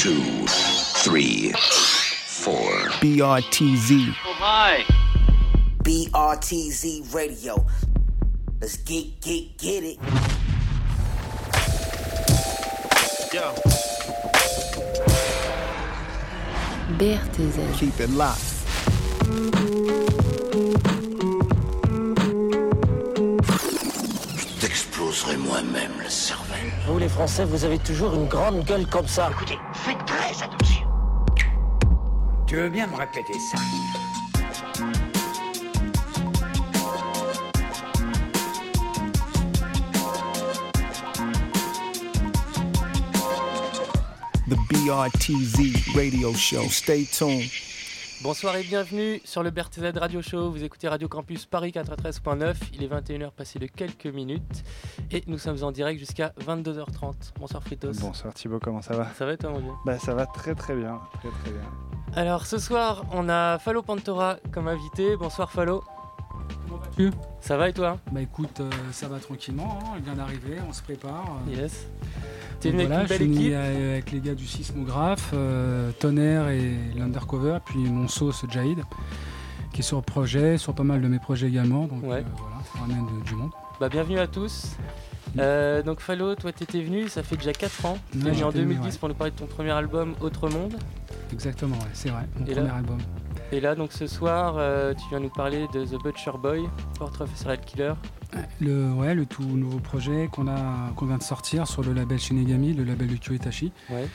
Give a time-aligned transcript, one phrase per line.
[0.00, 0.46] two,
[1.04, 2.72] three, four.
[3.02, 4.14] BRTZ.
[4.24, 4.82] Oh my.
[5.84, 7.66] BRTZ Radio.
[8.62, 9.98] Let's get, get, get it.
[13.30, 13.52] Yo.
[16.96, 17.78] BRTZ.
[17.78, 18.40] Keep it locked.
[24.38, 26.72] Je t'exploserai moi-même le cervelle.
[26.86, 29.28] Vous les Français, vous avez toujours une grande gueule comme ça.
[29.30, 29.58] Écoutez.
[32.50, 33.58] Tu veux bien me répéter ça
[44.48, 46.68] The BRTZ radio show.
[46.68, 47.48] Stay tuned.
[48.24, 50.50] Bonsoir et bienvenue sur le BRTZ Radio Show.
[50.50, 52.56] Vous écoutez Radio Campus Paris 93.9.
[52.74, 54.64] Il est 21h passé de quelques minutes
[55.12, 57.14] et nous sommes en direct jusqu'à 22h30.
[57.38, 57.92] Bonsoir Fritos.
[58.00, 59.06] Bonsoir Thibaut, comment ça va?
[59.14, 59.72] Ça va toi mon vieux?
[59.86, 61.99] Bah ça va très très bien, très très bien.
[62.14, 65.16] Alors ce soir on a Falo Pantora comme invité.
[65.16, 65.82] Bonsoir Falo.
[66.66, 67.10] Comment vas-tu?
[67.40, 67.98] Ça va et toi?
[68.12, 71.24] Bah écoute, euh, ça va tranquillement, hein, elle vient d'arriver, on se prépare.
[71.48, 71.54] euh.
[71.62, 71.86] Yes.
[72.60, 73.56] T'es venu voilà, avec je une suis équipe?
[73.56, 78.80] avec les gars du sismographe, euh, Tonnerre et l'Undercover, puis mon sauce Jahid,
[79.72, 81.86] qui est sur le projet, sur pas mal de mes projets également.
[81.86, 82.16] Donc Ouais.
[82.18, 83.50] euh, voilà, ça ramène de- du monde.
[83.80, 84.76] Bah bienvenue à tous.
[85.38, 87.98] Euh, donc Falo, toi t'étais venu, ça fait déjà 4 ans.
[88.12, 88.98] T'es Ouais, venu en j'étais venu, 2010 ouais.
[88.98, 90.74] pour nous parler de ton premier album Autre Monde.
[91.32, 92.98] Exactement, ouais, c'est vrai, mon Et premier là album.
[93.52, 96.62] Et là donc ce soir euh, tu viens nous parler de The Butcher Boy,
[96.98, 97.92] Portrait of a Serial Killer.
[98.60, 102.84] Le, ouais, le tout nouveau projet qu'on vient de sortir sur le label Shinigami, le
[102.84, 103.72] label de Kyo Itachi.
[103.90, 104.06] Ouais.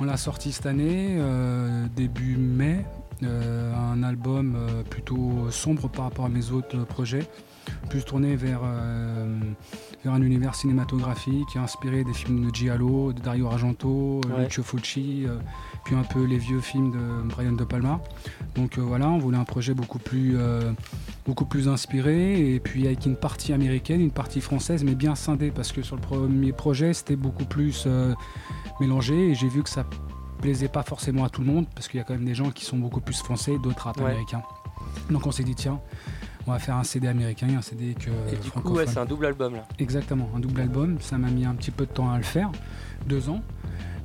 [0.00, 2.84] On l'a sorti cette année, euh, début mai,
[3.24, 4.56] euh, un album
[4.90, 7.26] plutôt sombre par rapport à mes autres projets,
[7.90, 9.40] plus tourné vers, euh,
[10.04, 14.44] vers un univers cinématographique inspiré des films de Giallo, de Dario Argento, euh, Ouais.
[14.44, 15.38] Lucio Fulci, euh,
[15.84, 18.00] puis un peu les vieux films de Brian De Palma.
[18.54, 20.72] Donc euh, voilà, on voulait un projet beaucoup plus, euh,
[21.26, 25.50] beaucoup plus inspiré et puis avec une partie américaine, une partie française, mais bien scindée
[25.50, 27.86] parce que sur le premier projet, c'était beaucoup plus
[28.80, 29.84] mélangé et j'ai vu que ça
[30.40, 32.50] plaisait pas forcément à tout le monde parce qu'il y a quand même des gens
[32.50, 34.04] qui sont beaucoup plus français, d'autres rap Ouais.
[34.04, 34.42] américains.
[35.10, 35.80] Donc on s'est dit tiens,
[36.48, 38.98] on va faire un CD américain, et un CD que Et du coup ouais, c'est
[38.98, 39.64] un double album là.
[39.78, 40.98] Exactement, un double album.
[41.00, 42.50] Ça m'a mis un petit peu de temps à le faire,
[43.06, 43.42] deux ans.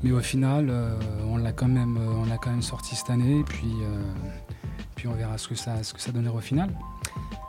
[0.04, 3.10] Mais au final, euh, on l'a quand même, euh, on l'a quand même sorti cette
[3.10, 3.40] année.
[3.40, 4.04] Et puis, euh,
[4.96, 6.70] puis on verra ce que ça, ce que ça donnera au final.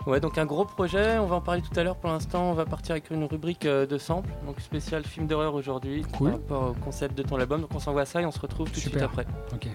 [0.06, 1.97] Ouais, donc un gros projet, on va en parler tout à l'heure.
[1.97, 6.03] Pour l'instant, on va partir avec une rubrique de samples, donc spécial film d'horreur aujourd'hui,
[6.12, 6.31] Cool.
[6.31, 7.62] par rapport au concept de ton album.
[7.62, 9.27] Donc on s'envoie ça et on se retrouve tout de suite après.
[9.53, 9.69] Ok.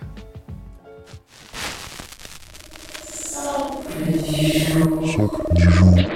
[3.99, 6.08] One,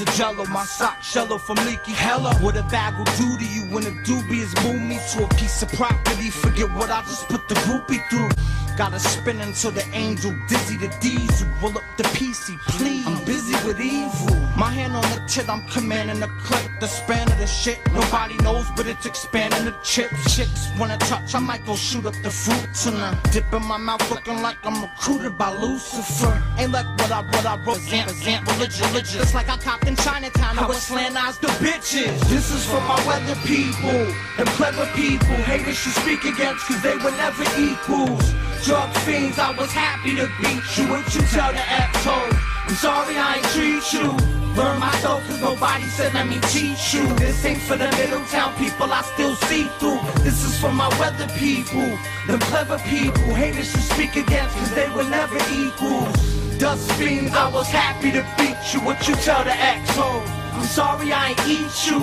[0.00, 0.44] of jello.
[0.46, 1.92] My sock shallow from leaky.
[1.92, 5.28] Hello, what a bag will do to you when a doobie is me to a
[5.36, 6.30] piece of property.
[6.30, 8.30] Forget what I just put the groupie through.
[8.76, 11.48] Gotta spin until the angel dizzy the diesel.
[11.62, 13.06] Roll up the PC, please.
[13.06, 14.36] I'm busy with evil.
[14.56, 16.65] My hand on the tit, I'm commanding the clip.
[16.78, 20.36] The span of the shit, nobody knows, but it's expanding the chips.
[20.36, 23.16] Chicks wanna touch, I might go shoot up the fruit tonight.
[23.32, 26.42] Dip in my mouth, looking like I'm recruited by Lucifer.
[26.58, 29.22] Ain't like what I what I wrote, Zamp, Zamp, religious, religious.
[29.22, 32.20] It's like I copped in Chinatown, I was slant eyes the bitches.
[32.28, 35.36] This is for my weather people, and clever people.
[35.48, 38.34] Haters should speak against, cause they were never equals.
[38.66, 40.90] Drug fiends, I was happy to beat you.
[40.92, 42.38] What you tell the asshole?
[42.68, 44.45] I'm sorry I ain't treat you.
[44.56, 47.06] Learn myself cause nobody said let me teach you.
[47.16, 50.00] This ain't for the Middletown people I still see through.
[50.24, 53.34] This is for my weather people, them clever people.
[53.34, 56.16] Haters you speak against cause they were never equals.
[56.58, 58.80] Dust fiends, I was happy to beat you.
[58.80, 60.22] What you tell the XO?
[60.54, 62.00] I'm sorry I ain't eat you.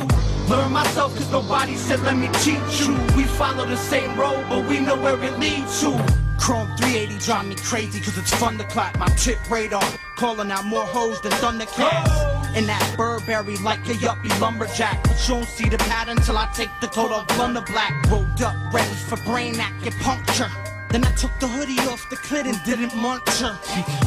[0.47, 2.93] Learn myself cause nobody said let me teach you.
[3.17, 5.89] We follow the same road, but we know where it leads to.
[6.37, 9.83] Chrome 380 drive me crazy cause it's fun to clap my tip radar.
[10.17, 12.42] Calling out more hoes than Thundercats.
[12.55, 15.01] In that Burberry like a yuppie lumberjack.
[15.03, 17.93] But you don't see the pattern till I take the coat off blunder black.
[18.11, 20.62] Rolled up, ready for brain acupuncture.
[20.93, 23.57] Then I took the hoodie off the clit and didn't munch her.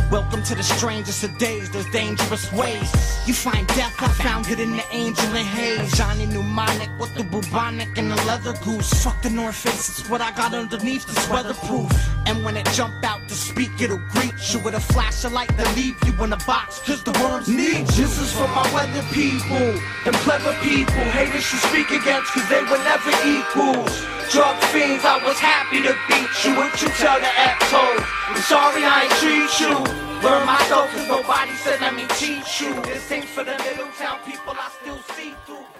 [0.09, 2.88] Welcome to the strangest of days, those dangerous ways.
[3.27, 5.91] You find death, I found it in the angel and haze.
[5.99, 9.03] Johnny Mnemonic with the bubonic and the leather goose.
[9.03, 11.91] Fuck the North Face, it's what I got underneath this weatherproof.
[12.25, 15.50] And when it jump out to speak, it'll greet you with a flash of light
[15.56, 16.79] that leave you in a box.
[16.87, 17.88] Cause the worms need.
[17.99, 19.75] This is for my weather people,
[20.06, 21.03] and clever people.
[21.11, 24.06] Haters you speak against cause they were never equals.
[24.31, 26.59] Drug fiends, I was happy to beat you.
[26.78, 28.05] You tell the asshole?
[28.28, 29.73] I'm sorry I ain't treat you.
[30.20, 32.75] Learn myself cause nobody said let me teach you.
[32.82, 35.75] This ain't for the Middletown people I still see through.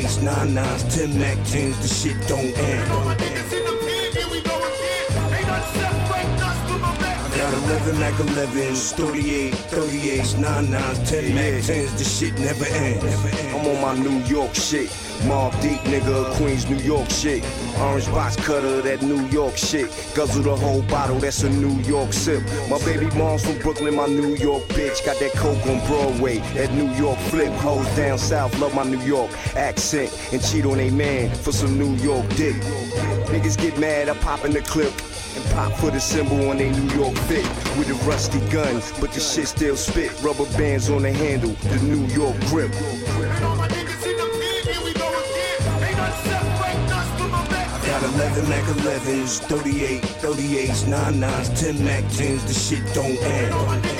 [0.00, 3.19] 38s, 99s, 10 Mac 10s, the shit don't end.
[8.10, 13.04] Mac 11s, 38, 38s, 99s, 10 Mac 10s, the shit never ends.
[13.54, 14.90] I'm on my New York shit.
[15.26, 17.44] Mob deep nigga, Queens, New York shit.
[17.78, 19.86] Orange box cutter, that New York shit.
[20.16, 22.42] Guzzle the whole bottle, that's a New York sip.
[22.68, 25.04] My baby mom's from Brooklyn, my New York bitch.
[25.06, 27.52] Got that coke on Broadway, that New York flip.
[27.60, 30.10] Hoes down south, love my New York accent.
[30.32, 32.56] And cheat on a man for some New York dick.
[33.30, 34.92] Niggas get mad, I pop in the clip.
[35.50, 37.44] Pop for the symbol on they New York fit
[37.76, 40.10] with a rusty gun, but the shit still spit.
[40.22, 42.72] Rubber bands on the handle, the New York grip.
[47.86, 53.99] Got 11 Mac 11s, 38, 38s, 99s, 10 Mac 10s, the shit don't end.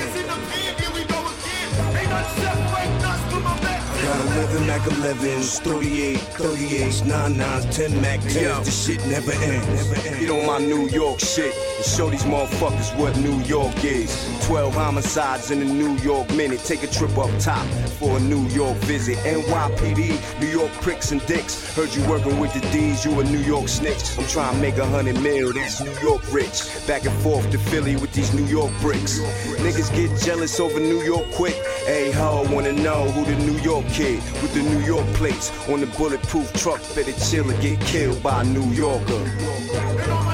[4.33, 9.93] 11 Mac 11s, 38, 38s, 99s, 10 Mac 10s, the shit never ends.
[10.19, 14.11] Get on my New York shit and show these motherfuckers what New York is.
[14.45, 16.59] 12 homicides in a New York minute.
[16.59, 17.65] Take a trip up top
[17.97, 19.17] for a New York visit.
[19.19, 21.75] NYPD, New York pricks and dicks.
[21.75, 24.17] Heard you working with the D's, you a New York snitch.
[24.17, 26.61] I'm trying to make a hundred mil, that's New York rich.
[26.85, 29.19] Back and forth to Philly with these New York bricks.
[29.59, 31.55] Niggas get jealous over New York quick.
[31.85, 35.79] Hey ho, wanna know who the New York kid with the New York plates on
[35.79, 40.30] the bulletproof truck better chill or get killed by a New Yorker.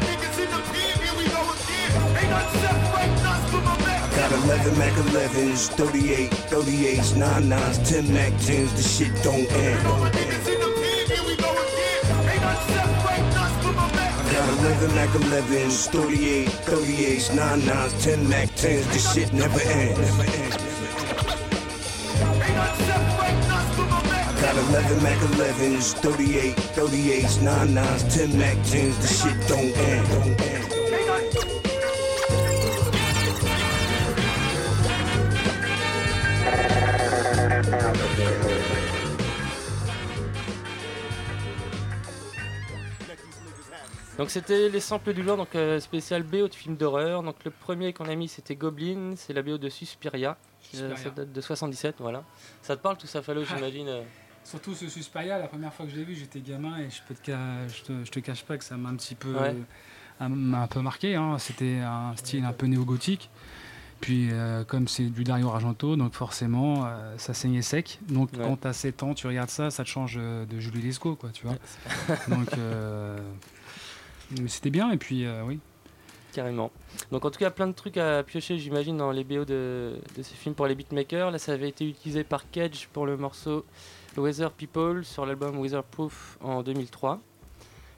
[4.48, 9.86] 11 Mac 11s, 38, 38s, 99s, 10 Mac 10s, the shit don't end.
[9.86, 10.10] I
[14.32, 20.16] got 11 Mac 11s, 38, 38s, 99s, 10 Mac 10s, the shit never ends.
[24.40, 30.08] Got 11 Mac 11s, 38, 38s, 99s, 10 Mac 10s, the shit don't end.
[30.08, 30.67] Don't end.
[44.18, 47.22] Donc c'était les samples du jour, donc euh, spécial BO de film d'horreur.
[47.22, 50.32] Donc le premier qu'on a mis c'était Goblin, c'est la BO de Suspiria.
[50.32, 50.96] Euh, Suspiria.
[50.98, 52.24] ça date de 77, voilà.
[52.64, 54.02] Ça te parle tout ça, Fallo, j'imagine euh.
[54.44, 57.14] Surtout ce Suspiria, la première fois que je l'ai vu, j'étais gamin et je, peux
[57.14, 59.56] te, ca- je, te, je te cache pas que ça m'a un petit peu, Ouais.
[60.20, 61.16] un, m'a un peu marqué.
[61.16, 61.38] hein.
[61.38, 63.30] C'était un style un peu néo-gothique.
[64.02, 68.00] Puis euh, comme c'est du Dario Argento, donc forcément euh, ça saignait sec.
[68.10, 68.40] Donc Ouais.
[68.44, 71.16] quand tu as 7 ans, tu regardes ça, ça te change euh, de Julie Lescaut,
[71.16, 71.56] quoi, tu vois.
[72.28, 72.48] donc
[74.40, 75.60] mais c'était bien et puis oui.
[76.34, 76.72] Carrément.
[77.12, 80.22] Donc en tout cas, plein de trucs à piocher, j'imagine, dans les BO de, de
[80.22, 81.32] ces films pour les beatmakers.
[81.32, 83.66] Là, ça avait été utilisé par Cage pour le morceau
[84.18, 87.20] Weather People sur l'album Weatherproof en 2003.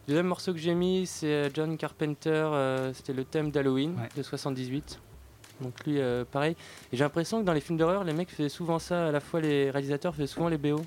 [0.08, 5.00] Deuxième morceau que j'ai mis, c'est John Carpenter, euh, c'était le thème d'Halloween de 78.
[5.62, 6.56] Donc lui, euh, pareil.
[6.92, 9.20] Et j'ai l'impression que dans les films d'horreur, les mecs faisaient souvent ça, à la
[9.20, 10.82] fois les réalisateurs faisaient souvent les BO.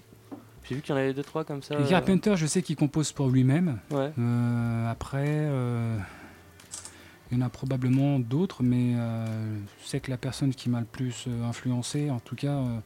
[0.69, 1.75] J'ai vu qu'il y en avait deux, trois comme ça.
[1.75, 3.79] Et euh, Carpenter, je sais qu'il compose pour lui-même.
[3.91, 4.12] Ouais.
[4.19, 5.99] Euh, après, euh,
[7.31, 10.81] il y en a probablement d'autres, mais euh, je sais que la personne qui m'a
[10.81, 12.79] le plus euh, influencé, en tout cas, euh,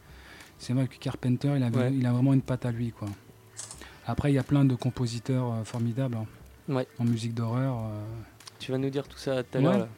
[0.58, 1.92] c'est vrai que Carpenter, il, avait- Ouais.
[1.92, 2.92] il a vraiment une patte à lui.
[2.92, 3.08] Quoi.
[4.06, 6.26] Après, il y a plein de compositeurs euh, formidables hein,
[6.68, 6.86] Ouais.
[6.98, 7.74] en musique d'horreur.
[7.76, 8.02] euh.
[8.58, 9.88] Tu vas nous dire tout ça tout à l'heure.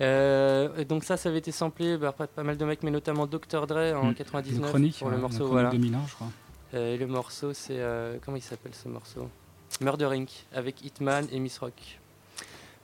[0.00, 3.26] Euh, donc ça, ça avait été samplé bah, par pas mal de mecs, mais notamment
[3.26, 3.66] Dr.
[3.66, 4.14] Dre en Mm.
[4.14, 5.48] 99 Une chronique, pour le ouais, morceau.
[5.48, 5.70] Voilà.
[5.70, 6.26] 2001, je crois.
[6.74, 9.28] Euh, et le morceau, c'est euh, comment il s'appelle ce morceau?
[9.80, 10.30] Murder Inc.
[10.54, 11.98] avec Hitman et Miss Rock.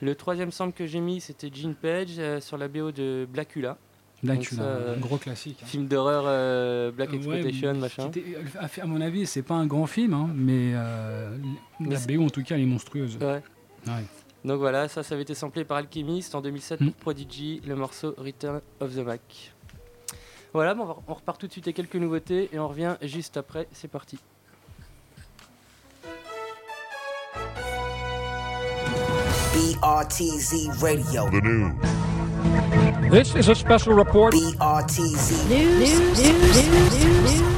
[0.00, 3.78] Le troisième sample que j'ai mis, c'était Gene Page sur la BO de Blackula.
[4.22, 4.62] Blackula,
[4.96, 5.66] un gros classique, hein.
[5.66, 8.10] Film d'horreur, Black Exploitation, machin.
[8.80, 10.72] à mon avis, c'est pas un grand film, hein, mais
[11.80, 13.16] Mais la BO en tout cas, elle est monstrueuse.
[13.20, 13.42] Ouais.
[13.86, 14.04] Ouais.
[14.44, 16.90] Donc voilà, ça, ça avait été samplé par Alchemist en 2007 Mm.
[16.90, 19.52] pour Prodigy, le morceau Return of the Mac.
[20.52, 23.66] Voilà, bon, on, repart tout de suite avec quelques nouveautés et on revient juste après.
[23.72, 24.18] C'est parti.
[29.54, 31.28] BRTZ Radio.
[31.30, 31.72] The news.
[33.10, 34.32] This is a special report.
[34.34, 37.53] BRTZ News, news, news, news.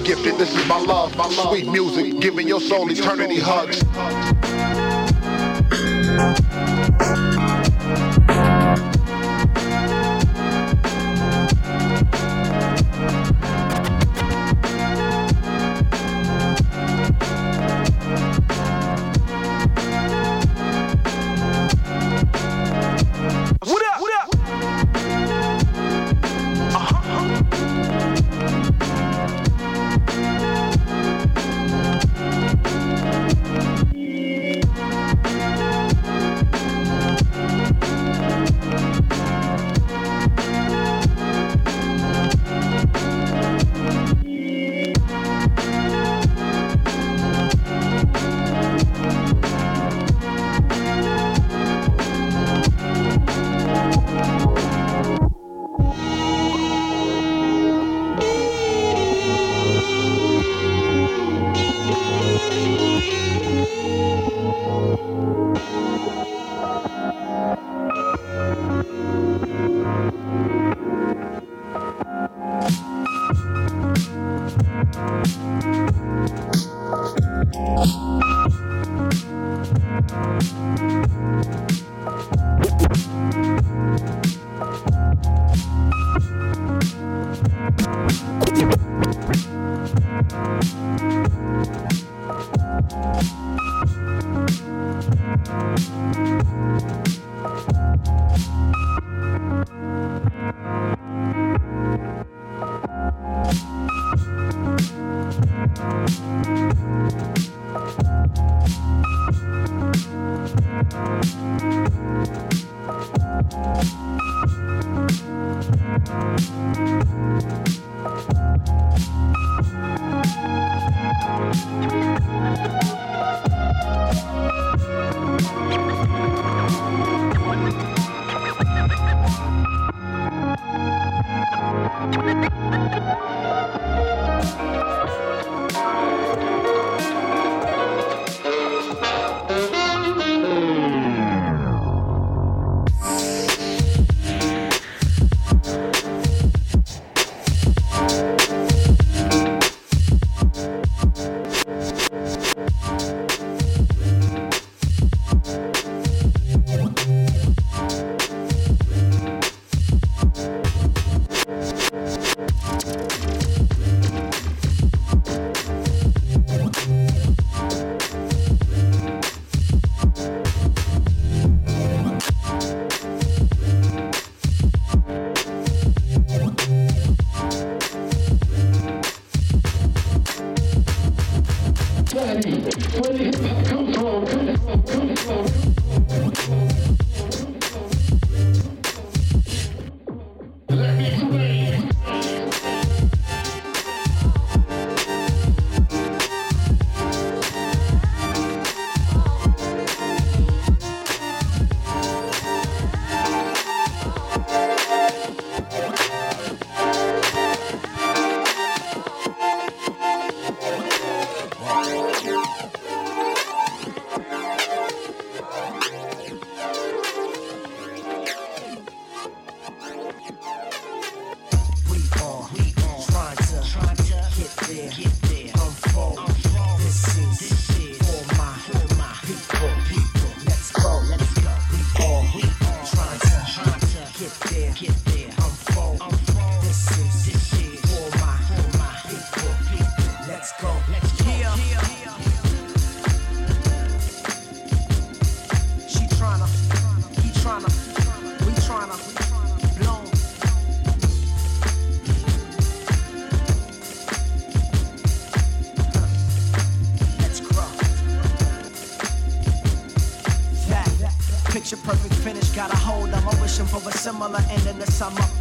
[0.00, 0.36] Gifted.
[0.36, 3.82] This is my love, my sweet music, giving your soul eternity hugs.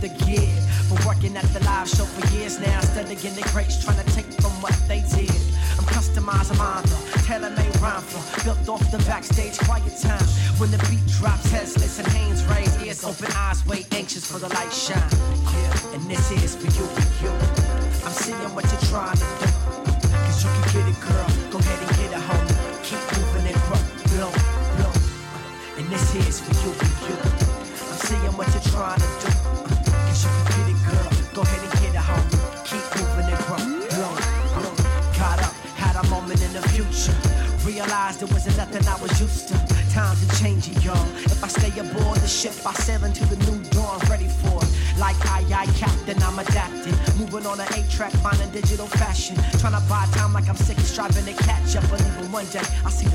[0.07, 0.47] The gear.
[0.87, 4.29] For working at the live show for years now, studying the greats, trying to take
[4.39, 5.33] from what they did.
[5.77, 10.27] I'm customizing my author, tailor-made rhyme for, built off the backstage quiet time.
[10.59, 14.49] When the beat drops, heads listen, hands raised, ears open, eyes wait, anxious for the
[14.49, 15.24] light shine.
[47.95, 49.35] Track, finding digital fashion.
[49.59, 51.89] Trying to buy time like I'm sick and striving to catch up.
[51.89, 53.14] But even one day, I see the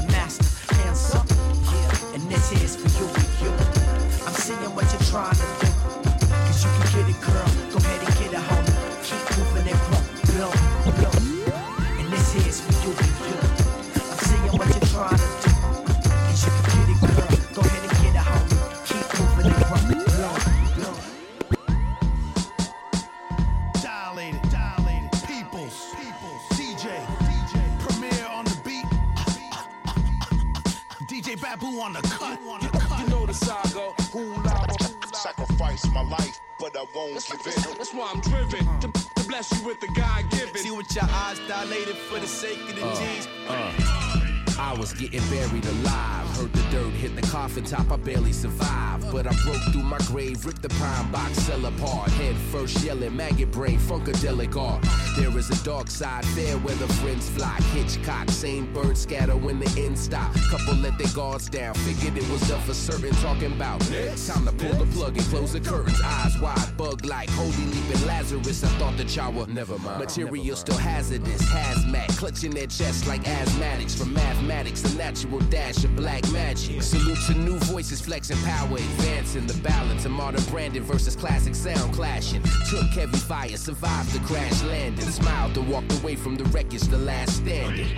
[44.91, 46.27] was getting buried alive.
[46.37, 49.11] Heard the dirt hit the coffin top, I barely survived.
[49.13, 52.11] But I broke through my grave, ripped the pine box cell apart.
[52.11, 54.85] Head first yelling, maggot brain, funkadelic art.
[55.17, 57.59] There is a dark side, fair weather friends fly.
[57.75, 60.33] Hitchcock, same bird scatter when the end stop.
[60.51, 63.11] Couple let their guards down, figured it was done for certain.
[63.17, 66.01] Talking about time to pull the plug and close the curtains.
[66.03, 68.65] Eyes wide, bug like, holy leaping Lazarus.
[68.65, 70.01] I thought that y'all were never mind.
[70.01, 74.83] Material still hazardous, hazmat, clutching their chest like asthmatics from mathematics.
[74.85, 76.83] A natural dash of black magic.
[76.83, 81.93] Salute to new voices flexing power, advancing the balance of modern branding versus classic sound
[81.95, 82.43] clashing.
[82.71, 85.07] Took heavy fire, survived the crash landing.
[85.07, 87.89] Smiled and walked away from the wreckage, the last standing.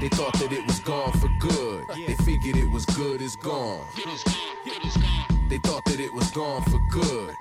[0.00, 1.84] They thought that it was gone for good.
[2.06, 3.84] They figured it was good it's gone.
[5.48, 7.34] They thought that it was gone for good.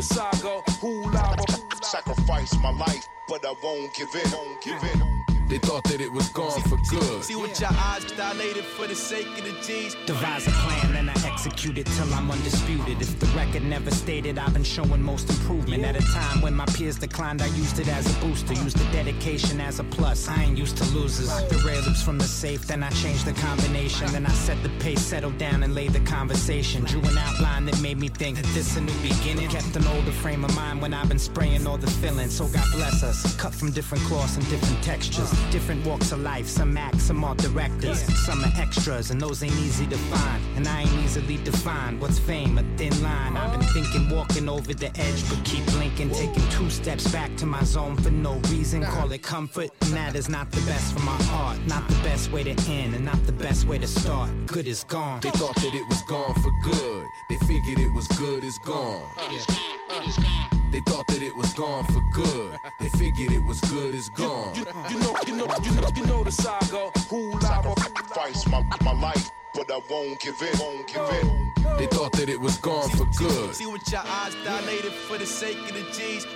[0.00, 1.44] The saga, who lava.
[1.82, 4.30] Sacrifice my life, but I won't give in.
[4.32, 5.29] Won't give in.
[5.50, 7.24] They thought that it was gone for good.
[7.24, 9.96] See what your eyes dilated for the sake of the G's.
[10.06, 13.02] Devise a plan, then I execute it till I'm undisputed.
[13.02, 15.84] If the record never stated, I've been showing most improvement.
[15.84, 18.54] At a time when my peers declined, I used it as a booster.
[18.54, 20.28] Used the dedication as a plus.
[20.28, 21.28] I ain't used to losers.
[21.48, 24.06] The rare loops from the safe, then I changed the combination.
[24.12, 26.84] Then I set the pace, settled down, and laid the conversation.
[26.84, 29.48] Drew an outline that made me think that this a new beginning.
[29.48, 32.36] Kept an older frame of mind when I've been spraying all the fillings.
[32.36, 33.34] So God bless us.
[33.34, 35.39] Cut from different cloths and different textures.
[35.50, 38.00] Different walks of life, some act, some are directors.
[38.24, 40.42] Some are extras, and those ain't easy to find.
[40.56, 42.00] And I ain't easily defined.
[42.00, 42.58] What's fame?
[42.58, 43.36] A thin line.
[43.36, 46.10] I've been thinking, walking over the edge, but keep blinking.
[46.10, 48.82] Taking two steps back to my zone for no reason.
[48.82, 51.58] Call it comfort, and that is not the best for my heart.
[51.66, 54.30] Not the best way to end, and not the best way to start.
[54.46, 55.20] Good is gone.
[55.20, 57.06] They thought that it was gone for good.
[57.28, 60.50] They figured it was good as uh, uh, gone.
[60.72, 62.56] They thought that it was gone for good.
[62.78, 64.54] They figured it was good as gone.
[64.88, 67.74] You know, you know, you know, you know the saga, who lava.
[67.80, 70.58] Sacrifice my, my life, but I won't give in.
[70.58, 71.52] Won't give in.
[71.78, 73.54] They thought that it was gone for good.
[73.54, 76.26] See what your eyes dilated for the sake of the G's.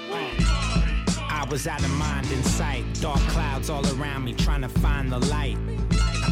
[1.19, 2.85] I was out of mind in sight.
[3.01, 5.59] Dark clouds all around me, trying to find the light.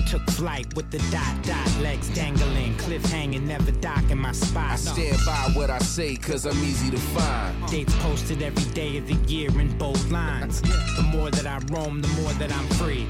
[0.09, 4.73] Took flight with the dot dot, legs dangling, cliff hanging, never docking my spot.
[4.73, 7.67] I stand by what I say, cause I'm easy to find.
[7.69, 10.61] Dates posted every day of the year in bold lines.
[10.97, 13.07] The more that I roam, the more that I'm free.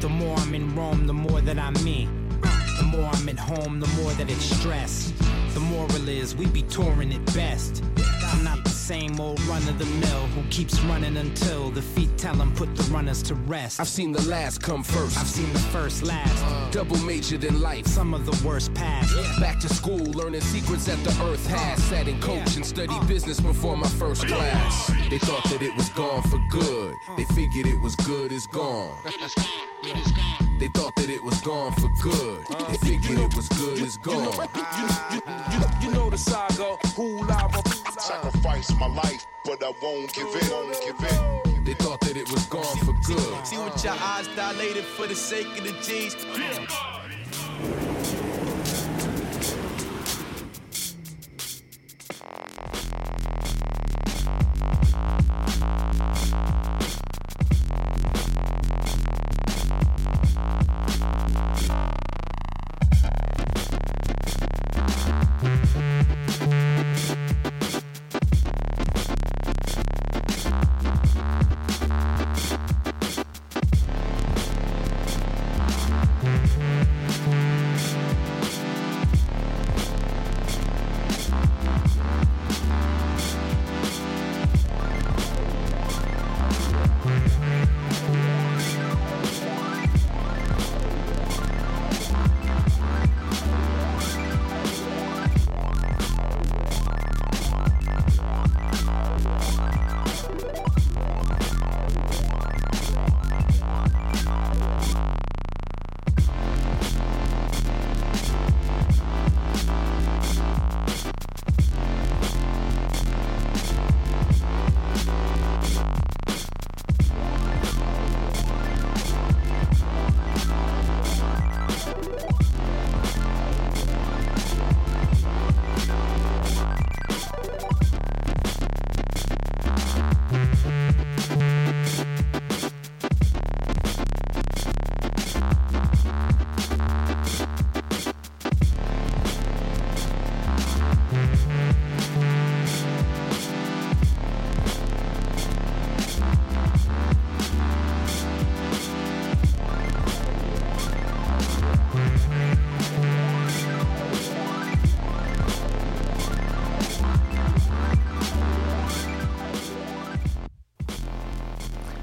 [0.00, 2.08] The more I'm in Rome, the more that I'm me.
[2.90, 5.12] The more I'm at home, the more that it's stress.
[5.54, 7.84] The moral is we be touring at best.
[8.24, 12.16] I'm not the same old run of the mill who keeps running until the feet
[12.18, 13.78] tell him put the runners to rest.
[13.78, 15.18] I've seen the last come first.
[15.18, 16.44] I've seen the first last.
[16.44, 16.70] Uh.
[16.70, 17.86] Double majored in life.
[17.86, 19.14] Some of the worst past.
[19.38, 21.58] Back to school, learning secrets that the earth uh.
[21.58, 21.82] has.
[21.84, 23.04] Sat in coach and studied uh.
[23.04, 24.88] business before my first class.
[25.10, 26.94] They thought that it was gone for good.
[27.16, 28.96] They figured it was good as gone.
[30.60, 32.44] They thought that it was gone for good.
[32.68, 34.46] They figured it was good as gone.
[34.54, 37.66] You, you, you, you know the saga, who lava.
[37.98, 40.50] Sacrifice my life, but I won't give in.
[40.50, 41.64] Won't give in.
[41.64, 43.46] They thought that it was gone for good.
[43.46, 46.14] See what your eyes dilated for the sake of the G's.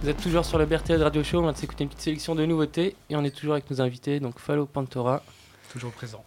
[0.08, 2.46] Vous êtes toujours sur le BRTL Radio Show, on de s'écouter une petite sélection de
[2.46, 5.22] nouveautés et on est toujours avec nos invités, donc Fallo Pantora.
[5.70, 6.24] Toujours présent.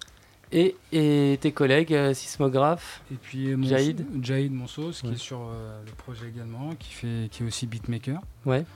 [0.52, 4.04] Et, et tes collègues, euh, Sismographe, Et puis mon Jaïd.
[4.20, 5.14] Jaïd Monsos, qui Ouais.
[5.14, 8.20] est sur euh, le projet également, qui, fait, qui est aussi beatmaker.
[8.44, 8.66] Ouais.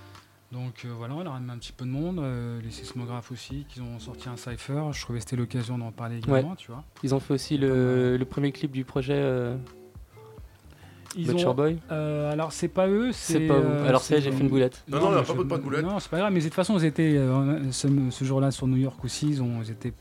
[0.53, 3.67] Donc euh, voilà, on a ramené un petit peu de monde, euh, les sismographes aussi,
[3.69, 4.85] qui ont sorti un cypher.
[4.93, 6.57] Je trouvais que c'était l'occasion d'en parler également, Ouais.
[6.57, 6.83] tu vois.
[7.03, 9.55] Ils ont fait aussi le, le premier clip du projet euh,
[11.17, 11.79] Ils Butcher ont- Boy.
[11.93, 13.85] euh, alors c'est pas eux, C'est pas vous.
[13.87, 14.83] Alors, c'est, j'ai fait une boulette.
[14.89, 15.83] Non, non, a mais pas je- pas de boulette.
[15.85, 18.67] Non, c'est pas grave, mais de toute façon, ils étaient euh, ce, ce jour-là sur
[18.67, 19.93] New York aussi, ils, ont, ils étaient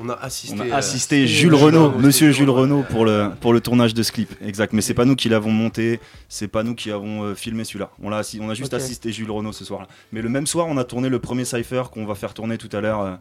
[0.00, 0.56] On a assisté.
[0.56, 4.02] On a assisté euh, Jules Renault, Monsieur Jules Renault pour le, pour le tournage de
[4.02, 4.30] ce clip.
[4.44, 4.72] Exact.
[4.72, 7.90] Mais c'est pas nous qui l'avons monté, c'est pas nous qui avons euh, filmé celui-là.
[8.02, 9.86] On, l'a on a juste assisté Jules Renault ce soir-là.
[10.12, 12.74] Mais le même soir, on a tourné le premier cypher qu'on va faire tourner tout
[12.76, 13.00] à l'heure.
[13.00, 13.14] euh,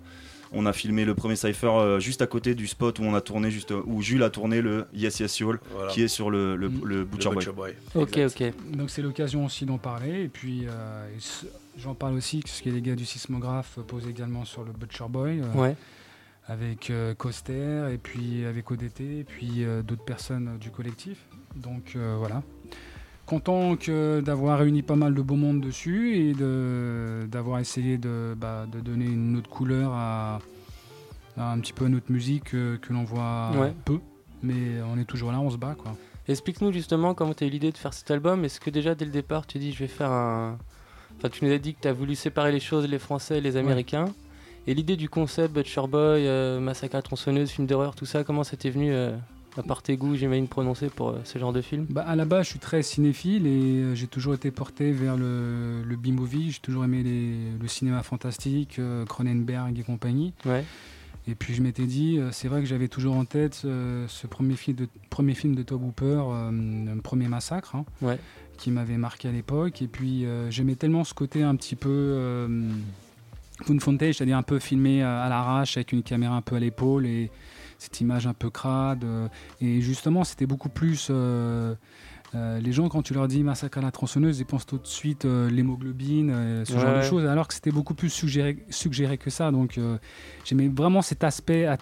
[0.53, 3.21] On a filmé le premier cypher euh, juste à côté du spot où on a
[3.21, 5.91] tourné juste où Jules a tourné le Yes Yes Yol Voilà.
[5.91, 6.81] qui est sur le, le, Mm.
[6.85, 7.45] le Butcher Le Boy.
[7.45, 7.73] Butcher Boy.
[7.95, 8.71] Ok, ok.
[8.77, 10.23] Donc c'est l'occasion aussi d'en parler.
[10.23, 11.07] Et puis euh,
[11.77, 15.41] j'en parle aussi parce que les gars du sismographe posent également sur le Butcher Boy.
[15.41, 15.75] euh, Ouais.
[16.47, 21.17] Avec euh, Coster et puis avec ODT et puis euh, d'autres personnes euh, du collectif.
[21.55, 22.43] Donc euh, voilà.
[23.33, 28.35] Content que d'avoir réuni pas mal de beau monde dessus et de- d'avoir essayé de,
[28.37, 30.39] bah, de donner une autre couleur à,
[31.35, 33.73] à un petit peu à notre musique que l'on voit Ouais.
[33.85, 33.97] peu.
[34.43, 35.95] Mais on est toujours là, on se bat quoi.
[36.27, 38.45] Explique-nous justement comment tu as eu l'idée de faire cet album.
[38.45, 40.59] Est-ce que déjà dès le départ tu dis je vais faire un.
[41.17, 43.41] Enfin, tu nous as dit que tu as voulu séparer les choses, les Français et
[43.41, 44.05] les Américains.
[44.67, 48.43] Et l'idée du concept Butcher Boy, euh, Massacre à tronçonneuse, film d'horreur, tout ça, comment
[48.43, 49.15] ça t'est venu euh,
[49.57, 52.25] à part tes goûts, j'imagine, prononcés pour euh, ce genre de film Bah, à la
[52.25, 53.49] base, je suis très cinéphile et
[53.81, 56.51] euh, j'ai toujours été porté vers le, le B-movie.
[56.51, 60.33] J'ai toujours aimé les- le cinéma fantastique, euh, Cronenberg et compagnie.
[60.45, 60.63] Ouais.
[61.27, 64.55] Et puis je m'étais dit, c'est vrai que j'avais toujours en tête euh, ce premier
[64.55, 68.19] film de, premier film de Tobe Hooper, euh, premier massacre, hein, Ouais.
[68.57, 69.81] qui m'avait marqué à l'époque.
[69.81, 72.49] Et puis euh, j'aimais tellement ce côté un petit peu
[73.63, 77.05] found footage, c'est-à-dire un peu filmé à l'arrache avec une caméra un peu à l'épaule
[77.05, 77.29] et
[77.83, 79.03] cette image un peu crade.
[79.03, 79.27] euh,
[79.61, 81.07] et justement, c'était beaucoup plus.
[81.09, 81.75] euh,
[82.35, 84.87] euh, les gens, quand tu leur dis massacre à la tronçonneuse, ils pensent tout de
[84.87, 88.65] suite euh, l'hémoglobine, euh, ce Ouais, genre de choses, alors que c'était beaucoup plus suggéré,
[88.71, 89.51] suggéré que ça.
[89.51, 89.79] Donc
[90.43, 91.77] j'aimais vraiment cet aspect at-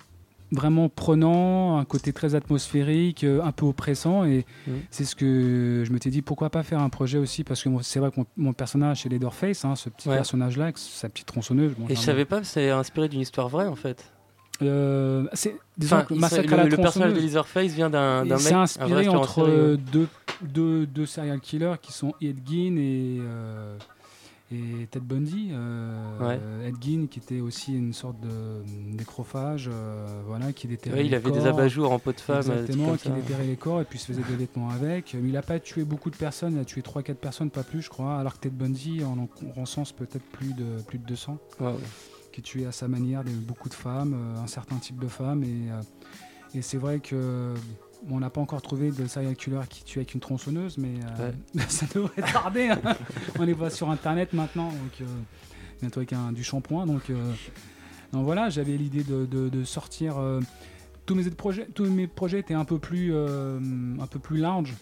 [0.51, 4.25] vraiment prenant, un côté très atmosphérique, un peu oppressant.
[4.25, 4.71] Et Mm.
[4.89, 7.69] c'est ce que je me t'ai dit, pourquoi pas faire un projet aussi Parce que
[7.83, 10.15] c'est vrai que mon, mon personnage, c'est Leatherface, hein, ce petit Ouais.
[10.15, 11.73] personnage-là, sa petite tronçonneuse.
[11.77, 14.11] bon, Et je savais pas que c'est inspiré d'une histoire vraie en fait.
[14.61, 17.71] Euh, c'est, disons Enfin, que il Massacre se- à la le, le personnage de Leatherface
[17.71, 18.39] vient d'un mec.
[18.39, 19.77] c'est inspiré entre série, ouais.
[19.77, 20.07] deux,
[20.41, 23.77] deux, deux serial killers qui sont Ed Gein et, euh,
[24.51, 25.49] et Ted Bundy.
[25.53, 26.39] Euh, Ouais.
[26.67, 28.63] Ed Gein qui était aussi une sorte de
[28.95, 31.47] nécrophage, euh, voilà, qui déterrait Ouais, il les avait des corps.
[31.47, 34.21] abajours en peau de femme, des Exactement, qui déterrait les corps et puis se faisait
[34.29, 35.15] des vêtements avec.
[35.15, 37.81] Mais il n'a pas tué beaucoup de personnes, il a tué 3-4 personnes, pas plus,
[37.81, 41.37] je crois, alors que Ted Bundy en en recense peut-être plus de, plus de 200.
[41.59, 41.73] Ouais, ouais.
[42.31, 45.43] Qui tuait à sa manière beaucoup de femmes, euh, un certain type de femmes.
[45.43, 45.81] Et, euh,
[46.55, 47.53] et c'est vrai que
[48.09, 51.31] on n'a pas encore trouvé de serial killer qui tue avec une tronçonneuse, mais euh,
[51.67, 52.69] ça devrait tarder.
[52.69, 52.81] hein.
[53.39, 55.05] on est pas sur Internet maintenant, donc euh,
[55.81, 56.85] bientôt avec un, du shampoing.
[56.87, 57.31] Donc, euh,
[58.11, 60.15] donc voilà, j'avais l'idée de, de- de sortir.
[61.05, 64.73] tous mes projets, tous mes projets étaient un peu plus, un peu plus lounge,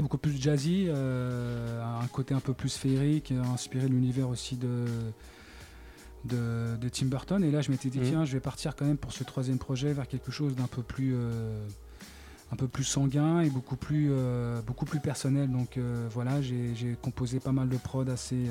[0.00, 4.84] beaucoup plus jazzy, un côté un peu plus féerique, inspiré de l'univers aussi de,
[6.26, 7.42] de, de Tim Burton.
[7.44, 8.04] Et là, je m'étais dit, Mhm.
[8.08, 10.82] tiens, je vais partir quand même pour ce troisième projet vers quelque chose d'un peu
[10.82, 11.66] plus, euh,
[12.52, 15.50] un peu plus sanguin et beaucoup plus, euh, beaucoup plus personnel.
[15.50, 18.46] Donc euh, voilà, j'ai composé pas mal de prod assez,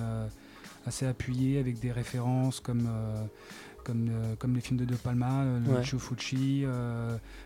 [0.85, 2.87] assez appuyés avec des références comme.
[2.89, 3.23] euh,
[3.85, 5.77] comme, euh, comme les films de De Palma, euh, Ouais.
[5.77, 6.65] Lucio Fucci,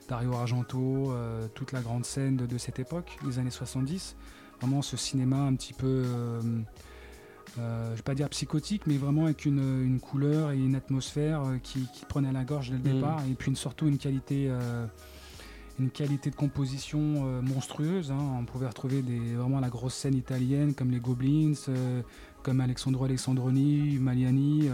[0.08, 1.14] Dario Argento,
[1.54, 4.16] toute la grande scène de, de cette époque, des années 70.
[4.62, 6.06] Vraiment ce cinéma un petit peu,
[7.58, 11.42] euh, je vais pas dire psychotique, mais vraiment avec une, une couleur et une atmosphère
[11.44, 13.02] euh, qui, qui prenait à la gorge dès le Mhm.
[13.02, 13.22] départ.
[13.30, 14.86] Et puis une- surtout une qualité, euh,
[15.80, 18.12] une qualité de composition euh, monstrueuse.
[18.12, 18.38] hein.
[18.40, 21.54] On pouvait retrouver des, vraiment la grosse scène italienne comme les Goblins,
[22.44, 24.70] comme Alexandro Alessandroni, Maliani.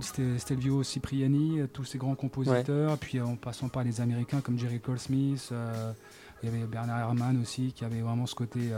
[0.00, 4.78] Ste- Stelvio Cipriani, tous ces grands compositeurs, puis en passant par les Américains comme Jerry
[4.80, 5.52] Cole Smith,
[6.42, 8.70] il y avait Bernard Herrmann aussi qui avait vraiment ce côté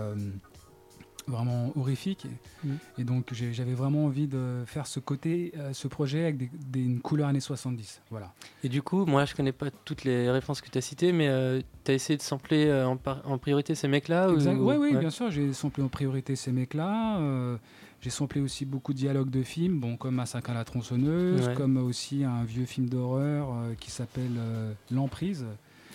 [1.26, 2.26] vraiment horrifique.
[2.66, 6.50] Et, et donc j'avais vraiment envie de faire ce côté, euh, ce projet avec des,
[6.70, 8.02] des- une couleur années 70.
[8.11, 8.33] Voilà.
[8.64, 11.28] Et du coup, moi je connais pas toutes les références que tu as citées, mais
[11.85, 14.96] tu as essayé de sampler euh, en, par- en priorité ces mecs-là ou- oui, ouais.
[14.98, 17.18] bien sûr, j'ai samplé en priorité ces mecs-là.
[17.18, 17.57] euh,
[18.03, 21.55] j'ai samplé aussi beaucoup de dialogues de films, bon, comme Massacre à la tronçonneuse, Ouais.
[21.55, 25.44] comme aussi un vieux film d'horreur euh, qui s'appelle euh, L'Emprise.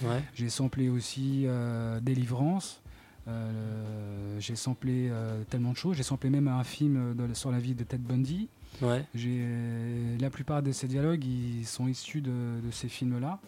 [0.03, 0.21] Ouais.
[0.35, 2.81] J'ai samplé aussi euh, Délivrance.
[3.27, 5.97] Euh, j'ai samplé euh, tellement de choses.
[5.97, 8.47] J'ai samplé même un film de- sur la vie de Ted Bundy.
[8.81, 9.05] Ouais.
[9.15, 9.45] J'ai
[10.19, 13.39] la plupart de ces dialogues, ils sont issus de, de ces films-là,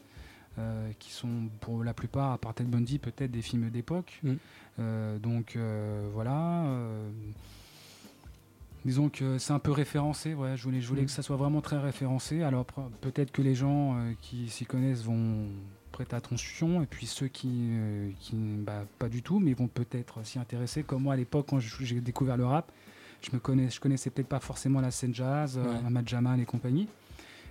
[0.58, 4.20] euh, qui sont pour la plupart, à part Ted Bundy, peut-être des films d'époque.
[4.24, 4.34] Mm.
[4.80, 6.64] Euh, donc euh, voilà.
[6.66, 7.10] euh,
[8.86, 10.34] disons que c'est un peu référencé.
[10.34, 11.06] Ouais, je voulais, je voulais Mm.
[11.08, 12.42] que ça soit vraiment très référencé.
[12.44, 12.66] Alors
[13.02, 15.48] peut-être que les gens euh, qui s'y connaissent vont
[15.98, 20.24] prêter attention, et puis ceux qui, euh, qui bah, pas du tout, mais vont peut-être
[20.24, 20.84] s'y intéresser.
[20.84, 22.72] Comme moi à l'époque, quand j'ai découvert le rap,
[23.22, 25.80] je me connais, je connaissais peut-être pas forcément la scène jazz, euh, Ouais.
[25.88, 26.88] Ahmad Jamal et compagnie.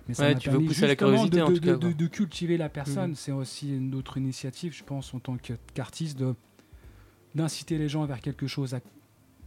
[0.07, 1.77] Mais ça Ouais, tu veux pousser la justement curiosité, de, en de- tout cas, de-
[1.87, 1.93] quoi.
[1.93, 3.09] de cultiver la personne.
[3.09, 3.15] Mhm.
[3.15, 5.35] C'est aussi une autre initiative, je pense, en tant
[5.73, 6.33] qu'artiste, de
[7.35, 8.79] d'inciter les gens vers quelque chose, à,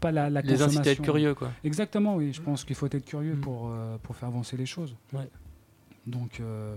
[0.01, 1.51] pas la, la Les inciter à être curieux, quoi.
[1.65, 2.33] Exactement, oui.
[2.35, 4.95] Je pense qu'il faut être curieux pour, euh, pour faire avancer les choses.
[5.15, 5.29] Ouais.
[6.07, 6.77] Donc, euh,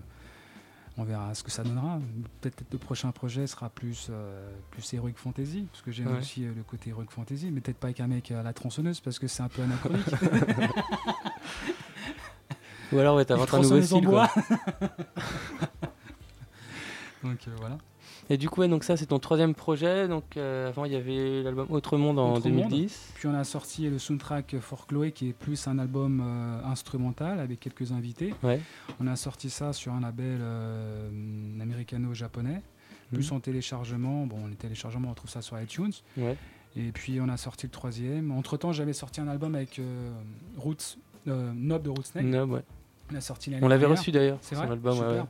[0.97, 1.99] on verra ce que ça donnera.
[2.41, 6.19] Peut-être le prochain projet sera plus, euh, plus Heroic Fantasy, parce que j'aime Ouais.
[6.19, 8.99] aussi euh, le côté Heroic Fantasy, mais peut-être pas avec un mec à la tronçonneuse,
[8.99, 10.05] parce que c'est un peu anachronique.
[12.91, 14.29] Ou alors, ouais, t'inventes un nouveau Tronçonneuse en style, quoi.
[14.35, 14.43] bois.
[17.23, 17.77] Donc euh, voilà.
[18.29, 20.07] Et du coup, ouais, donc ça, c'est ton troisième projet.
[20.07, 22.69] Donc euh, avant, il y avait l'album Autre Monde en Autre Monde.
[22.69, 23.11] 2010.
[23.15, 27.39] Puis on a sorti le soundtrack For Chloé qui est plus un album euh, instrumental
[27.39, 28.33] avec quelques invités.
[28.41, 28.61] Ouais.
[29.01, 31.09] On a sorti ça sur un label euh,
[31.61, 32.61] américano-japonais,
[33.11, 33.37] plus Mhm.
[33.37, 34.25] en téléchargement.
[34.25, 35.91] Bon, les téléchargements, on trouve ça sur iTunes.
[36.17, 36.37] Ouais.
[36.75, 38.31] Et puis on a sorti le troisième.
[38.31, 40.11] Entre temps, j'avais sorti un album avec euh,
[40.57, 42.25] Roots, Nob de Rootsnake.
[42.25, 42.63] Nob, ouais.
[43.61, 45.27] On l'avait reçu d'ailleurs, C'est son album, Super.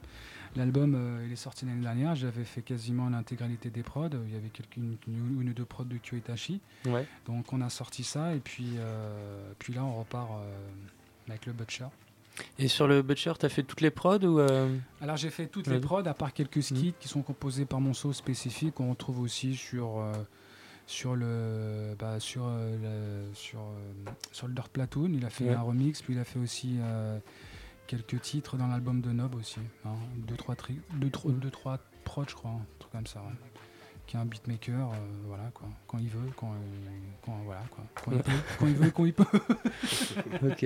[0.55, 2.15] L'album, euh, il est sorti l'année dernière.
[2.15, 4.09] J'avais fait quasiment l'intégralité des prods.
[4.27, 4.97] Il y avait quelques, une,
[5.37, 6.61] ou deux prods de Kyo Itachi.
[6.85, 7.07] Ouais.
[7.25, 10.53] Donc on a sorti ça et puis, euh, puis là on repart euh,
[11.27, 11.85] avec le Butcher.
[12.57, 15.67] Et sur le Butcher, t'as fait toutes les prods ou euh, Alors j'ai fait toutes
[15.67, 15.73] Ouais.
[15.75, 19.19] les prods à part quelques skits qui sont composés par mon sauce spécifique qu'on retrouve
[19.21, 20.13] aussi sur euh,
[20.87, 23.59] sur le bah, sur euh, le, sur
[24.31, 25.11] sur le Dirt Platoon.
[25.13, 25.53] Il a fait Ouais.
[25.55, 26.77] un remix puis il a fait aussi
[27.87, 29.59] quelques titres dans l'album de Nob aussi.
[29.85, 29.89] hein.
[30.27, 33.19] Deux trois tri- deux, trois- deux, trois prods je crois, un truc comme ça.
[33.19, 33.33] ouais.
[34.05, 34.95] Qui est un beatmaker, euh,
[35.27, 35.69] voilà quoi.
[35.87, 36.55] Quand il veut, quand, euh,
[37.25, 37.85] quand voilà quoi.
[38.03, 39.23] Quand il peut, quand il veut, quand il peut.
[40.43, 40.65] Ok.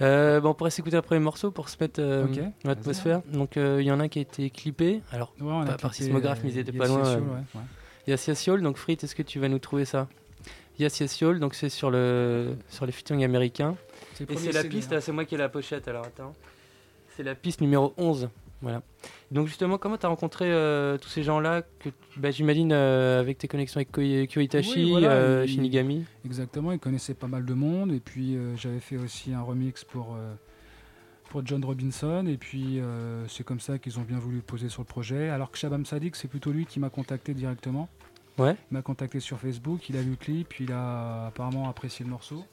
[0.00, 3.20] Euh, bon, on pourrait s'écouter un premier morceau pour se mettre euh, Ok, dans l'atmosphère.
[3.30, 5.02] Donc, il y en a un qui a été clippé.
[5.12, 7.02] Alors, Ouais, a pas par sismographe, mais ils étaient pas loin.
[8.06, 8.62] Yes Yes Yol.
[8.62, 10.08] Donc, Frit, est-ce que tu vas nous trouver ça?
[10.78, 13.76] Yes Yes donc c'est sur, le, sur les featuring américains.
[14.20, 15.00] Et c'est la CD, piste, hein.
[15.00, 16.32] c'est moi qui ai la pochette, alors attends.
[17.16, 18.28] C'est la piste numéro 11.
[18.64, 18.82] Voilà.
[19.30, 23.36] Donc justement, comment tu as rencontré euh, tous ces gens-là que bah, j'imagine euh, avec
[23.36, 26.04] tes connexions avec Kyo Itachi, Oui, voilà, euh, Shinigami?
[26.24, 27.92] Exactement, il connaissait pas mal de monde.
[27.92, 30.16] Et puis j'avais fait aussi un remix pour,
[31.28, 32.26] pour John Robinson.
[32.26, 32.80] Et puis
[33.28, 35.28] c'est comme ça qu'ils ont bien voulu poser sur le projet.
[35.28, 37.88] Alors que Shabam Sadik, c'est plutôt lui qui m'a contacté directement.
[38.38, 38.56] Ouais.
[38.70, 42.10] Il m'a contacté sur Facebook, il a vu le clip, il a apparemment apprécié le
[42.10, 42.44] morceau.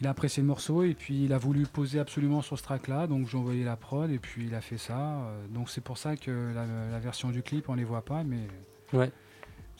[0.00, 3.06] Il a apprécié le morceau et puis il a voulu poser absolument sur ce track-là.
[3.06, 4.96] Donc j'ai envoyé la prod et puis il a fait ça.
[4.98, 8.22] Euh, donc c'est pour ça que la, la version du clip, on les voit pas,
[8.24, 8.38] mais
[8.92, 9.10] Ouais.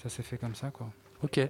[0.03, 0.89] ça s'est fait comme ça, quoi.
[1.23, 1.41] Ok.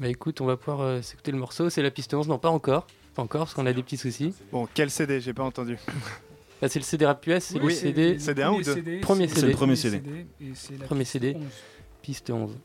[0.00, 1.70] Bah écoute, on va pouvoir euh, s'écouter le morceau.
[1.70, 2.28] C'est la piste 11.
[2.28, 2.86] Non, pas encore.
[3.14, 4.32] Pas encore, parce qu'on a des petits soucis.
[4.52, 5.76] Bon, quel CD J'ai pas entendu.
[6.62, 8.18] Bah, c'est le CD Rap US, c'est Oui, le CD.
[8.18, 9.00] CD un ou deux?
[9.00, 9.46] Premier C'est CD.
[9.48, 10.02] le premier CD.
[10.40, 11.34] Et c'est la Premier piste CD.
[11.36, 11.42] 11.
[12.02, 12.56] Piste 11.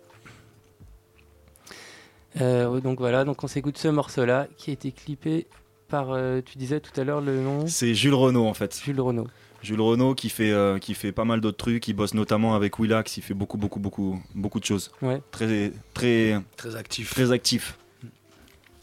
[2.41, 5.47] Euh, donc voilà, donc on s'écoute ce morceau-là qui a été clippé
[5.87, 8.79] par, euh, tu disais tout à l'heure le nom C'est Jules Renault en fait.
[8.83, 9.27] Jules Renault.
[9.61, 12.79] Jules Renault qui fait, euh, qui fait pas mal d'autres trucs, il bosse notamment avec
[12.79, 14.91] Willax, il fait beaucoup, beaucoup, beaucoup, beaucoup de choses.
[15.01, 15.21] Ouais.
[15.31, 17.13] Très, très, Très actif.
[17.13, 17.77] très actif.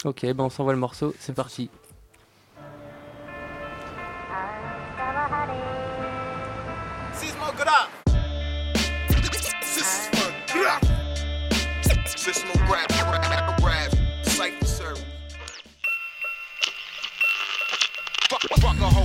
[0.05, 1.69] Ok, ben on s'envoie le morceau, c'est parti.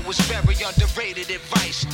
[0.09, 1.85] A very underrated advice.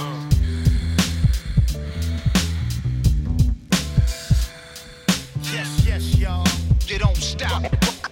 [5.51, 6.47] Yes, yes, y'all.
[6.87, 7.63] You don't stop.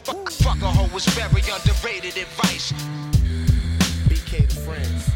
[0.04, 2.72] Fuck, a hoe is very underrated advice.
[4.08, 5.10] BK the friends.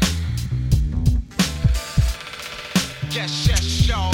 [3.09, 4.13] Yes, yes, y'all.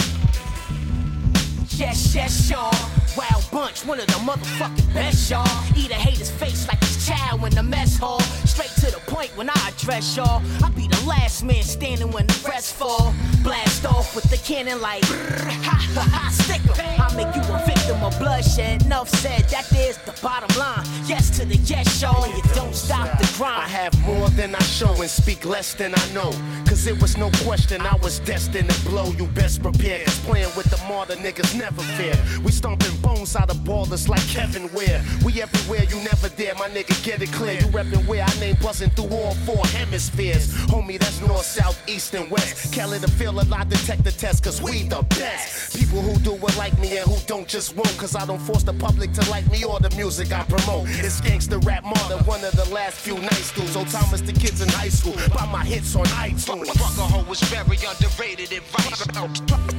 [1.77, 3.00] Yes, yes, y'all.
[3.17, 5.45] Wild bunch, one of the motherfucking best, y'all.
[5.75, 8.21] Eat a hater's face like his child in the mess hall.
[8.45, 10.41] Straight to the point when I address y'all.
[10.63, 13.13] I be the last man standing when the rest fall.
[13.43, 17.01] Blast off with the cannon like, ha ha ha, stick 'em.
[17.01, 18.83] I make you a victim of bloodshed.
[18.83, 20.85] Enough said, that is the bottom line.
[21.05, 23.59] Yes to the yes, y'all, and you don't stop the crime.
[23.59, 26.31] I have more than I show and speak less than I know.
[26.65, 29.11] Cause it was no question I was destined to blow.
[29.11, 30.05] You best prepare.
[30.05, 32.15] Cause playing with the martyr niggas never fair.
[32.43, 35.03] We stomping bones out of ballers like Kevin Ware.
[35.25, 36.55] We everywhere, you never dare.
[36.55, 37.59] My nigga, get it clear.
[37.59, 40.53] You reppin' where I name buzzing through all four hemispheres.
[40.67, 42.73] Homie, that's north, south, east, and west.
[42.73, 44.43] Kelly to feel a lot, detect the test.
[44.43, 45.77] Cause we the best.
[45.77, 47.95] People who do it like me and who don't just won't.
[47.97, 50.87] Cause I don't force the public to like me or the music I promote.
[50.89, 53.75] It's gangsta rap martyr, one of the last few night schools.
[53.75, 55.15] Old Thomas, the kids in high school.
[55.35, 56.67] Buy my hits on iTunes.
[56.67, 59.05] Fuck a hoe is very underrated advice.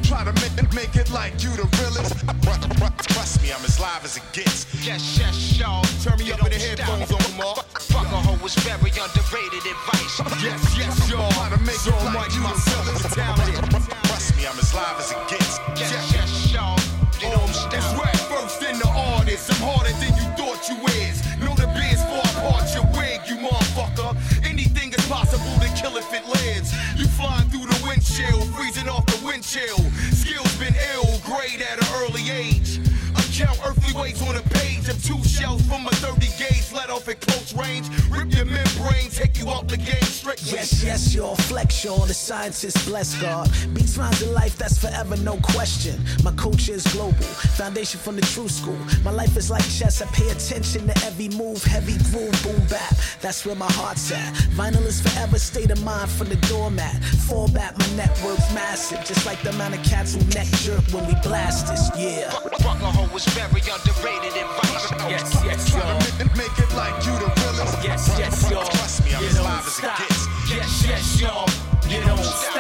[0.03, 3.12] Try to make, make it like you the realest.
[3.13, 4.67] Trust me, I'm as live as it gets.
[4.85, 5.85] Yes, yes, y'all.
[6.03, 7.21] Turn me You up with the headphones stop.
[7.21, 7.67] on, Mark.
[7.93, 10.17] Fuck a hoe is very underrated advice.
[10.43, 11.31] Yes, yes, y'all.
[11.33, 13.91] Try to make it like you the realest.
[14.09, 15.61] Trust me, I'm as live as it gets.
[15.77, 16.79] Yes, yes, y'all.
[17.21, 19.51] You oh, don't It's rap first in the artist.
[19.53, 21.23] I'm harder than you thought you is.
[21.39, 24.17] Know the biz for apart your wig, you motherfucker.
[24.43, 26.73] Anything is possible to kill if it lives.
[26.99, 29.79] You flying through the windshield, freezing off the wind chill.
[30.11, 32.81] Skills been ill, grade at an early age.
[33.43, 36.73] Account earthly weights on a page of two shells from a 30 gauge.
[36.73, 37.89] Let off at close range.
[38.09, 40.53] Rip your membrane, take you off the game strictly.
[40.53, 41.35] Yes, yes, y'all.
[41.35, 42.07] Flex, y'all.
[42.07, 43.51] The scientist, bless God.
[43.75, 46.01] Beats rhymes in life, that's forever, no question.
[46.23, 47.13] My culture is global.
[47.59, 48.79] Foundation from the true school.
[49.05, 50.01] My life is like chess.
[50.01, 51.63] I pay attention to every move.
[51.65, 52.95] Heavy groove, boom bap.
[53.21, 54.35] That's where my heart's at.
[54.55, 57.03] Vinyl is forever state of mind from the doormat.
[57.27, 59.05] Fall back, my network's massive.
[59.05, 61.91] Just like the amount of cats who neck jerk when we blast this.
[61.97, 62.33] Yeah.
[62.83, 64.93] A hoe is very underrated advice.
[65.09, 67.83] Yes, yes, Try to make, make it like you the realest.
[67.83, 68.65] Yes, yes, y'all.
[68.65, 70.27] Trust me, I'm You as live as it gets.
[70.51, 71.49] Yes, yes, y'all.
[71.89, 72.52] You don't stop.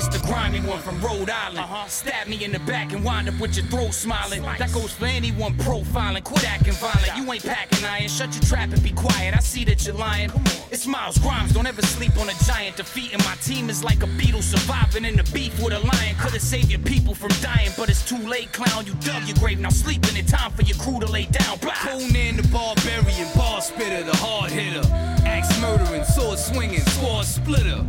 [0.00, 1.58] It's the grimy one from Rhode Island.
[1.58, 1.86] Uh-huh.
[1.86, 4.40] Stab me in the back and wind up with your throat smiling.
[4.40, 6.24] That goes for anyone profiling.
[6.24, 7.18] Quit acting violent.
[7.18, 8.08] You ain't packing iron.
[8.08, 9.34] Shut your trap and be quiet.
[9.36, 10.30] I see that you're lying.
[10.70, 11.52] It's Miles Grimes.
[11.52, 12.78] Don't ever sleep on a giant.
[12.78, 13.12] defeat.
[13.12, 16.16] And my team is like a beetle surviving in the beef with a lion.
[16.18, 18.86] Could've saved your people from dying, but it's too late, clown.
[18.86, 19.60] You dug your grave.
[19.60, 20.24] Now sleep in.
[20.24, 21.58] Time for your crew to lay down.
[21.58, 21.74] Blah.
[21.74, 24.80] Conan the barbarian, ball spitter, the hard hitter.
[25.26, 27.84] Axe murdering, sword swinging, sword splitter.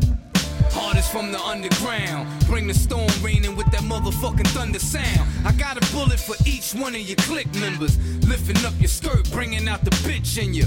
[0.74, 2.28] Hardest from the underground.
[2.48, 5.30] Bring the storm raining with that motherfucking thunder sound.
[5.46, 7.98] I got a bullet for each one of your clique members.
[8.28, 10.66] Lifting up your skirt, bringing out the bitch in you.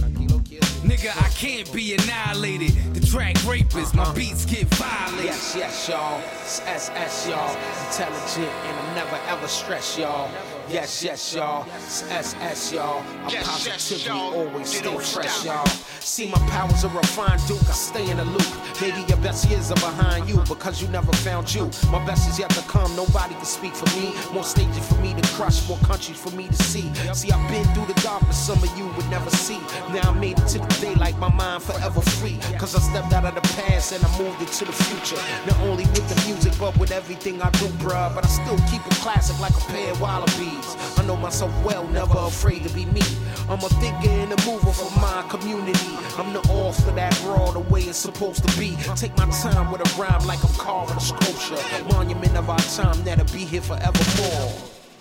[0.85, 2.73] Nigga, I can't be annihilated.
[2.95, 4.15] The track rapist, my uh-huh.
[4.15, 5.25] beats get violated.
[5.25, 6.21] Yes, yes, y'all.
[6.43, 7.57] It's SS, y'all.
[7.87, 10.29] Intelligent and I'm never ever stressed, y'all.
[10.71, 11.67] Yes, yes, y'all.
[11.77, 13.03] It's SS, y'all.
[13.25, 14.35] I'm Yes, yes, y'all.
[14.35, 15.67] always stay fresh, stop.
[15.67, 15.67] y'all.
[16.01, 17.61] See, my powers are refined, Duke.
[17.69, 18.47] I stay in the loop.
[18.81, 21.71] Maybe your best years are behind you because you never found you.
[21.91, 22.95] My best is yet to come.
[22.97, 24.15] Nobody can speak for me.
[24.33, 26.93] More stages for me to crush, more countries for me to see.
[27.13, 29.59] See, I've been through the darkness some of you would never see.
[29.93, 32.39] Now I made it to the daylight, my mind forever free.
[32.59, 35.21] Cause I stepped out of the past and I moved into the future.
[35.47, 38.15] Not only with the music, but with everything I do, bruh.
[38.15, 40.54] But I still keep it classic like a pair of wallabies.
[40.97, 43.03] I know myself well, never afraid to be me.
[43.49, 45.91] I'm a thinker and a mover for my community.
[46.17, 48.77] I'm the author that raw the way it's supposed to be.
[48.97, 51.63] Take my time with a rhyme like I'm carving a sculpture.
[51.93, 54.53] Monument of our time that'll be here forevermore.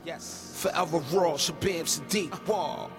[0.05, 0.51] Yes.
[0.61, 2.91] Forever raw, Shabam Sadiq Wall.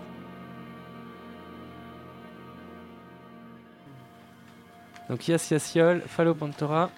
[5.09, 6.91] Donc Yas Yassiol, Fallo Pantora,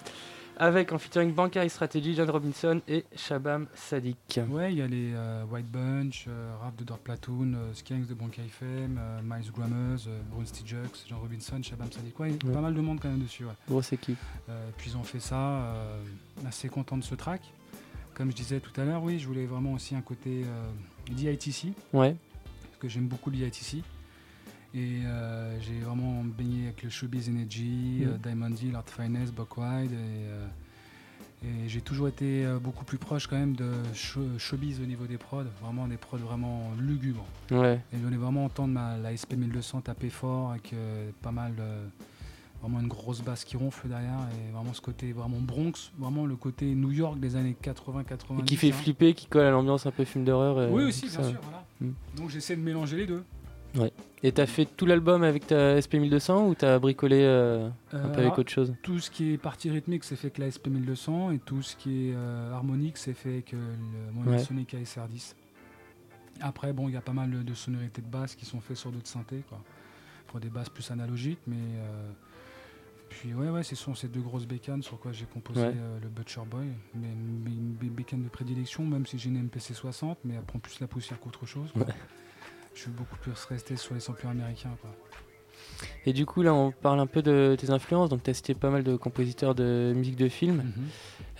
[0.58, 4.40] avec en featuring Bankari Strategy, John Robinson et Shabam Sadik.
[4.48, 8.06] Ouais, il y a les euh, White Bunch, euh, Rap de Dark Platoon, euh, Skanks
[8.06, 10.76] de Bankai FM, euh, Miles Grammers, euh, Brunty Jux,
[11.08, 12.18] John Robinson, Shabam Sadik.
[12.18, 12.54] Ouais, il y a Ouais.
[12.54, 13.44] pas mal de monde quand même dessus.
[13.44, 13.52] Ouais.
[13.68, 14.18] Grosse équipe.
[14.78, 15.62] Puis ils ont fait ça,
[16.46, 17.42] assez content de ce track.
[18.14, 20.44] Comme je disais tout à l'heure, oui, je voulais vraiment aussi un côté
[21.10, 21.72] DITC.
[21.92, 22.16] Ouais.
[22.62, 23.82] Parce que j'aime beaucoup le DITC.
[24.76, 28.08] Et euh, j'ai vraiment baigné avec le Showbiz Energy, Mm.
[28.08, 29.90] euh, Diamond Deal, Art Finance, Buckwide.
[29.92, 30.46] Et, euh,
[31.44, 35.16] et j'ai toujours été beaucoup plus proche quand même de show- Showbiz au niveau des
[35.18, 35.44] prods.
[35.62, 37.24] Vraiment des prods vraiment lugubres.
[37.50, 37.80] Ouais.
[37.92, 40.74] Et je voulais vraiment entendre ma, la SP 1200 taper fort avec
[41.22, 41.52] pas mal.
[42.62, 46.36] vraiment une grosse basse qui ronfle derrière et vraiment ce côté vraiment Bronx, vraiment le
[46.36, 48.40] côté New York des années 80-90.
[48.40, 48.72] Et qui fait hein.
[48.72, 50.72] flipper, qui colle à l'ambiance un peu film d'horreur.
[50.72, 51.22] Oui aussi, bien ça.
[51.30, 51.38] sûr.
[51.42, 51.64] Voilà.
[51.82, 51.90] Mm.
[52.16, 53.22] Donc j'essaie de mélanger les deux.
[53.76, 53.92] Ouais.
[54.22, 58.08] Et t'as fait tout l'album avec ta SP1200 ou t'as bricolé euh, un Euh, peu
[58.08, 58.74] avec alors, autre chose?
[58.82, 61.76] Tout ce qui est partie rythmique, c'est fait avec la SP 1200 et tout ce
[61.76, 63.74] qui est euh, harmonique, c'est fait avec euh,
[64.06, 64.38] le mon Ouais.
[64.38, 65.34] Sonic ASR10.
[66.40, 68.90] Après, bon, il y a pas mal de, sonorités de basse qui sont faites sur
[68.90, 69.58] d'autres synthés, quoi.
[70.26, 71.56] Pour des basses plus analogiques, mais.
[71.56, 72.10] euh,
[73.08, 75.72] puis, ouais, ouais, ce sont ces deux grosses bécanes sur quoi j'ai composé Ouais.
[75.74, 76.66] euh, le Butcher Boy.
[76.94, 77.06] Mais,
[77.44, 80.58] mais une bé- bécane de prédilection, même si j'ai une MPC 60, mais elle prend
[80.58, 81.70] plus la poussière qu'autre chose.
[81.72, 81.82] quoi.
[81.86, 81.94] Ouais.
[82.76, 84.90] Je suis beaucoup plus resté sur les sampleurs américains, quoi.
[86.04, 88.10] Et du coup, là, on parle un peu de tes influences.
[88.10, 90.56] Donc, tu as cité pas mal de compositeurs de musique de film.
[90.56, 90.72] Mhm.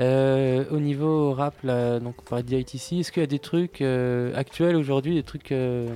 [0.00, 3.82] Euh, au niveau rap, là, donc on parlait DITC, est-ce qu'il y a des trucs
[3.82, 5.94] euh, actuels aujourd'hui, des trucs euh,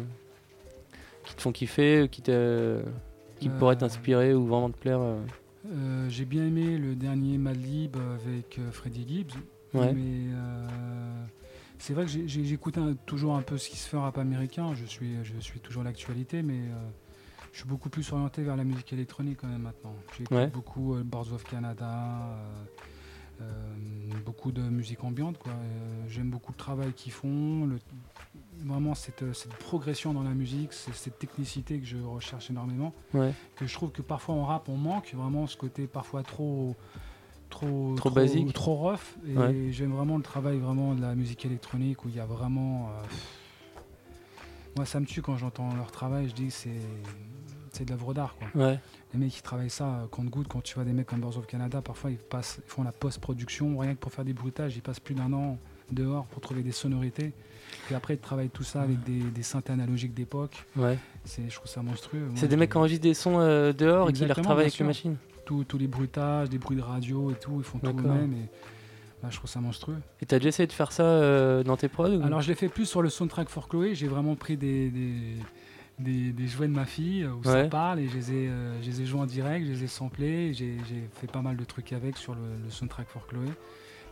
[1.24, 2.82] qui te font kiffer, qui, te,
[3.40, 5.00] qui pourraient t'inspirer ou vraiment te plaire
[6.08, 9.34] j'ai bien aimé le dernier Madlib avec Freddie Gibbs.
[9.74, 9.92] Ouais.
[9.92, 10.34] Mais
[11.80, 14.74] c'est vrai que j'écoute toujours un peu ce qui se fait en rap américain.
[14.74, 16.88] Je suis, je suis toujours l'actualité, mais euh,
[17.52, 19.94] je suis beaucoup plus orienté vers la musique électronique quand même maintenant.
[20.16, 20.46] J'écoute Ouais.
[20.48, 22.36] beaucoup euh, Boards of Canada,
[23.40, 23.44] euh,
[24.26, 25.36] beaucoup de musique ambiante.
[26.08, 27.78] J'aime beaucoup le travail qu'ils font, le-
[28.66, 32.92] vraiment cette, cette progression dans la musique, cette technicité que je recherche énormément.
[33.14, 33.32] Ouais.
[33.56, 36.76] Que je trouve que parfois en rap on manque vraiment ce côté parfois trop
[37.50, 38.52] trop Trop basique.
[38.52, 38.98] trop rough.
[39.28, 39.68] Et Ouais.
[39.70, 42.88] j'aime vraiment le travail vraiment de la musique électronique où il y a vraiment.
[42.88, 43.06] euh,
[44.76, 46.28] moi ça me tue quand j'entends leur travail.
[46.28, 46.80] Je dis que c'est
[47.72, 48.48] c'est de l'œuvre d'art quoi.
[48.66, 48.80] Ouais.
[49.12, 51.36] Les mecs qui travaillent ça euh, compte goutte quand tu vois des mecs comme Birds
[51.38, 54.74] of Canada parfois ils passent ils font la post-production rien que pour faire des bruitages
[54.76, 55.56] ils passent plus d'un an
[55.92, 57.32] dehors pour trouver des sonorités
[57.86, 60.98] puis après ils travaillent tout ça avec des, des synthés analogiques d'époque Ouais.
[61.24, 64.12] c'est je trouve ça monstrueux C'est des mecs qui enregistrent des sons euh, dehors et
[64.12, 65.16] qui les retravaillent avec les machines.
[65.50, 68.34] Tous- tous les bruitages, des bruits de radio et tout, ils font tout eux-mêmes.
[68.34, 68.48] Et
[69.20, 69.96] bah, je trouve ça monstrueux.
[70.20, 72.54] Et t'as déjà essayé de faire ça euh, dans tes prods ou- Alors je l'ai
[72.54, 73.96] fait plus sur le soundtrack for Chloé.
[73.96, 75.12] J'ai vraiment pris des, des,
[75.98, 78.80] des- des jouets de ma fille euh, où ça parle et je les ai, euh,
[78.80, 80.54] je les ai joués en direct, je les ai samplés.
[80.54, 83.48] J'ai j'ai fait pas mal de trucs avec sur le, le soundtrack for Chloé.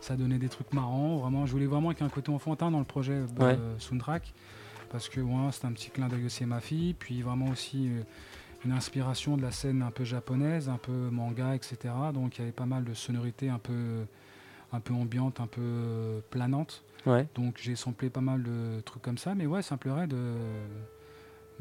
[0.01, 1.15] Ça donnait des trucs marrants.
[1.19, 3.57] Vraiment, je voulais vraiment qu'il y ait un côté enfantin dans le projet euh, Ouais.
[3.77, 4.33] soundtrack
[4.91, 6.95] parce que ouais, c'est un petit clin d'œil aussi à ma fille.
[6.99, 7.89] Puis vraiment aussi
[8.65, 11.77] une inspiration de la scène un peu japonaise, un peu manga, etc.
[12.13, 14.05] Donc il y avait pas mal de sonorités un peu,
[14.73, 16.83] un peu ambiantes, un peu planantes.
[17.05, 17.27] Ouais.
[17.35, 20.33] Donc j'ai samplé pas mal de trucs comme ça, mais ouais, ça me plairait de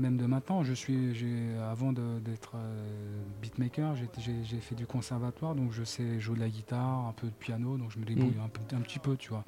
[0.00, 0.62] même de maintenant.
[0.64, 6.36] Je suis, j'ai avant d'être euh, beatmaker, j'ai- fait du conservatoire, donc je sais jouer
[6.36, 8.40] de la guitare, un peu de piano, donc je me débrouille Mm.
[8.44, 9.44] un, peu- un petit peu, tu vois.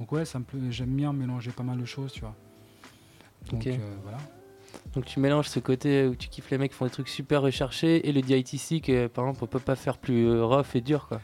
[0.00, 2.34] Donc ouais, ça me plaît- j'aime bien mélanger pas mal de choses, tu vois.
[3.50, 4.18] Donc euh, voilà.
[4.94, 7.42] Donc tu mélanges ce côté où tu kiffes les mecs qui font des trucs super
[7.42, 10.80] recherchés et le DITC que par exemple on peut pas faire plus euh, rough et
[10.80, 11.20] dur quoi.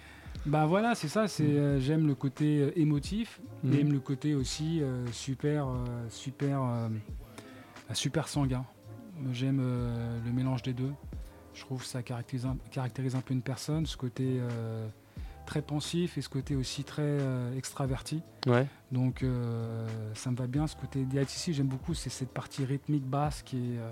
[0.46, 1.26] Bah voilà, c'est ça.
[1.26, 5.76] C'est euh, j'aime le côté euh, émotif, et j'aime le côté aussi euh, super, euh,
[6.10, 6.88] super, euh,
[7.94, 8.64] super sanguin.
[9.32, 10.92] J'aime euh, le mélange des deux.
[11.54, 14.86] Je trouve que ça caractérise un, caractérise un peu une personne, ce côté euh,
[15.44, 18.22] très pensif et ce côté aussi très euh, extraverti.
[18.46, 18.66] Ouais.
[18.92, 20.66] Donc euh, ça me va bien.
[20.66, 21.94] Ce côté DITC, j'aime beaucoup.
[21.94, 23.90] C'est cette partie rythmique basse qui est euh,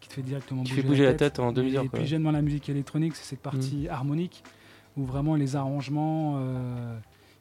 [0.00, 2.22] qui te fait directement Qui bouger, fait bouger la tête en demi-heure, Et puis j'aime
[2.22, 4.44] dans la musique électronique, c'est cette partie harmonique
[4.96, 6.40] où vraiment les arrangements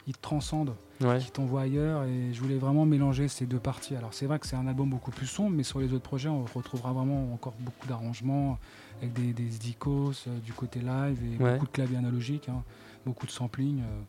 [0.07, 1.19] ils te transcendent, Ouais.
[1.19, 2.03] qui t'envoient ailleurs.
[2.05, 3.95] Et je voulais vraiment mélanger ces deux parties.
[3.95, 6.29] Alors c'est vrai que c'est un album beaucoup plus sombre, mais sur les autres projets,
[6.29, 8.57] on retrouvera vraiment encore beaucoup d'arrangements
[9.01, 11.53] avec des, des dicos du côté live et Ouais.
[11.53, 12.63] beaucoup de claviers analogiques, hein,
[13.07, 13.81] beaucoup de sampling.
[13.81, 14.01] euh.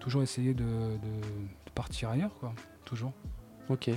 [0.00, 2.52] toujours essayer de, de- de partir ailleurs, quoi.
[2.84, 3.12] Toujours.
[3.68, 3.90] Ok.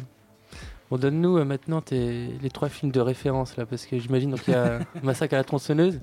[0.91, 4.41] Bon, donne-nous euh, maintenant tes, les trois films de référence là, parce que j'imagine donc
[4.47, 5.99] il y a Massacre à la tronçonneuse,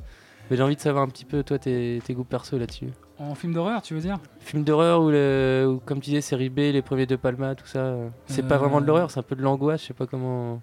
[0.50, 2.88] mais j'ai envie de savoir un petit peu toi tes, tes goûts perso là-dessus.
[3.18, 4.18] En film d'horreur, tu veux dire?
[4.40, 7.66] Film d'horreur ou, le, ou comme tu disais série B, les premiers de Palma, tout
[7.66, 7.80] ça.
[7.80, 10.62] euh, C'est pas vraiment de l'horreur, c'est un peu de l'angoisse, je sais pas comment.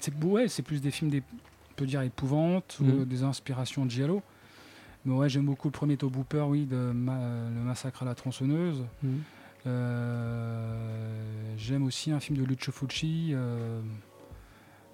[0.00, 1.22] C'est ouais, c'est plus des films, des,
[1.70, 3.04] on peut dire épouvantes, ou Mhm.
[3.04, 4.22] des inspirations de Giallo.
[5.04, 7.18] Mais ouais, j'aime beaucoup le premier Top Hooper, oui, de Ma-
[7.54, 8.84] Le Massacre à la tronçonneuse.
[9.02, 9.20] Mhm.
[9.66, 11.14] Euh,
[11.56, 13.80] j'aime aussi un film de Lucio Fulci, euh,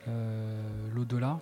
[0.09, 0.61] euh,
[0.95, 1.39] L'au-delà.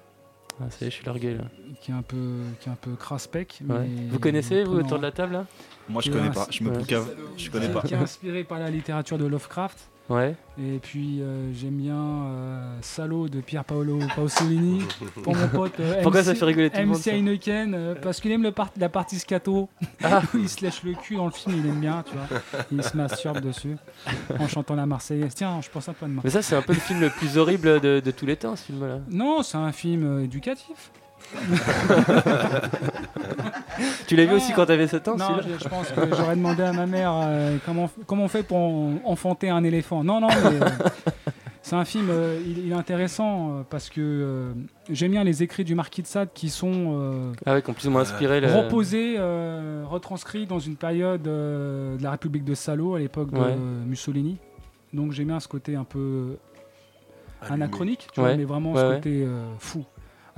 [0.60, 1.44] Ah, ça y est, je suis largué là.
[1.80, 3.60] Qui est un peu, qui est un peu crasse-pec.
[3.68, 3.86] Ouais.
[3.88, 5.46] mais Vous connaissez, vous, prenant- autour de la table là?
[5.88, 6.46] Moi, je connais pas.
[6.50, 6.84] Je me Ouais.
[7.36, 7.82] Je connais pas.
[7.82, 9.78] Qui est inspiré par la littérature de Lovecraft.
[10.08, 10.34] Ouais.
[10.58, 14.82] Et puis euh, j'aime bien euh, Salo de Pier Paolo Pasolini
[15.22, 18.20] pour mon pote euh, Pourquoi MC ça fait rigoler tout le monde, Heineken euh, parce
[18.20, 19.68] qu'il aime le la partie scato.
[20.02, 20.22] Ah.
[20.34, 22.40] il se lèche le cul dans le film, il aime bien, tu vois.
[22.72, 23.76] Il se masturbe dessus
[24.38, 25.34] en chantant la Marseillaise.
[25.34, 27.36] Tiens, je pense à toi de Mais ça, c'est un peu le film le plus
[27.36, 29.00] horrible de, de tous les temps, ce film-là.
[29.10, 30.90] Non, c'est un film éducatif.
[34.06, 36.34] Tu l'as vu aussi quand t'avais 7 ans, Non, celui-là je, je pense que j'aurais
[36.36, 40.02] demandé à ma mère euh, comment, comment on fait pour en- enfanter un éléphant.
[40.02, 40.68] Non, non, mais euh,
[41.62, 44.52] c'est un film, euh, il, il est intéressant parce que euh,
[44.90, 47.74] j'aime bien les écrits du Marquis de Sade qui sont euh, Ah ouais, qui ont
[47.74, 52.44] plus ou moins inspiré le- reposés, euh, retranscrits dans une période euh, de la République
[52.44, 53.54] de Salo à l'époque de Ouais.
[53.86, 54.38] Mussolini.
[54.94, 56.36] Donc j'aime bien ce côté un peu
[57.42, 57.62] Allumé.
[57.64, 58.94] anachronique, tu vois, mais vraiment Ouais, ce ouais.
[58.96, 59.84] côté euh, fou.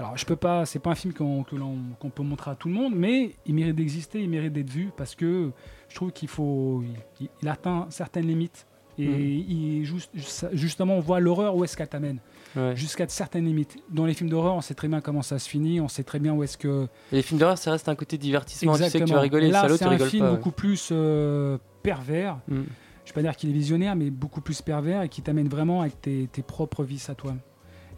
[0.00, 2.94] Alors je peux pas, c'est pas un film qu'on peut montrer à tout le monde,
[2.96, 5.50] mais il mérite d'exister, il mérite d'être vu parce que
[5.88, 6.82] je trouve qu'il faut,
[7.20, 8.66] il, il atteint certaines limites
[8.98, 9.20] et Mhm.
[9.48, 10.10] il juste,
[10.52, 12.18] justement on voit l'horreur où est-ce qu'elle t'amène.
[12.56, 12.74] Ouais.
[12.74, 13.76] Jusqu'à certaines limites.
[13.90, 16.18] Dans les films d'horreur, on sait très bien comment ça se finit, on sait très
[16.18, 16.88] bien où est-ce que.
[17.12, 18.72] Et les films d'horreur, ça reste un côté divertissement.
[18.76, 20.30] Tu sais que tu vas rigoler, Là, c'est un film pas.
[20.30, 20.36] ouais.
[20.36, 22.38] beaucoup plus euh, pervers.
[22.48, 22.54] Mm.
[22.56, 22.64] Je ne
[23.06, 26.00] vais pas dire qu'il est visionnaire, mais beaucoup plus pervers et qui t'amène vraiment avec
[26.00, 27.34] tes, tes propres vices à toi.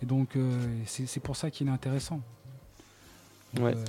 [0.02, 0.50] Et donc, euh,
[0.86, 2.20] c'est pour ça qu'il est intéressant.
[3.54, 3.74] Donc, Ouais.
[3.76, 3.84] euh,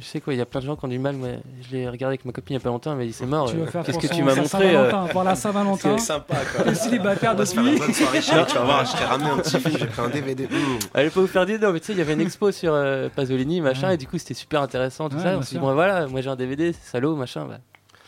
[0.00, 1.14] Je sais quoi, il y a plein de gens qui ont du mal.
[1.14, 1.28] Moi,
[1.62, 3.48] je l'ai regardé avec ma copine il y a pas longtemps, mais c'est mort.
[3.48, 5.98] Tu euh, vas faire Qu'est-ce pour que tu m'as montré Saint-Valentin, pour la Saint-Valentin.
[5.98, 6.64] C'est sympa quoi.
[6.64, 7.76] Le célibataire bonne soirée
[8.20, 10.48] chérie, tu vas voir, je t'ai ramené un petit film, j'ai pris un DVD.
[10.48, 10.78] Mmh.
[10.94, 12.72] Allez pas vous faire dire non, mais tu sais, il y avait une expo sur
[12.74, 13.94] euh, Pasolini, machin, Ouais.
[13.94, 15.38] et du coup c'était super intéressant, tout Ouais, ça.
[15.38, 17.44] On s'est dit, bon voilà, moi j'ai un DVD, c'est salaud, machin.
[17.46, 17.58] bah.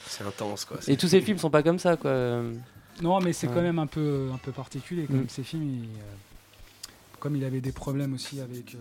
[0.09, 0.79] C'est intense quoi.
[0.89, 2.11] Et tous ces films sont pas comme ça, quoi.
[3.01, 3.55] Non, mais c'est Ouais.
[3.55, 5.05] quand même un peu, un peu particulier.
[5.05, 5.29] Comme Mm.
[5.29, 6.03] ces films, il, euh,
[7.27, 8.79] comme il avait des problèmes aussi avec euh,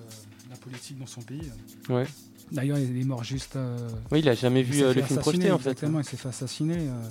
[0.52, 1.42] la politique dans son pays.
[1.90, 2.06] Ouais.
[2.52, 3.56] D'ailleurs, il est mort juste.
[3.56, 3.76] euh,
[4.12, 5.70] Oui, il a jamais vu, s'est euh, fait le film assassiner, projeté, en fait.
[5.72, 6.78] Exactement, il s'est fait assassiner.
[6.78, 7.10] euh.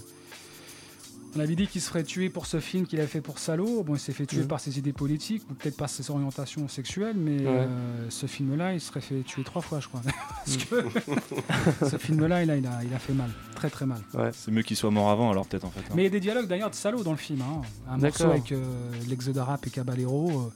[1.36, 3.82] On avait dit qu'il se ferait tuer pour ce film qu'il avait fait pour Salo.
[3.82, 4.46] Bon, il s'est fait tuer Mhm.
[4.46, 7.46] par ses idées politiques ou peut-être par ses orientations sexuelles, mais Ouais.
[7.48, 10.02] euh, ce film-là, il serait fait tuer trois fois, je crois.
[10.46, 10.84] Parce que
[11.90, 14.00] ce film-là, il a, il, a, il a fait mal, très très mal.
[14.34, 15.80] C'est mieux qu'il soit mort avant, alors peut-être en fait.
[15.80, 15.94] hein.
[15.96, 17.42] Mais il y a des dialogues d'ailleurs de Salo dans le film.
[17.42, 17.62] hein.
[17.88, 18.30] Un morceau D'accord.
[18.30, 18.62] avec euh,
[19.08, 20.30] l'exode arabe et Caballero.
[20.30, 20.52] euh,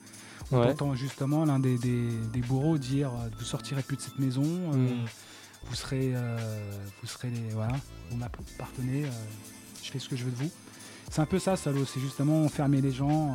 [0.53, 0.71] on Ouais.
[0.71, 4.43] entend justement l'un des, des- des bourreaux dire euh, Vous sortirez plus de cette maison,
[4.45, 5.07] euh, Mm.
[5.69, 6.13] vous serez.
[6.15, 6.39] euh,
[7.03, 7.51] vous serez les.
[7.53, 7.75] Voilà,
[8.11, 9.11] vous m'appartenez, euh,
[9.83, 10.51] je fais ce que je veux de vous.
[11.11, 11.85] C'est un peu ça, Salo.
[11.85, 13.35] C'est justement enfermer les gens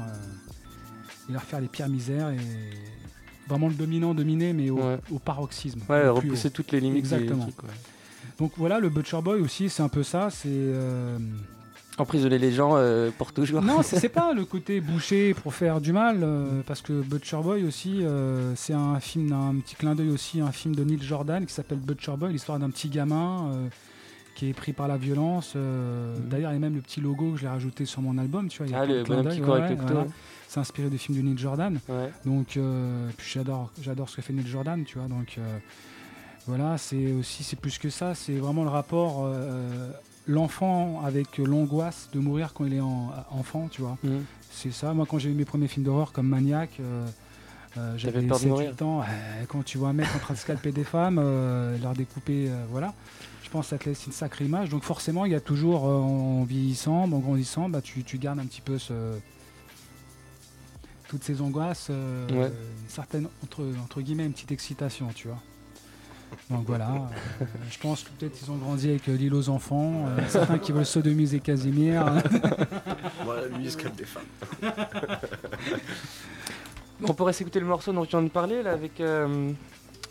[1.29, 2.37] et leur faire les pires misères et.
[3.49, 4.97] Vraiment le dominant dominé, mais au, Ouais.
[5.11, 5.81] au paroxysme.
[5.89, 7.49] Ouais, repousser toutes les limites Exactement.
[8.39, 10.29] Donc voilà, le Butcher Boy aussi, c'est un peu ça.
[10.29, 10.47] C'est.
[11.99, 13.61] Emprisonner les gens euh, pour toujours.
[13.61, 17.63] non, c'est pas le côté boucher pour faire du mal, euh, parce que Butcher Boy
[17.65, 21.45] aussi, euh, c'est un film, un petit clin d'œil aussi, un film de Neil Jordan
[21.45, 23.67] qui s'appelle Butcher Boy, l'histoire d'un petit gamin euh,
[24.35, 25.53] qui est pris par la violence.
[25.55, 28.17] euh, D'ailleurs, il y a même le petit logo que je l'ai rajouté sur mon
[28.17, 28.67] album, tu vois.
[28.67, 28.89] il y a Mhm.
[28.89, 30.05] Ah, le bonhomme d'œil, qui court ouais, voilà.
[30.47, 31.79] C'est inspiré des films de Neil Jordan.
[31.89, 32.11] Ouais.
[32.25, 35.07] Donc, euh, puis j'adore, j'adore ce que fait Neil Jordan, tu vois.
[35.07, 35.57] Donc, euh,
[36.47, 38.15] voilà, c'est aussi, c'est plus que ça.
[38.15, 39.29] C'est vraiment le rapport,
[40.27, 43.97] l'enfant avec l'angoisse de mourir quand il est en- enfant, tu vois.
[44.03, 44.23] Mhm.
[44.51, 44.93] C'est ça.
[44.93, 47.05] Moi, quand j'ai vu mes premiers films d'horreur comme Maniac, euh,
[47.77, 48.69] euh, j'avais peur de 7, mourir.
[48.71, 49.01] 8 ans.
[49.01, 49.03] euh,
[49.47, 52.93] quand tu vois un mec en train de scalper des femmes, euh, leur découper, voilà.
[53.43, 54.69] Je pense que ça te laisse une sacrée image.
[54.69, 58.45] Donc forcément, il y a toujours, en vieillissant, en grandissant, bah, tu, tu gardes un
[58.45, 58.93] petit peu ce,
[61.09, 62.47] toutes ces angoisses, Ouais.
[62.47, 65.41] une certaine, entre, entre guillemets, une petite excitation, tu vois.
[66.49, 70.05] Donc voilà, euh, je pense que peut-être ils ont grandi avec euh, l'île aux enfants,
[70.07, 72.05] euh, certains qui veulent sodomiser Casimir.
[73.23, 74.23] Voilà, lui il se calme des femmes.
[77.03, 79.51] On pourrait s'écouter le morceau dont tu viens de parler là avec euh,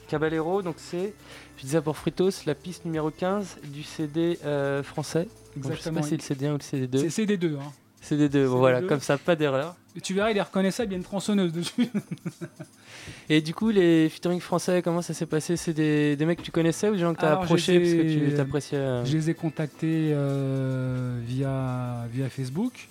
[0.09, 0.63] Caballero.
[0.63, 1.15] Donc c'est,
[1.57, 5.29] je disais pour Fritos, la piste numéro 15 du CD euh, français.
[5.57, 6.03] Donc, je sais pas Exactement.
[6.03, 7.11] si c'est le CD1 ou le CD2.
[7.11, 7.57] C'est CD2.
[7.57, 7.73] Hein.
[8.03, 8.87] CD2, bon, voilà, CD2.
[8.87, 9.77] comme ça, pas d'erreur.
[10.03, 11.89] Tu verras, il est reconnaissable, il y a une tronçonneuse dessus.
[13.29, 15.57] Et du coup, les featuring français, comment ça s'est passé?
[15.57, 17.93] C'est des, des mecs que tu connaissais ou des gens que tu as approchés parce
[17.93, 22.89] que tu t'appréciais euh, Je les ai contactés euh, via, via Facebook.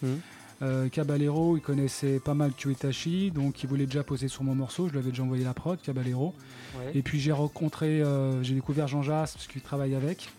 [0.62, 4.88] Euh, Caballero, il connaissait pas mal Kyuetashi, donc il voulait déjà poser sur mon morceau.
[4.88, 6.36] Je lui avais déjà envoyé la prod, Caballero.
[6.78, 6.92] Ouais.
[6.94, 10.30] Et puis j'ai rencontré, euh, j'ai découvert Jean Jas parce qu'il travaille avec.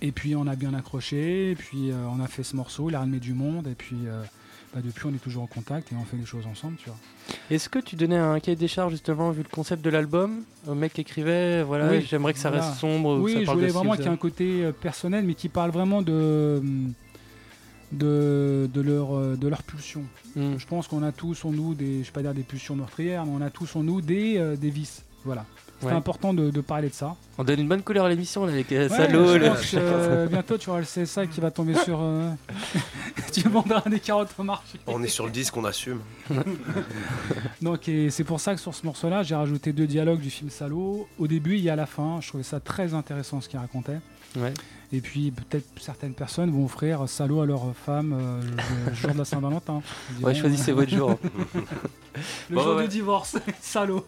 [0.00, 3.00] Et puis on a bien accroché, et puis on a fait ce morceau, il a
[3.00, 3.96] ramené du monde, et puis
[4.74, 6.98] bah, depuis on est toujours en contact et on fait des choses ensemble, tu vois.
[7.50, 10.42] Est-ce que tu donnais un cahier des charges justement vu le concept de l'album?
[10.66, 12.66] Au mec qui écrivait voilà Oui, j'aimerais que ça voilà.
[12.66, 14.64] reste sombre ou Oui, ça je parle voulais de vraiment qu'il y ait un côté
[14.64, 16.60] euh, personnel, mais qui parle vraiment de,
[17.92, 20.02] de, de, leur, euh, de leur pulsion.
[20.34, 20.56] Hmm.
[20.58, 23.24] Je pense qu'on a tous en nous des, je vais pas dire des pulsions meurtrières,
[23.26, 25.04] mais on a tous en nous des, euh, des vices.
[25.24, 25.46] Voilà.
[25.84, 25.96] C'est Ouais.
[25.98, 27.14] important de, de parler de ça.
[27.36, 30.70] on donne une bonne couleur à l'émission avec euh, Ouais, je le- euh, bientôt tu
[30.70, 31.98] auras le CSA qui va tomber sur.
[32.00, 32.30] euh,
[33.32, 34.78] tu vendras des carottes au marché.
[34.86, 36.00] On est sur le disque, on assume.
[37.62, 40.50] Donc et c'est pour ça que sur ce morceau-là, j'ai rajouté deux dialogues du film
[40.50, 41.06] Salaud.
[41.18, 43.98] Au début et à la fin, je trouvais ça très intéressant ce qu'il racontait.
[44.36, 44.52] Ouais.
[44.92, 48.40] Et puis peut-être certaines personnes vont offrir Salaud à leur femme euh,
[48.88, 49.82] le, jour de la Saint-Valentin.
[50.22, 51.18] Ouais, choisissez euh, votre jour.
[52.50, 52.82] le Bon, jour ouais.
[52.84, 54.04] du divorce, Salaud.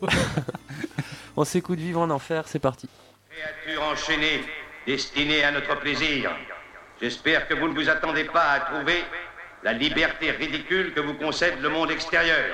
[1.37, 2.89] On s'écoute vivre en enfer c'est parti
[3.37, 4.45] créature enchaînée,
[4.87, 6.30] destinée à notre plaisir.
[7.01, 9.05] J'espère que vous ne vous attendez pas à trouver
[9.62, 12.47] la liberté ridicule que vous concède le monde extérieur.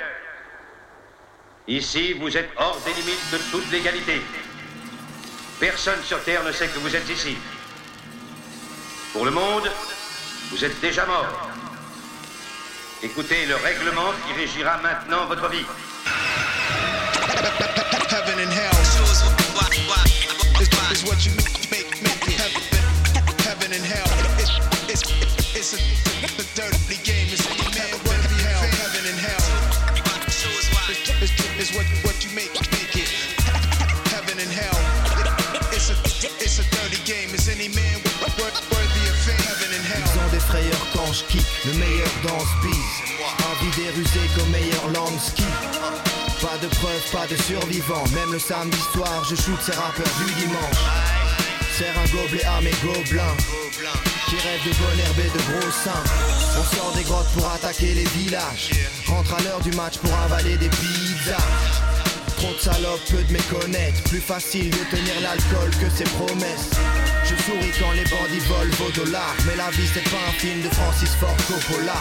[1.69, 4.21] Ici, vous êtes hors des limites de toute légalité.
[5.61, 7.37] Personne sur Terre ne sait que vous êtes ici.
[9.13, 9.71] Pour le monde,
[10.51, 11.51] vous êtes déjà mort.
[13.03, 15.67] Écoutez le règlement qui régira maintenant votre vie.
[21.13, 21.33] What you
[21.69, 22.25] make, make.
[22.41, 22.65] Heaven,
[23.45, 24.09] heaven and hell.
[24.41, 24.49] It's,
[24.89, 25.05] it's,
[25.53, 25.81] it's a,
[26.41, 27.29] a dirty game.
[27.29, 28.65] It's any man worthy hell.
[28.81, 29.45] Heaven and hell
[31.61, 33.13] is what, what you make, make it.
[34.09, 34.79] Heaven and hell.
[35.77, 35.97] It's a,
[36.41, 37.29] it's a dirty game.
[37.37, 39.17] Is any man wor- wor- worthy of?
[39.29, 40.09] Heaven and hell.
[40.97, 42.73] Quand je le meilleur dans ce.
[43.53, 43.91] Envie des
[46.53, 48.05] Pas de preuves, pas de survivants.
[48.13, 50.85] Même le samedi soir, je shoot ces rappeurs du dimanche.
[51.79, 53.37] Serre un gobelet à mes gobelins.
[54.29, 56.05] Qui rêvent de bonne herbe de gros seins.
[56.59, 58.71] On sort des grottes pour attaquer les villages.
[59.07, 61.92] Rentre à l'heure du match pour avaler des pizzas.
[62.43, 64.03] Trop de salopes, peu de méconnaître.
[64.11, 66.71] Plus facile de tenir l'alcool que ses promesses.
[67.23, 69.37] Je souris quand les bandits volent vos dollars.
[69.47, 71.95] Mais la vie c'est pas un film de Francis Ford Coppola.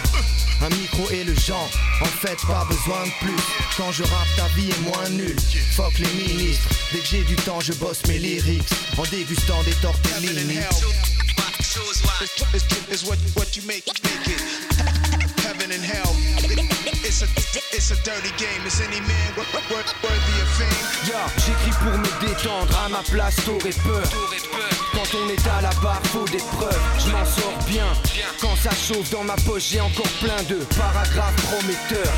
[0.63, 1.69] Un micro et le genre,
[2.01, 3.43] en fait pas besoin de plus.
[3.77, 5.39] Quand je rappe, ta vie est moins nulle.
[5.75, 8.73] Fuck les ministres, dès que j'ai du temps, je bosse mes lyrics.
[8.97, 10.57] En dégustant des tortellini.
[15.43, 16.70] Heaven and hell.
[17.11, 17.25] It's a
[17.75, 18.65] it's a dirty game.
[18.65, 21.11] Is any man wor- wor- worthy of fame?
[21.11, 24.07] Ya, j'écris pour me détendre, à ma place t'aurais peur.
[24.93, 26.79] Quand on est à la barre, faut des preuves.
[27.03, 27.85] Je m'en sors bien.
[28.39, 32.13] Quand ça chauffe dans ma poche, j'ai encore plein de paragraphes prometteurs.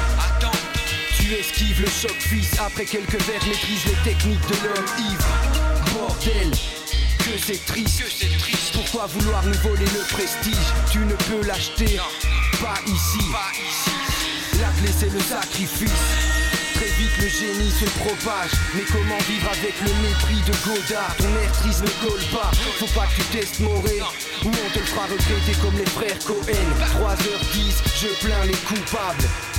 [1.18, 5.28] Tu esquives le choc fils, après quelques verres, maîtrise les techniques de l'homme ivre.
[5.94, 8.04] Bordel, que c'est triste.
[8.74, 10.68] Pourquoi vouloir nous voler le prestige?
[10.92, 12.00] Tu ne peux l'acheter,
[12.62, 13.26] pas ici.
[14.84, 15.92] Clé c'est le sacrifice.
[16.76, 18.52] Très vite le génie se propage.
[18.76, 21.16] Mais comment vivre avec le mépris de Godard?
[21.18, 22.52] Ton air triste ne colle pas.
[22.80, 24.02] Faut pas que tu testes Moré
[24.44, 26.70] Ou on te le fera regretter comme les frères Cohen.
[27.00, 29.53] 3h10, je plains les coupables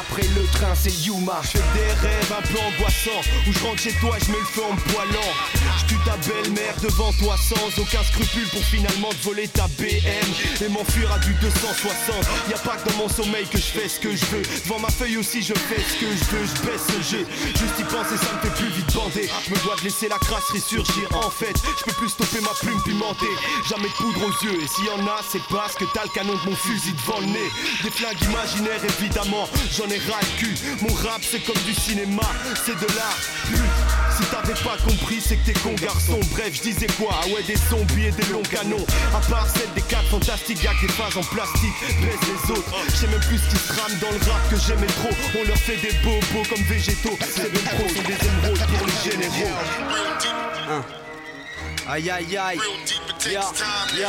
[0.00, 1.40] Après le train c'est Yuma.
[1.42, 3.20] Je fais des rêves un peu angoissants.
[3.46, 5.32] Où je rentre chez toi et je mets le feu en me poilant
[5.80, 10.64] Je tue ta belle-mère devant toi sans aucun scrupule Pour finalement te voler ta BM
[10.64, 12.16] Et m'enfuir à du 260
[12.48, 14.42] Y a pas que dans mon sommeil que je fais ce que je veux.
[14.64, 16.46] Devant ma feuille aussi je fais ce que je veux.
[16.46, 17.26] Je baisse ce jeu.
[17.54, 19.28] Juste y penser ça me fait plus vite bander.
[19.44, 21.04] Je me dois de laisser la crasse ressurgir.
[21.12, 23.34] En fait je peux plus stopper ma plume pimentée.
[23.68, 24.56] Jamais de poudre aux yeux.
[24.62, 27.20] Et s'il y en a c'est parce que t'as le canon de mon fusil devant
[27.20, 27.50] le nez.
[27.82, 29.48] Des flingues imaginaires évidemment
[29.88, 30.54] ai ras le cul.
[30.82, 32.22] Mon rap c'est comme du cinéma
[32.64, 33.18] C'est de l'art
[34.16, 36.20] Si t'avais pas compris c'est que t'es con garçon.
[36.32, 37.14] Bref je disais quoi?
[37.22, 38.84] Ah ouais des zombies et des longs canons.
[39.14, 41.78] À part celle des quatre fantastiques Y'a que des phases en plastique.
[42.00, 42.74] Baisse les autres.
[42.88, 45.14] Je sais même plus ce qui se trame dans le rap que j'aimais trop.
[45.38, 47.18] On leur fait des bobos comme végétaux.
[47.20, 49.52] C'est même trop des émeraudes pour les généraux
[51.92, 52.58] Aïe aïe aïe.
[53.30, 53.42] Ya,
[53.94, 54.08] ya.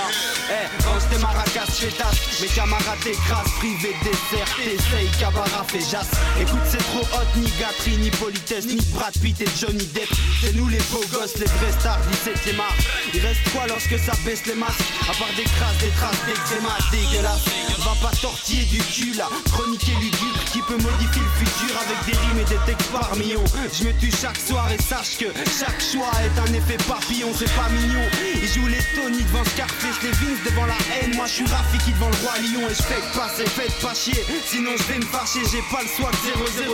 [0.50, 5.82] Eh, range tes maracas, fais tasse Mes camarades t'écrasent, privé de dessert T'essayes, cabara, fait
[5.82, 6.10] jasse.
[6.40, 10.10] Écoute c'est trop hot, ni gâterie, ni politesse Ni Brad Pitt et Johnny Depp.
[10.42, 12.76] C'est nous les beaux gosses, les vrais stars 17 e art.
[13.14, 16.78] Il reste quoi lorsque ça baisse les masques À part des crasses, des traces d'eczéma
[16.90, 17.46] dégueulasse
[17.78, 19.28] Va va pas tortiller du cul là.
[19.52, 23.44] Chroniquer lugubre qui peut modifier le futur avec des rimes et des textes par millions.
[23.74, 25.26] Je me tue chaque soir et sache que
[25.60, 28.08] chaque choix est un effet papillon, c'est pas mignon.
[28.42, 31.16] Ils jouent les Tony devant Scarface, les Vince devant la haine.
[31.16, 33.94] Moi je suis Rafiki devant le roi lion et je fais que passer, faites pas
[33.94, 34.24] chier.
[34.46, 36.14] Sinon je vais me fâcher, j'ai pas le swag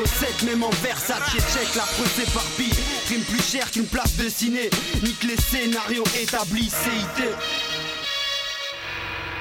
[0.06, 1.32] 007, même en Versace.
[1.32, 2.74] Check la preuve s'éparpille.
[3.08, 4.70] Rime plus cher qu'une place de ciné.
[5.04, 7.24] Nique les scénarios établis, CIT.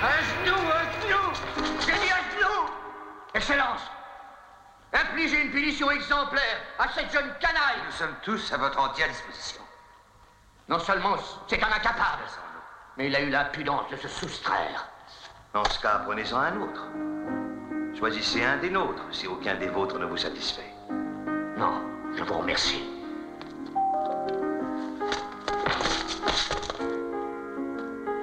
[0.00, 1.32] Un genou, un genou
[1.80, 2.70] J'ai dit un genou
[3.34, 3.80] Excellence
[4.92, 9.67] Infligez une punition exemplaire à cette jeune canaille Nous sommes tous à votre entière disposition.
[10.68, 11.16] Non seulement
[11.46, 12.24] c'est un incapable,
[12.98, 14.86] mais il a eu l'impudence de se soustraire.
[15.54, 16.86] Dans ce cas, prenez-en un autre.
[17.98, 20.70] Choisissez un des nôtres si aucun des vôtres ne vous satisfait.
[21.56, 21.82] Non,
[22.14, 22.84] je vous remercie.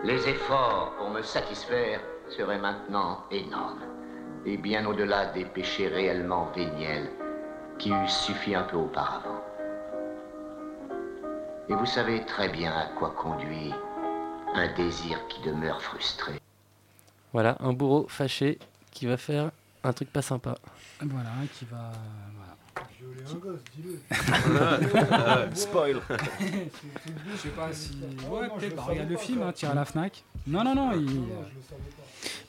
[0.03, 3.81] Les efforts pour me satisfaire seraient maintenant énormes,
[4.45, 7.09] et bien au-delà des péchés réellement véniels
[7.79, 9.41] qui eussent suffi un peu auparavant.
[11.67, 13.73] Et vous savez très bien à quoi conduit
[14.53, 16.33] un désir qui demeure frustré.
[17.33, 18.59] Voilà, un bourreau fâché
[18.91, 19.51] qui va faire
[19.83, 20.57] un truc pas sympa.
[21.01, 21.91] Voilà, qui va.
[22.35, 22.55] Voilà.
[25.55, 26.01] Spoil.
[26.09, 27.97] Je sais pas si.
[28.29, 28.75] Ouais, peut-être.
[28.75, 30.23] bah, regarde le film, hein, tire à la Fnac.
[30.47, 30.91] Non, non, non.
[30.93, 31.07] Il...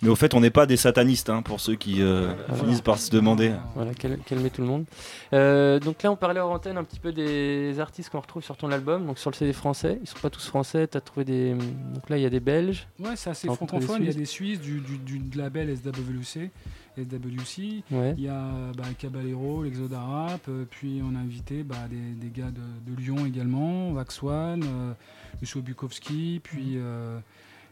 [0.02, 2.98] Mais au fait, on n'est pas des satanistes, hein, pour ceux qui euh, finissent par
[2.98, 3.52] se demander.
[3.74, 4.84] Voilà, cal- calmer tout le monde.
[5.32, 8.56] Euh, donc là, on parlait hors antenne un petit peu des artistes qu'on retrouve sur
[8.56, 9.06] ton album.
[9.06, 10.86] Donc sur le CD français, ils sont pas tous français.
[10.86, 11.54] T'as trouvé des.
[11.94, 12.86] Donc là, il y a des Belges.
[13.00, 13.98] Ouais, c'est assez francophone.
[14.00, 16.50] Il y a des Suisses du, du, du- du label SWC,
[16.98, 17.82] SWC.
[17.90, 18.14] Ouais.
[18.18, 18.44] Il y a
[18.76, 20.42] bah, Caballero, l'Exoda Rap.
[20.48, 23.92] euh, puis on a invité bah, des, des gars de, de Lyon également,
[24.22, 24.92] One, euh,
[25.40, 26.40] Lucio Bukowski.
[26.42, 27.18] Puis, euh,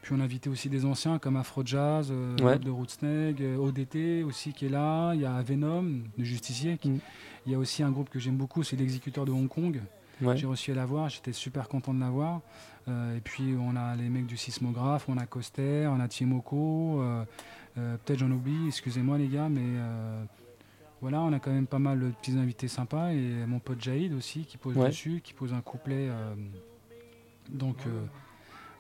[0.05, 2.59] puis on a invité aussi des anciens comme Afro Jazz, euh, Ouais.
[2.59, 5.15] de Rootsneg, euh, ODT aussi qui est là.
[5.15, 5.83] Il y a Venom,
[6.19, 6.77] de Justicier.
[6.77, 7.01] qui-
[7.47, 9.81] Il y a aussi un groupe que j'aime beaucoup, c'est l'Exécuteur de Hong Kong.
[10.23, 10.37] Ouais.
[10.37, 12.41] J'ai réussi à l'avoir, j'étais super content de l'avoir.
[12.89, 17.01] Euh, et puis on a les mecs du sismographe, on a Coster, on a Tiemoko,
[17.03, 17.25] euh,
[17.75, 19.81] peut-être j'en oublie, excusez-moi les gars, mais
[21.01, 23.13] voilà, on a quand même pas mal de petits invités sympas.
[23.13, 24.89] Et mon pote Jaïd aussi qui pose Ouais.
[24.89, 26.35] dessus, qui pose un couplet, euh,
[27.51, 28.05] donc euh,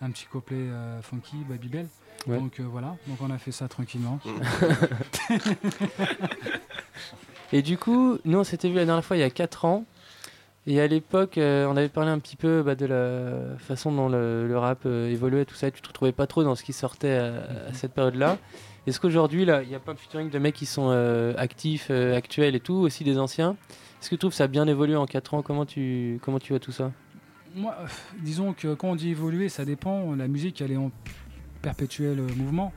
[0.04, 1.86] un petit couplet euh, funky, Babybel.
[2.26, 2.38] Ouais.
[2.38, 4.18] Donc euh, voilà, donc on a fait ça tranquillement.
[7.52, 9.84] Et du coup, nous, on s'était vu la dernière fois il y a 4 ans.
[10.66, 14.08] Et à l'époque, euh, on avait parlé un petit peu bah, de la façon dont
[14.08, 15.68] le, le rap euh, évoluait, tout ça.
[15.68, 18.38] Et tu te retrouvais pas trop dans ce qui sortait à, à cette période-là.
[18.86, 21.88] Est-ce qu'aujourd'hui, là, il y a plein de featuring de mecs qui sont euh, actifs,
[21.90, 23.56] euh, actuels et tout, aussi des anciens?
[24.00, 25.42] Est-ce que tu trouves que ça a bien évolué en 4 ans?
[25.42, 26.92] Comment tu, comment tu vois tout ça?
[27.54, 27.86] Moi, euh,
[28.20, 30.14] disons que quand on dit évoluer, ça dépend.
[30.16, 30.90] La musique, elle est en
[31.62, 32.72] perpétuel euh, mouvement.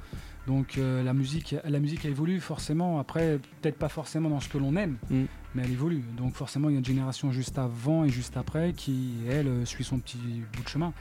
[0.46, 3.00] Donc euh, la musique, la musique elle évolue forcément.
[3.00, 5.24] Après, peut-être pas forcément dans ce que l'on aime, Mm.
[5.56, 6.04] mais elle évolue.
[6.16, 9.84] Donc forcément, il y a une génération juste avant et juste après qui, elle, suit
[9.84, 10.18] son petit
[10.56, 10.94] bout de chemin.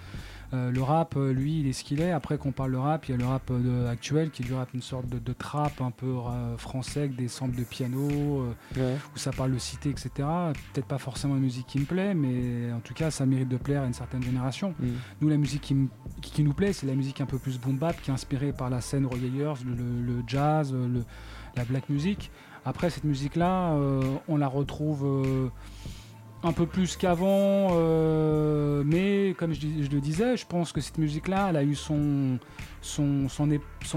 [0.55, 2.12] Euh, le rap, euh, lui, il est ce qu'il est.
[2.12, 4.47] Après, qu'on parle de rap, il y a le rap euh, de- actuel qui est
[4.47, 7.64] du rap, une sorte de, de trap un peu euh, français avec des samples de
[7.64, 8.97] piano, euh, Ouais.
[9.14, 10.11] où ça parle de cité, etc.
[10.72, 13.57] Peut-être pas forcément une musique qui me plaît, mais en tout cas, ça mérite de
[13.57, 14.74] plaire à une certaine génération.
[14.78, 14.86] Mm.
[15.20, 15.88] Nous, la musique qui, m-
[16.22, 18.53] qui- qui nous plaît, c'est la musique un peu plus boom bap, qui est inspirée
[18.53, 21.05] par la scène royayers, le, le- le jazz, le-
[21.57, 22.30] la black music.
[22.64, 23.76] Après, cette musique-là,
[24.28, 25.51] on la retrouve
[26.47, 31.49] un peu plus qu'avant, euh, mais comme je, le disais, je pense que cette musique-là,
[31.51, 32.38] elle a eu son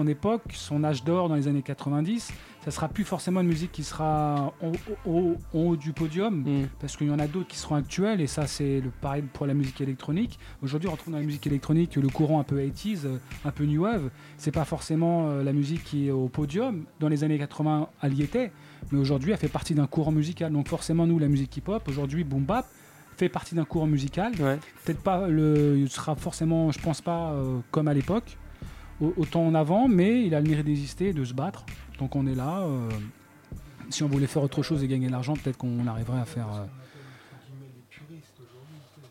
[0.08, 2.32] époque, son âge d'or dans les années 90.
[2.66, 4.72] Ça sera plus forcément une musique qui sera en,
[5.10, 6.44] au- en haut du podium,
[6.80, 9.46] parce qu'il y en a d'autres qui seront actuelles, et ça c'est le pareil pour
[9.48, 10.38] la musique électronique.
[10.62, 13.64] Aujourd'hui, on retrouve dans la musique électronique le courant un peu 80s, euh, un peu
[13.64, 14.10] new wave.
[14.38, 16.84] C'est pas forcément euh, la musique qui est au podium.
[17.00, 18.52] Dans les années 80, elle y était,
[18.92, 20.52] mais aujourd'hui, elle fait partie d'un courant musical.
[20.52, 22.66] Donc forcément, nous, la musique hip-hop, aujourd'hui, boom bap,
[23.16, 24.34] fait partie d'un courant musical.
[24.84, 28.38] Peut-être pas, le, il sera forcément, je pense pas, euh, comme à l'époque,
[29.02, 31.66] au- autant en avant, mais il a le mérite d'exister et de se battre.
[32.00, 32.62] Donc on est là.
[32.62, 32.90] euh,
[33.90, 36.48] si on voulait faire autre chose et gagner de l'argent, peut-être qu'on arriverait à faire.
[36.54, 36.66] euh,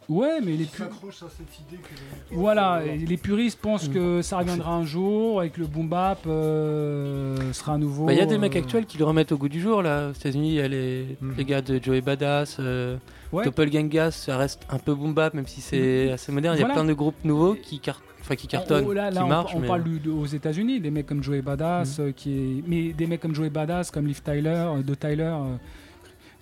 [0.09, 4.22] Ouais, mais les pu- s'accrochent à cette idée que les- Voilà, les puristes pensent que
[4.22, 8.07] ça reviendra un jour et que le boom bap euh, sera à nouveau.
[8.07, 9.82] Bah, Il y a des euh, mecs actuels qui le remettent au goût du jour
[9.82, 10.09] là.
[10.09, 12.97] Aux États-Unis, il y a les, les gars de Joey Badass, euh,
[13.32, 13.45] Ouais.
[13.45, 16.57] Doppelgangas, ça reste un peu boom bap même si c'est assez moderne.
[16.57, 19.22] Il y a plein de groupes nouveaux qui, car- enfin, qui cartonnent, Oh, là, là,
[19.49, 22.33] qui on, on mais- parle du- aux États-Unis, des mecs comme Joey Badass, euh, qui
[22.39, 25.35] est, mais des mecs comme Joey Badass, comme Liv Tyler, euh, de Tyler,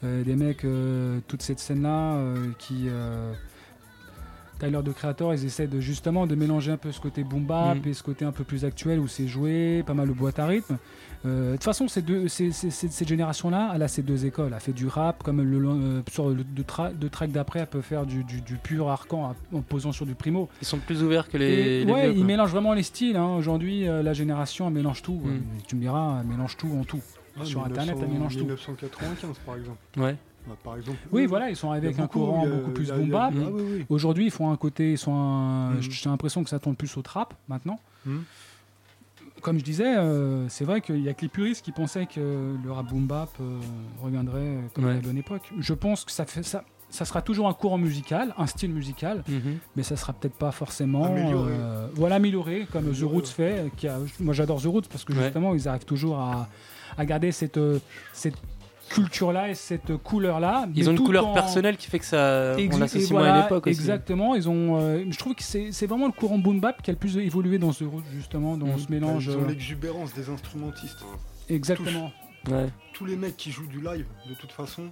[0.04, 2.88] euh, des mecs, euh, toute cette scène-là, euh, qui,
[4.58, 7.76] Tyler de Creator, ils essaient de justement de mélanger un peu ce côté boom bap
[7.84, 7.88] Mm.
[7.88, 10.46] et ce côté un peu plus actuel où c'est joué, pas mal de boîte à
[10.46, 10.78] rythme.
[11.24, 14.26] Euh, De toute façon, ces deux, ces- ces- ces- cette génération-là, elle a ces deux
[14.26, 14.52] écoles.
[14.54, 17.66] Elle fait du rap, comme le, euh, sur le de, tra- de track d'après, elle
[17.66, 20.48] peut faire du, du, du pur arcan en posant sur du primo.
[20.60, 21.46] Ils sont plus ouverts que les.
[21.46, 23.16] Et les ouais, vieux, ils mélangent vraiment les styles.
[23.16, 23.34] hein.
[23.36, 25.20] Aujourd'hui, euh, la génération, elle mélange tout.
[25.24, 25.28] Mm.
[25.28, 27.00] Euh, Tu me diras, elle mélange tout en tout.
[27.38, 28.44] Ah, Sur 1900 Internet, elle mélange tout.
[28.44, 29.78] 1995 par exemple.
[29.96, 30.16] Ouais.
[30.48, 30.98] Bah, par exemple.
[31.12, 33.32] Oui, voilà, ils sont arrivés avec un courant a- beaucoup plus boom bap.
[33.36, 33.86] Ah oui, oui.
[33.88, 35.82] Aujourd'hui, ils font un côté, ils sont un- Mhm.
[35.82, 37.80] j'ai l'impression que ça tourne plus au trap maintenant.
[38.06, 38.22] Mhm.
[39.42, 42.54] Comme je disais, euh, c'est vrai qu'il y a que les puristes qui pensaient que
[42.62, 43.58] le rap boom bap euh,
[44.02, 45.50] reviendrait comme à la bonne époque.
[45.58, 46.64] Je pense que ça fait ça.
[46.88, 49.58] Ça sera toujours un courant musical, un style musical, Mhm.
[49.74, 51.50] mais ça sera peut-être pas forcément Amélioré.
[51.52, 53.70] euh, voilà amélioré comme The Roots fait.
[53.76, 55.24] Qui a, moi j'adore The Roots parce que Ouais.
[55.24, 56.48] justement ils arrivent toujours à,
[56.96, 57.58] à garder cette
[58.12, 58.36] cette
[58.88, 60.66] culture là et cette couleur là.
[60.74, 62.54] Ils ont une couleur personnelle qui fait que ça.
[62.58, 63.78] On l'associe moins à l'époque aussi.
[63.78, 64.78] Exactement, ils ont.
[64.80, 67.16] euh, je trouve que c'est c'est vraiment le courant boom bap qui a le plus
[67.18, 68.78] évolué dans ce justement dans Mm.
[68.78, 69.26] ce mélange.
[69.26, 70.98] Ils ont euh, l'exubérance des instrumentistes.
[71.48, 72.10] exactement.
[72.48, 72.68] Ouais.
[72.92, 74.90] Tous les mecs qui jouent du live, de toute façon,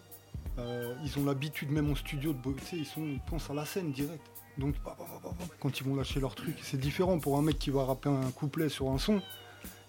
[0.59, 3.49] euh, ils ont l'habitude même en studio de bo- tu sais, ils, sont, ils pensent
[3.49, 4.23] à la scène direct.
[4.59, 5.31] Donc bah, bah, bah,
[5.61, 8.31] quand ils vont lâcher leur truc, c'est différent pour un mec qui va rapper un
[8.33, 9.21] couplet sur un son,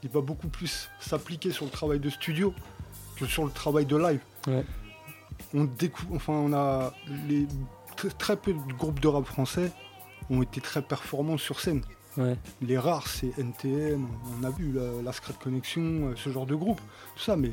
[0.04, 2.54] il va beaucoup plus s'appliquer sur le travail de studio
[3.16, 4.20] que sur le travail de live.
[4.48, 4.64] Ouais.
[5.54, 6.94] On décou- enfin on a
[7.28, 7.48] les
[8.18, 9.72] très, peu de groupes de rap français
[10.30, 11.82] ont été très performants sur scène.
[12.18, 12.36] Ouais.
[12.62, 14.08] Les rares, c'est NTM,
[14.40, 16.80] on a vu la, la Secret Connection, euh, ce genre de groupe,
[17.16, 17.52] tout ça, mais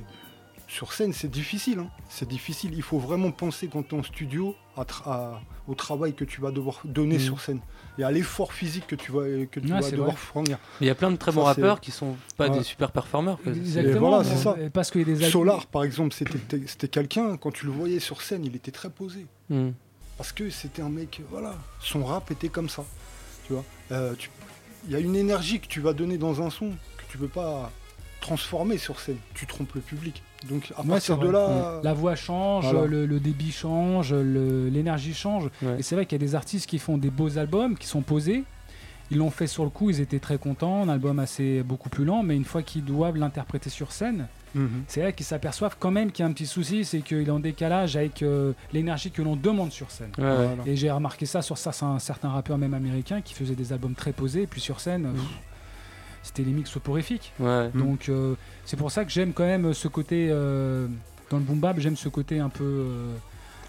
[0.73, 1.79] sur scène, c'est difficile.
[1.81, 1.89] hein.
[2.09, 2.73] C'est difficile.
[2.75, 6.25] Il faut vraiment penser quand tu es en studio à tra- à- au travail que
[6.25, 7.21] tu vas devoir donner Mhm.
[7.21, 7.61] sur scène
[7.99, 10.17] et à l'effort physique que tu vas, que tu Ouais, vas c'est devoir vrai.
[10.17, 10.59] fournir.
[10.81, 12.59] Il y a plein de très bons rappeurs qui sont pas Ouais.
[12.59, 13.39] des super performeurs.
[13.47, 14.09] Exactement.
[14.09, 14.57] Voilà, c'est ça.
[14.73, 18.23] Parce qu'il y a des Solar, par exemple, c'était quelqu'un, quand tu le voyais sur
[18.23, 19.27] scène, il était très posé.
[19.51, 19.71] Mm.
[20.17, 22.85] Parce que c'était un mec, voilà, son rap était comme ça.
[23.47, 24.15] Tu vois, Euh,
[24.87, 27.29] il y a une énergie que tu vas donner dans un son que tu peux
[27.29, 27.71] pas
[28.23, 29.19] transformer sur scène.
[29.35, 30.23] Tu trompes le public.
[30.49, 32.87] Donc à Ouais, partir de là, la voix change, Voilà.
[32.87, 35.45] le, le débit change, l'énergie change.
[35.63, 35.77] Ouais.
[35.79, 38.03] Et c'est vrai qu'il y a des artistes qui font des beaux albums, qui sont
[38.03, 38.45] posés.
[39.11, 42.05] Ils l'ont fait sur le coup, ils étaient très contents, un album assez beaucoup plus
[42.05, 44.85] lent, mais une fois qu'ils doivent l'interpréter sur scène, Mhm.
[44.87, 47.31] c'est vrai qu'ils s'aperçoivent quand même qu'il y a un petit souci, c'est qu'il est
[47.31, 50.13] en décalage avec euh, l'énergie que l'on demande sur scène.
[50.17, 50.35] Ouais, ouais.
[50.37, 50.63] Voilà.
[50.67, 54.13] Et j'ai remarqué ça sur certains, certains rappeurs même américains qui faisaient des albums très
[54.13, 55.23] posés, et puis sur scène, pff,
[56.23, 57.33] c'était limite soporifique.
[57.41, 57.71] Ouais.
[57.75, 60.87] Donc euh, c'est pour ça que j'aime quand même ce côté euh,
[61.31, 63.15] dans le boom bap, j'aime ce côté un peu euh,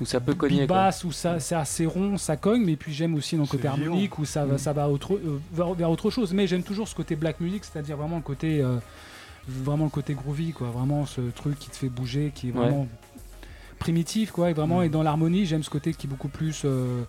[0.01, 0.65] Où ça peut cogner.
[0.67, 3.67] basse où ça c'est assez rond, ça cogne, mais puis j'aime aussi dans le côté
[3.67, 4.57] harmonique où ça va Mm.
[4.57, 6.33] ça va autre, euh, vers, vers autre chose.
[6.33, 8.77] Mais j'aime toujours ce côté black music, c'est-à-dire vraiment le côté euh,
[9.47, 12.59] vraiment le côté groovy quoi, vraiment ce truc qui te fait bouger, qui est Ouais.
[12.59, 12.87] vraiment
[13.79, 14.83] primitif quoi, et vraiment Mm.
[14.85, 17.03] et dans l'harmonie j'aime ce côté qui est beaucoup plus euh,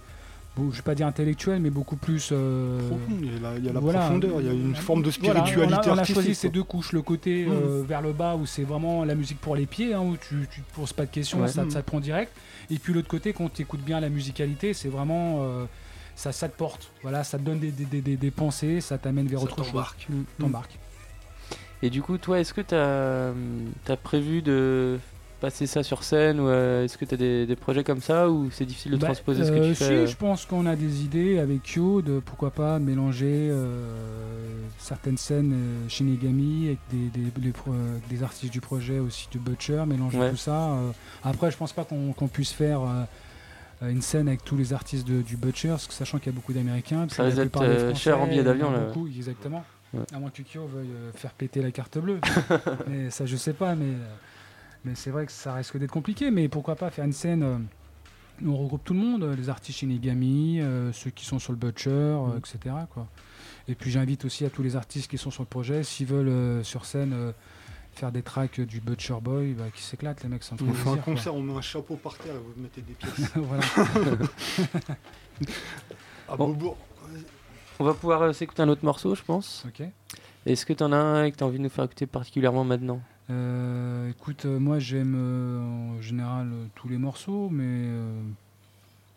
[0.56, 3.58] bon, je vais pas dire intellectuel, mais beaucoup plus euh, profond, il y a la,
[3.58, 4.00] il y a la voilà.
[4.00, 6.14] profondeur, il y a une forme de Voilà, spiritualité on a, on a artistique.
[6.14, 7.50] choisi ces deux couches, le côté Mm.
[7.52, 10.46] euh, vers le bas où c'est vraiment la musique pour les pieds, hein, où tu,
[10.50, 11.48] tu te poses pas de questions, Ouais.
[11.48, 12.32] ça, ça te prend direct.
[12.70, 15.64] Et puis l'autre côté, quand tu écoutes bien la musicalité, c'est vraiment euh,
[16.16, 16.90] ça, ça te porte.
[17.02, 19.66] Voilà, ça te donne des, des, des- des pensées, ça t'amène vers Ça autre chose.
[19.68, 20.06] t'embarque.
[20.08, 20.78] Mm, T'embarques.
[21.82, 24.98] Et du coup, toi, est-ce que tu as, prévu de
[25.44, 28.30] passer ça sur scène ou euh, est-ce que tu as des, des projets comme ça
[28.30, 30.46] ou c'est difficile de Bah, transposer ce que euh, tu si, fais euh je pense
[30.46, 36.66] qu'on a des idées avec Yo de pourquoi pas mélanger euh, certaines scènes euh, Shinigami
[36.68, 40.30] avec des, des, les pro- euh, des artistes du projet aussi du Butcher, mélanger Ouais.
[40.30, 40.70] tout ça.
[40.70, 40.90] euh.
[41.22, 45.20] Après, je pense pas qu'on puisse faire euh, une scène avec tous les artistes de-
[45.20, 47.06] du Butcher, sachant qu'il y a beaucoup d'Américains.
[47.10, 49.62] Ça risque d'être, euh, cher en a d'avion, beaucoup, exactement.
[49.92, 50.00] Ouais.
[50.14, 52.18] À moins que Kyo veuille euh, faire péter la carte bleue.
[52.88, 54.14] mais ça, je sais pas, mais, euh,
[54.84, 56.30] mais c'est vrai que ça risque d'être compliqué.
[56.30, 57.58] Mais pourquoi pas faire une scène euh,
[58.42, 61.52] où on regroupe tout le monde, euh, les artistes Shinigami, euh, ceux qui sont sur
[61.52, 62.38] le Butcher, euh, Mm.
[62.38, 62.74] etc.
[62.92, 63.06] Quoi.
[63.68, 66.28] Et puis j'invite aussi à tous les artistes qui sont sur le projet, s'ils veulent
[66.28, 67.32] euh, sur scène euh,
[67.94, 70.96] faire des tracks du Butcher Boy, bah, qui s'éclatent, les mecs, sans On fait un
[70.96, 73.30] concert, on met un chapeau par terre et vous mettez des pièces.
[73.36, 73.62] voilà.
[76.28, 76.48] à Bon.
[76.48, 76.76] Beaubourg.
[77.78, 79.64] On va pouvoir euh, s'écouter un autre morceau, je pense.
[79.66, 79.86] Ok.
[80.46, 82.64] Est-ce que tu en as un que tu as envie de nous faire écouter particulièrement
[82.64, 83.00] maintenant?
[83.30, 87.88] Euh, écoute, euh, moi j'aime euh, en général euh, tous les morceaux, mais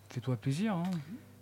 [0.10, 0.76] fais-toi plaisir.
[0.76, 0.84] hein.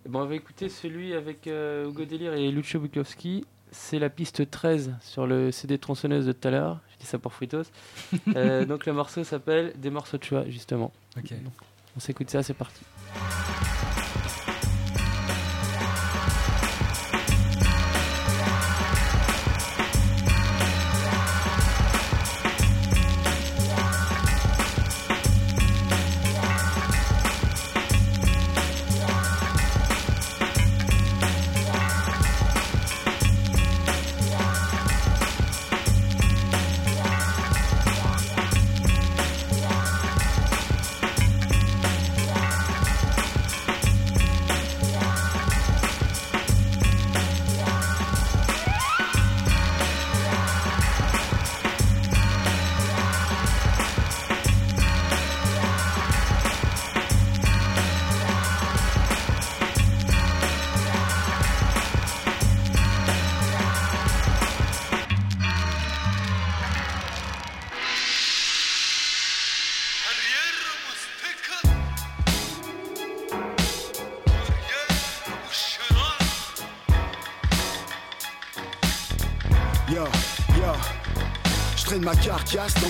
[0.07, 3.45] Ben, On va écouter celui avec Hugo Delir et Lucio Bukowski.
[3.71, 6.79] C'est la piste 13 sur le CD tronçonneuse de tout à l'heure.
[6.93, 7.63] Je dis ça pour Fritos.
[8.67, 10.91] Donc le morceau s'appelle Des morceaux de choix, justement.
[11.17, 11.29] Ok.
[11.43, 11.53] Donc,
[11.97, 12.81] on s'écoute ça, c'est parti.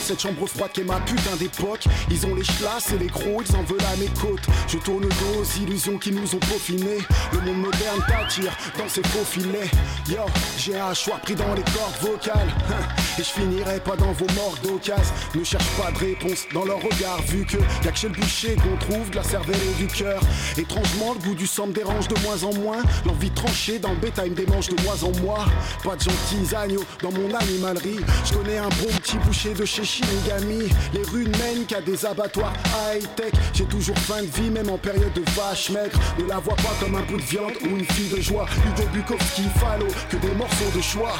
[0.05, 1.85] Cette chambre froide qui est ma putain d'époque.
[2.11, 4.45] Ils ont les chlasses et les gros, ils en veulent à mes côtes.
[4.67, 6.99] Je tourne le dos aux illusions qui nous ont peaufinés.
[7.33, 9.71] Le monde moderne t'attire dans ses faux filets.
[10.07, 10.21] Yo,
[10.65, 12.49] j'ai un choix pris dans les cordes vocales.
[12.69, 15.13] Hein, Et je finirai pas dans vos morts d'occasion.
[15.35, 18.55] Ne cherche pas de réponse dans leur regard, vu que y'a que chez le boucher
[18.55, 20.19] qu'on trouve de la cervelle et du cœur.
[20.57, 22.81] Étrangement, le goût du sang me dérange de moins en moins.
[23.05, 25.45] L'envie de trancher dans le bétail me démange de mois en mois.
[25.83, 27.99] Pas de gentils agneaux dans mon animalerie.
[28.25, 30.69] Je connais un bon petit boucher de chez Shinigami.
[30.93, 32.53] Les rues ne mènent qu'à des abattoirs
[32.89, 33.33] high-tech.
[33.53, 35.99] J'ai toujours faim de vie, même en période de vache maigre.
[36.17, 38.47] Ne la vois pas comme un bout de viande ou une fille de joie.
[38.65, 41.11] Hugo Bukowski, Fallo, que des morceaux de choix.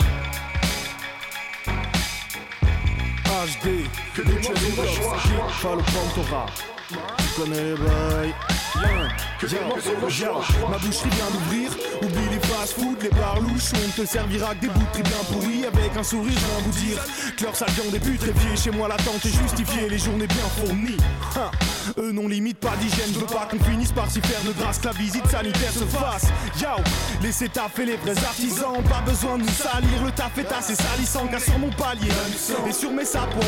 [3.26, 5.18] HD, que des morceaux de choix.
[5.62, 6.46] Pas le Pantora.
[6.90, 8.34] Tu connais les bails.
[9.40, 10.42] Que des morceaux de choix.
[10.70, 11.72] Ma boucherie vient d'ouvrir.
[12.02, 13.74] Oublie les fast-food, les bars louches.
[13.74, 15.66] On te servira que des bouts de bien pourris.
[15.66, 17.00] Avec un sourire, je viens vous dire
[17.36, 18.56] que leur sale viande est putréfiée.
[18.56, 19.90] Chez moi, l'attente est justifiée.
[19.90, 20.98] Les journées bien fournies.
[21.98, 23.12] Eux n'ont limite pas d'hygiène.
[23.14, 24.80] Je veux pas qu'on finisse par s'y faire de grâce.
[24.80, 26.26] Que la visite sanitaire se fasse.
[26.62, 26.84] Yo,
[27.22, 28.84] laissez taffer les vrais artisans.
[28.90, 30.04] Pas besoin de nous salir.
[30.04, 31.28] Le taf est assez salissant.
[31.28, 32.10] Car sur mon palier,
[32.68, 33.40] et sur mes sapots,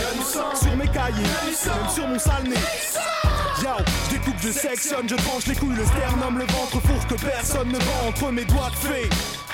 [0.55, 2.55] sur mes cahiers, même sur mon sale nez.
[3.59, 7.69] Je découpe, je sectionne, je tranche les couilles, le sternum, le ventre, fourche que personne
[7.69, 9.09] ne vend entre mes doigts de fée.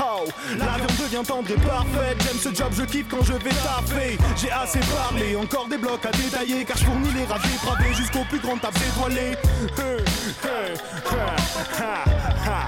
[0.06, 0.26] Oh,
[0.58, 2.18] la viande devient tendre et parfaite.
[2.26, 4.18] J'aime ce job, je kiffe quand je vais taper.
[4.36, 8.24] J'ai assez parlé, encore des blocs à détailler, car je fournis les rats dépravés jusqu'au
[8.30, 9.38] plus grand tape étoilé.
[9.78, 10.04] Hey,
[10.44, 10.76] hey,
[11.06, 11.36] ha,
[11.80, 12.04] ha,
[12.46, 12.68] ha.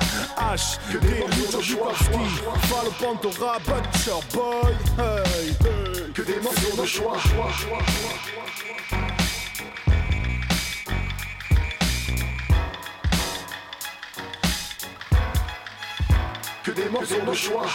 [0.55, 1.93] H, Que des morceaux de choix.
[2.69, 2.91] Pas le
[3.59, 4.73] Butcher Boy.
[6.13, 7.17] Que des morceaux de choix.
[8.89, 9.14] Que
[16.75, 17.65] des morceaux de choix.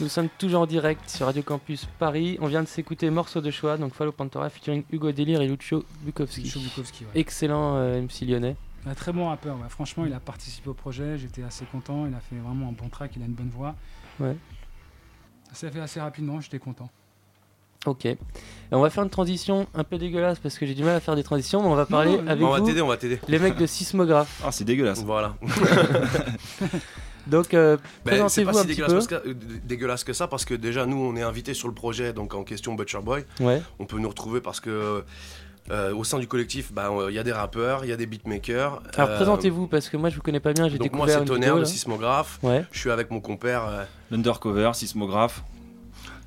[0.00, 2.36] Nous sommes toujours en direct sur Radio Campus Paris.
[2.40, 5.84] On vient de s'écouter Morceau de choix, donc Fallo Pantora featuring Hugo Délire et Lucio
[6.00, 6.42] Bukowski.
[6.42, 7.20] Lucio Bukowski, ouais.
[7.20, 8.56] Excellent euh, MC lyonnais.
[8.84, 9.68] Un très bon rappeur, ouais.
[9.68, 12.88] franchement, il a participé au projet, j'étais assez content, il a fait vraiment un bon
[12.88, 13.76] track, il a une bonne voix.
[14.18, 14.36] Ouais.
[15.52, 16.90] Ça fait assez rapidement, j'étais content.
[17.86, 18.04] Ok.
[18.06, 18.16] Et
[18.70, 21.16] on va faire une transition un peu dégueulasse parce que j'ai du mal à faire
[21.16, 23.18] des transitions, mais on va parler non, avec on va vous, on va t'aider.
[23.28, 24.40] les mecs de Sismographe.
[24.44, 25.02] Ah, c'est dégueulasse.
[25.04, 25.34] Voilà.
[27.26, 29.14] Donc, euh, Ben, c'est présentez-vous pas un si petit dégueulasse, peu.
[29.16, 29.34] parce que, euh,
[29.64, 32.42] dégueulasse que ça parce que déjà nous on est invités sur le projet donc en
[32.42, 33.24] question Butcher Boy.
[33.40, 33.62] Ouais.
[33.78, 35.04] On peut nous retrouver parce que
[35.70, 37.96] euh, au sein du collectif, bah, euh, il y a des rappeurs, il y a
[37.96, 38.82] des beatmakers.
[38.96, 41.18] Alors euh, présentez-vous parce que moi je vous connais pas bien, j'ai Donc moi découvert
[41.20, 42.40] c'est Tonnerre, vidéo, le sismographe.
[42.42, 42.64] Ouais.
[42.72, 43.66] Je suis avec mon compère.
[43.68, 45.44] euh, L'undercover, sismographe.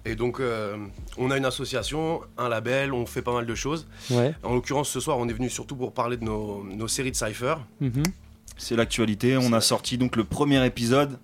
[0.06, 0.78] Et donc, euh,
[1.18, 3.88] on a une association, un label, on fait pas mal de choses.
[4.12, 4.34] Ouais.
[4.44, 7.16] En l'occurrence, ce soir, on est venu surtout pour parler de nos, nos séries de
[7.16, 7.56] cypher.
[7.82, 8.04] Mhm.
[8.58, 9.36] C'est l'actualité.
[9.38, 11.18] On a sorti donc le premier épisode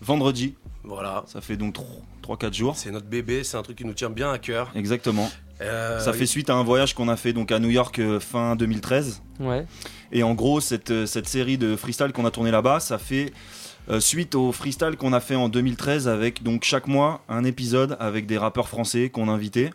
[0.00, 0.54] vendredi.
[0.82, 1.24] Voilà.
[1.26, 1.76] Ça fait donc
[2.22, 2.76] 3-4 jours.
[2.76, 4.70] C'est notre bébé, c'est un truc qui nous tient bien à cœur.
[4.74, 5.30] Exactement.
[5.60, 8.18] Euh, Ça fait suite à un voyage qu'on a fait donc à New York euh,
[8.18, 9.22] fin 2013.
[9.40, 9.64] Ouais.
[10.12, 13.32] Et en gros, cette, cette série de freestyle qu'on a tourné là-bas, ça fait
[13.90, 17.96] euh, suite au freestyle qu'on a fait en 2013 avec donc chaque mois un épisode
[18.00, 19.70] avec des rappeurs français qu'on invitait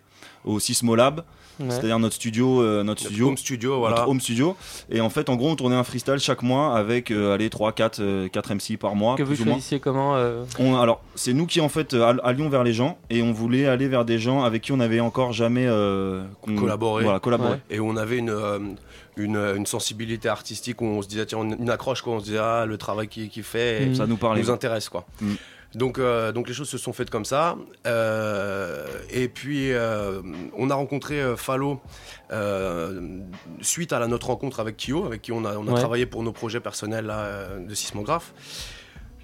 [0.46, 1.24] au Sismolab.
[1.60, 1.66] Ouais.
[1.72, 3.98] C'est-à-dire notre studio, euh, notre, Notre studio, home studio, voilà.
[3.98, 4.56] notre home studio.
[4.90, 7.74] Et en fait, en gros, on tournait un freestyle chaque mois avec, euh, allez, 3,
[7.74, 9.18] 4, euh, 4 MC par mois.
[9.18, 12.48] Que vous choisissiez comment euh, On- alors, c'est nous qui en fait euh, all- allions
[12.48, 15.34] vers les gens et on voulait aller vers des gens avec qui on n'avait encore
[15.34, 16.24] jamais euh,
[16.58, 17.04] collaborer.
[17.04, 17.58] Voilà, collaboré.
[17.70, 18.60] Et on avait une, euh,
[19.20, 22.14] une, une sensibilité artistique où on se disait, tiens, une accroche, quoi.
[22.14, 23.96] On se disait, ah, le travail qu'il fait, Mm.
[23.96, 24.42] Ça nous parlait.
[24.42, 25.06] nous intéresse, quoi.
[25.22, 25.34] Mm.
[25.76, 27.56] Donc, euh, donc les choses se sont faites comme ça.
[27.86, 30.22] Euh, et puis, euh,
[30.58, 31.80] on a rencontré Fallo
[33.62, 35.80] suite à la, notre rencontre avec Kyo, avec qui on a, on a Ouais.
[35.80, 38.34] travaillé pour nos projets personnels là, de sismographe.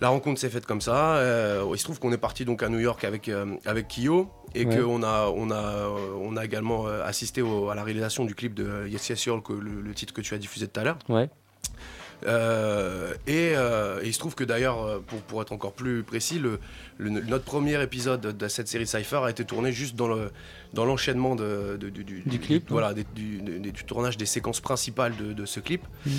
[0.02, 1.16] La rencontre s'est faite comme ça.
[1.18, 4.30] euh, il se trouve qu'on est parti donc à New York avec, euh, avec Kyo
[4.54, 4.78] et Ouais.
[4.78, 5.90] qu'on a, on a, euh,
[6.22, 9.82] on a également assisté au- à la réalisation du clip de Yes Yes que le,
[9.82, 10.98] le titre que tu as diffusé tout à l'heure.
[11.10, 11.30] Ouais.
[12.26, 16.60] Euh, et, et il se trouve que d'ailleurs, pour, pour être encore plus précis, le,
[16.98, 20.32] le- notre premier épisode de cette série Cypher a été tourné juste dans le
[20.74, 25.16] dans l'enchaînement de, de- du, du- Du clip, voilà, des- du, tournage des séquences principales
[25.18, 26.14] de, de ce clip, Mhm.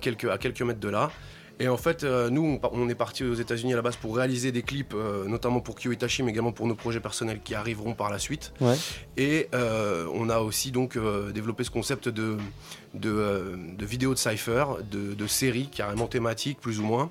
[0.00, 1.10] quelques, à quelques mètres de là.
[1.60, 4.50] Et en fait, euh, nous, on, est parti aux États-Unis à la base pour réaliser
[4.50, 7.92] des clips, euh, notamment pour Kyo Itachi, mais également pour nos projets personnels qui arriveront
[7.92, 8.52] par la suite.
[8.62, 8.76] Ouais.
[9.18, 12.38] Et euh, on a aussi donc euh, développé ce concept de,
[12.94, 17.10] de, euh, de vidéos de cypher, de, de séries carrément thématiques, plus ou moins.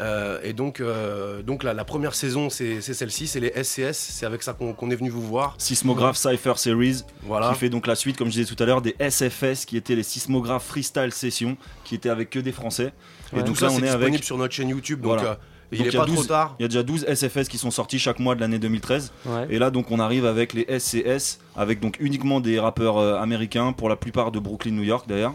[0.00, 3.94] Euh, et donc, euh, donc la, la première saison, c'est celle-ci, c'est les SCS.
[3.98, 5.56] C'est avec ça qu'on qu'on est venu vous voir.
[5.58, 7.50] Sismograph Cypher Series, Voilà.
[7.52, 9.96] qui fait donc la suite, comme je disais tout à l'heure, des SFS, qui étaient
[9.96, 12.92] les Sismograph Freestyle Sessions, qui étaient avec que des Français.
[13.36, 15.00] Et donc là, c'est disponible sur notre chaîne YouTube.
[15.00, 15.30] Donc, Voilà.
[15.32, 15.34] euh,
[15.70, 16.54] il Donc, est y a pas trop 12 tard.
[16.58, 19.12] Il y a déjà 12 SFS qui sont sortis chaque mois de l'année 2013.
[19.26, 19.46] Ouais.
[19.50, 23.72] Et là, donc, on arrive avec les SCS, avec donc uniquement des rappeurs euh, américains,
[23.72, 25.34] pour la plupart de Brooklyn, New York d'ailleurs.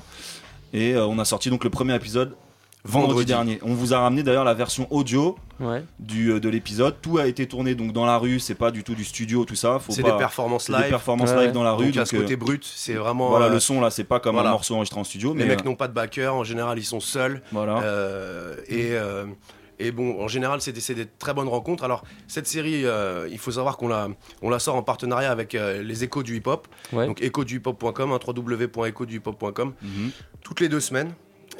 [0.74, 2.36] Et euh, on a sorti donc le premier épisode
[2.85, 3.26] vendredi, Vendredi.
[3.26, 3.60] dernier.
[3.64, 5.84] On vous a ramené d'ailleurs la version audio Ouais.
[5.99, 6.95] du, euh, de l'épisode.
[7.01, 9.55] Tout a été tourné donc dans la rue, c'est pas du tout du studio, tout
[9.55, 9.80] ça.
[9.80, 10.84] Faut C'est pas- des performances c'est live.
[10.84, 11.43] Des performances Ouais.
[11.45, 11.85] live dans la rue.
[11.85, 13.89] Donc, il y a ce euh, côté brut, c'est vraiment, Voilà, euh, le son là,
[13.89, 14.49] c'est pas comme voilà.
[14.49, 15.34] un morceau enregistré en studio.
[15.34, 17.41] Les mais mecs euh, n'ont pas de backer, en général ils sont seuls.
[17.53, 17.80] Voilà.
[17.84, 19.26] Euh, et, euh,
[19.80, 21.84] et bon, en général c'est des, c'est des très bonnes rencontres.
[21.85, 24.10] Alors cette série, euh, il faut savoir qu'on la,
[24.41, 26.68] on la sort en partenariat avec euh, les échos du hip-hop.
[26.91, 27.05] Ouais.
[27.07, 29.73] Donc échoduhiphop.com, hein, www.echoduhiphop.com.
[30.41, 31.14] Toutes les deux semaines.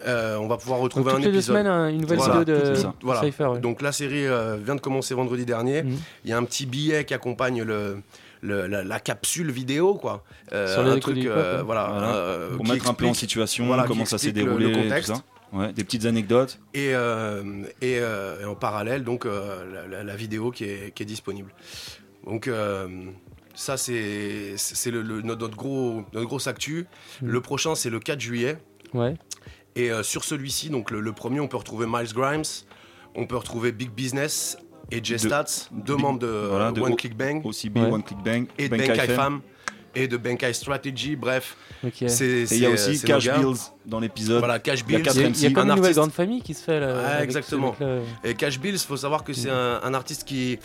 [0.06, 1.56] Euh, on va pouvoir retrouver toutes un les deux épisode.
[1.56, 2.40] semaines, un- une nouvelle Voilà.
[2.40, 2.94] vidéo de ça.
[3.02, 3.22] Voilà.
[3.22, 3.50] Cypher.
[3.62, 5.84] Donc la série euh, vient de commencer vendredi dernier.
[5.84, 5.98] Mhm.
[6.26, 7.98] Il y a un petit billet qui accompagne le,
[8.42, 10.24] le- la, la capsule vidéo, quoi.
[10.52, 12.16] Euh, Sur les un truc, euh, voilà, Voilà.
[12.16, 14.82] euh, pour mettre un peu en situation, voilà, comment ça s'est le- déroulé, le tout
[14.82, 15.14] contexte.
[15.16, 15.22] ça.
[15.54, 16.60] Ouais, des petites anecdotes.
[16.74, 17.44] Et, euh,
[17.80, 21.06] et, euh, et en parallèle, donc, euh, la, la- la vidéo qui est, qui est
[21.06, 21.54] disponible.
[22.26, 22.88] Donc, euh,
[23.54, 26.88] ça, c'est c'est le, le- notre, notre gros, notre grosse actu.
[27.22, 27.28] Mm.
[27.28, 28.58] Le prochain, c'est le 4 juillet.
[28.96, 29.14] Ouais.
[29.76, 32.44] Et euh, sur celui-ci, donc le, le premier, on peut retrouver Miles Grimes,
[33.16, 34.58] on peut retrouver Big Business
[34.92, 37.44] et J-Stats, deux membres de, voilà, euh, de One Click Bang.
[37.46, 37.92] OCB, Ouais.
[37.92, 38.78] One Click Bang, Et de.
[39.14, 39.42] Fam.
[39.96, 41.56] Et de Bankai Strategy, bref.
[41.86, 42.06] Ok.
[42.08, 43.26] C'est- Et il y a aussi Cash.
[43.30, 44.40] Bills dans l'épisode.
[44.40, 45.00] Voilà, Cash Il Bills.
[45.00, 46.64] Il y a, il y a comme Un une nouvelle artiste- grande famille qui se
[46.64, 46.96] fait là.
[46.98, 47.76] Ah, avec ce exactement.
[48.24, 50.58] Et Cash Bills, faut savoir que c'est un, un artiste qui,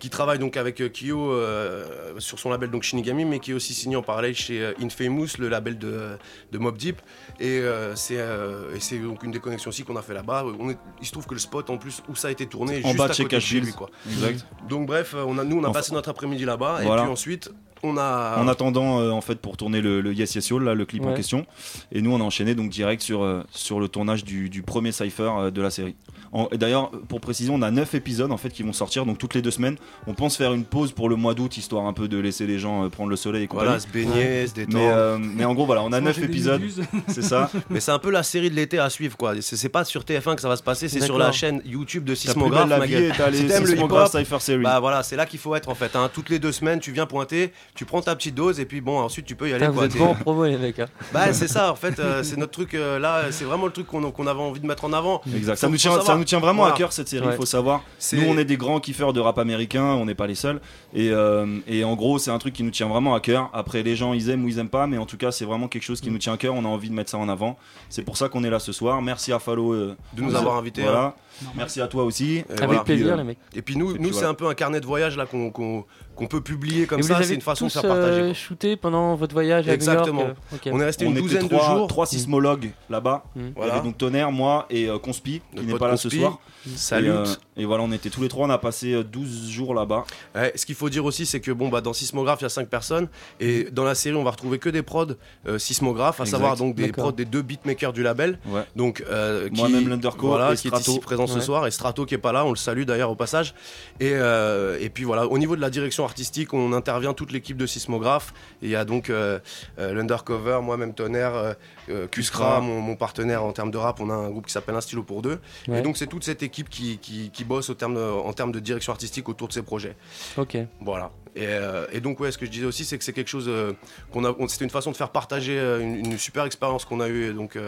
[0.00, 1.84] qui travaille donc avec euh, Kyo euh,
[2.18, 5.28] sur son label donc Shinigami, mais qui est aussi signé en parallèle chez euh, Infamous,
[5.38, 6.18] le label de,
[6.52, 7.00] de Mob Deep.
[7.40, 10.44] Et euh, c'est euh, et c'est donc une des connexions aussi qu'on a fait là-bas.
[10.58, 12.80] On est- il se trouve que le spot en plus où ça a été tourné,
[12.80, 13.64] est En juste bas à de chez Cash Bills.
[13.64, 13.88] lui, quoi.
[14.10, 14.44] Exact.
[14.68, 17.02] Donc bref, on a, nous on a Enfin- passé notre après-midi là-bas Voilà.
[17.02, 17.50] et puis ensuite
[17.84, 18.36] on a.
[18.38, 21.04] En attendant, euh, en fait, pour tourner le, le Yes Yes Yo, là, le clip
[21.06, 21.46] en question.
[21.92, 24.92] Et nous, on a enchaîné donc direct sur, euh, sur le tournage du, du premier
[24.92, 25.94] Cypher euh, de la série.
[26.32, 29.18] En- et D'ailleurs, pour préciser, on a 9 épisodes en fait qui vont sortir, donc
[29.18, 29.76] toutes les deux semaines.
[30.06, 32.58] On pense faire une pause pour le mois d'août, histoire un peu de laisser les
[32.58, 33.66] gens euh, prendre le soleil et compagnie.
[33.68, 34.78] Voilà, se baigner, se détendre.
[34.78, 36.62] Mais, euh, mais en gros, voilà, on a 9 épisodes.
[37.08, 37.50] C'est ça.
[37.70, 39.34] Mais c'est un peu la série de l'été à suivre quoi.
[39.40, 41.26] C'est c'est pas sur TF1 que ça va se passer, c'est sur D'accord.
[41.26, 44.08] la chaîne YouTube de plus belle la vie et t'as les Si t'aimes le Sismograph
[44.10, 44.62] hip-hop, Cypher Series.
[44.64, 45.94] Bah voilà, c'est là qu'il faut être en fait.
[45.96, 46.10] hein.
[46.12, 48.98] Toutes les deux semaines, tu viens pointer, tu prends ta petite dose et puis bon,
[49.00, 49.66] ensuite tu peux y aller.
[49.66, 49.84] Vous quoi.
[49.86, 50.78] êtes T'es- bons en promo, les mecs.
[50.78, 50.86] hein.
[51.12, 53.86] Bah c'est ça en fait, euh, c'est notre truc euh, là, c'est vraiment le truc
[53.86, 55.20] qu'on avait envie de mettre en avant.
[55.34, 55.56] Exact.
[55.56, 56.18] Ça nous, tient, ça savoir.
[56.18, 56.74] nous tient vraiment Voilà.
[56.74, 57.36] à cœur cette série, il Ouais.
[57.36, 57.82] faut savoir.
[57.98, 60.60] C'est- Nous, on est des grands kiffeurs de rap américain, on n'est pas les seuls.
[60.94, 63.50] Et, euh, et en gros, c'est un truc qui nous tient vraiment à cœur.
[63.52, 65.66] Après, les gens, ils aiment ou ils aiment pas, mais en tout cas, c'est vraiment
[65.68, 66.54] quelque chose qui nous tient à cœur.
[66.54, 67.58] On a envie de mettre ça en avant.
[67.88, 69.02] C'est pour ça qu'on est là ce soir.
[69.02, 71.02] Merci à Fallo euh, De nous avoir invités, Voilà.
[71.06, 71.14] hein.
[71.56, 72.36] Merci à toi aussi.
[72.38, 72.82] Et voilà.
[72.84, 74.28] puis, euh, Et puis nous, et puis nous c'est voilà.
[74.30, 77.18] un peu un carnet de voyage là qu'on peut publier comme ça.
[77.18, 78.20] les C'est une façon de faire partager.
[78.20, 80.22] euh, shooté pendant votre voyage à Exactement.
[80.22, 80.36] New York.
[80.52, 80.70] euh, ok.
[80.72, 81.86] On est resté On une douzaine trois, de jours.
[81.88, 83.24] Trois sismologues là-bas.
[83.34, 83.40] Mm.
[83.56, 83.74] Voilà.
[83.74, 86.38] avait donc Tonnerre, moi et euh, Conspi, qui n'est pas là ce soir.
[86.76, 87.08] Salut.
[87.08, 87.24] Et, euh,
[87.58, 88.46] et voilà, on était tous les trois.
[88.46, 90.04] On a passé euh, 12 jours là-bas.
[90.34, 92.48] Ouais, ce qu'il faut dire aussi, c'est que bon, bah, dans Sismograph, il y a
[92.50, 93.08] 5 personnes.
[93.40, 95.06] Et dans la série, on va retrouver que des prods
[95.46, 96.30] euh, Sismograph, à Exact.
[96.38, 98.38] savoir donc des prods des deux beatmakers du label.
[98.46, 98.62] Ouais.
[98.76, 101.40] Donc, euh, qui- Moi-même, L'Underco voilà, et qui est ici présent ce Ouais.
[101.40, 101.66] soir.
[101.66, 103.54] Et Strato qui est pas là, on le salue d'ailleurs au passage.
[104.00, 107.56] Et, euh, et puis voilà, au niveau de la direction artistique, on intervient toute l'équipe
[107.56, 108.32] de Sismograph.
[108.62, 109.38] Et il y a donc euh,
[109.78, 111.56] euh, l'Undercover, moi-même Tonnerre,
[111.86, 112.60] Kuskra, Kuskra.
[112.60, 114.00] mon, mon partenaire en termes de rap.
[114.00, 115.38] On a un groupe qui s'appelle Un stylo pour deux.
[115.68, 115.78] Ouais.
[115.78, 118.52] Et donc, c'est toute cette équipe qui, qui, qui bosse au terme de- en termes
[118.52, 119.96] de direction artistique autour de ces projets.
[120.36, 120.56] Ok.
[120.80, 121.10] Voilà.
[121.36, 123.46] Et, euh, et donc ouais, ce que je disais aussi, c'est que c'est quelque chose
[123.48, 123.72] euh,
[124.12, 124.34] qu'on a.
[124.38, 127.32] on- C'était une façon de faire partager euh, une, une super expérience qu'on a eue
[127.34, 127.58] donc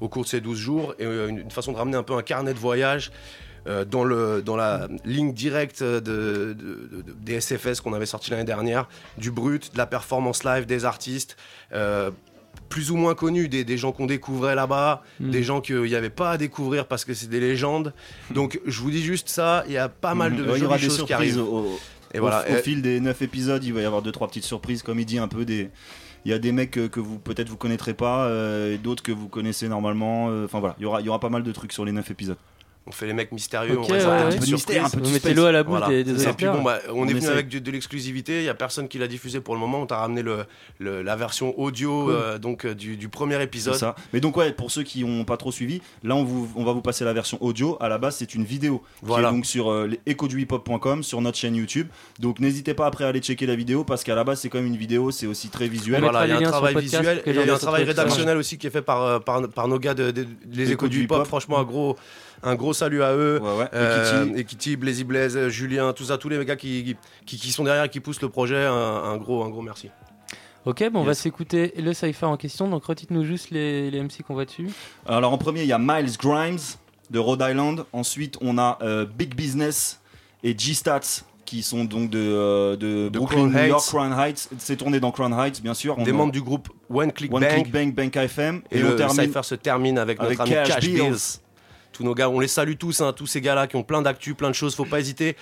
[0.00, 2.22] au cours de ces 12 jours et une, une façon de ramener un peu un
[2.22, 3.10] carnet de voyage.
[3.90, 8.30] dans, le, dans la ligne directe de, de- de- de- des SFS qu'on avait sorti
[8.30, 8.88] l'année dernière,
[9.18, 11.36] du brut, de la performance live des artistes,
[12.68, 15.30] plus ou moins connus, des, des gens qu'on découvrait là-bas, Mm.
[15.30, 17.92] des gens qu'il n'y avait pas à découvrir parce que c'est des légendes.
[18.30, 21.12] Donc je vous dis juste ça, il y a pas mal de jolies choses qui
[21.12, 21.38] arrivent.
[21.42, 21.78] au-
[22.14, 22.44] Et au- voilà.
[22.50, 25.18] au fil des 9 épisodes, il va y avoir 2-3 petites surprises, comme il dit,
[25.18, 25.70] un peu des.
[26.24, 29.02] Il y a des mecs que, que vous peut-être vous connaîtrez pas, euh, et d'autres
[29.02, 30.28] que vous connaissez normalement.
[30.30, 31.92] euh, Enfin voilà, il y aura, il y aura pas mal de trucs sur les
[31.92, 32.36] 9 épisodes.
[32.88, 34.10] On fait les mecs mystérieux, on ouais, des ouais.
[34.10, 34.78] Un peu de mystère, surprises.
[34.78, 35.36] un peu de Vous mettez suspense.
[35.36, 37.48] l'eau à la bouche des- des Et puis bon, bah, on, On est venu avec
[37.48, 38.38] du- de l'exclusivité.
[38.38, 39.82] Il y a personne qui l'a diffusé pour le moment.
[39.82, 40.44] On t'a ramené le,
[40.78, 42.12] le- la version audio Cool.
[42.14, 43.74] euh, donc euh, du, du premier épisode.
[43.74, 43.94] Ça.
[44.12, 46.72] Mais donc ouais, pour ceux qui n'ont pas trop suivi, là on, vous, on va
[46.72, 47.76] vous passer la version audio.
[47.80, 49.28] À la base, c'est une vidéo Voilà.
[49.28, 51.88] qui est donc sur euh, les echoduhiphop.com, sur notre chaîne YouTube.
[52.18, 54.58] Donc n'hésitez pas après à aller checker la vidéo parce qu'à la base c'est quand
[54.58, 56.00] même une vidéo, c'est aussi très visuel.
[56.00, 58.56] Voilà, il y a un travail visuel et il y a un travail rédactionnel aussi
[58.58, 61.26] qui est fait par, euh, par, nos gars de, de- les échos du hip-hop.
[61.26, 61.96] Franchement, un gros,
[62.42, 63.40] un gros salut à eux.
[63.74, 64.40] Euh, Ekiti.
[64.40, 66.96] Ekiti, Blazy Blaze, euh, Julien, tout ça, tous les gars qui,
[67.26, 68.64] qui, qui sont derrière et qui poussent le projet.
[68.64, 69.90] Un, un gros, un gros merci.
[70.64, 72.68] Ok, bon, on va s'écouter le cypher en question.
[72.68, 74.68] Donc, redites-nous juste les, les MC qu'on voit dessus.
[75.06, 76.58] Alors en premier, il y a Miles Grimes
[77.10, 77.84] de Rhode Island.
[77.92, 80.00] Ensuite, on a euh, Big Business
[80.42, 83.88] et G-Stats qui sont donc de, euh, de, Brooklyn, Crown New York, Heights.
[83.88, 84.48] Crown Heights.
[84.58, 85.96] C'est tourné dans Crown Heights, bien sûr.
[85.96, 87.52] On Des a- membres du groupe One Click One Bang.
[87.54, 88.60] Click Bang, Bank FM.
[88.70, 91.00] Et, Et, le on termine cypher se termine avec, avec notre ami Cash Cash, Bills.
[91.02, 91.40] Bills.
[91.98, 94.34] Tous nos gars, on les salue tous, hein, tous ces gars-là qui ont plein d'actu,
[94.36, 94.76] plein de choses.
[94.76, 95.36] Faut pas hésiter.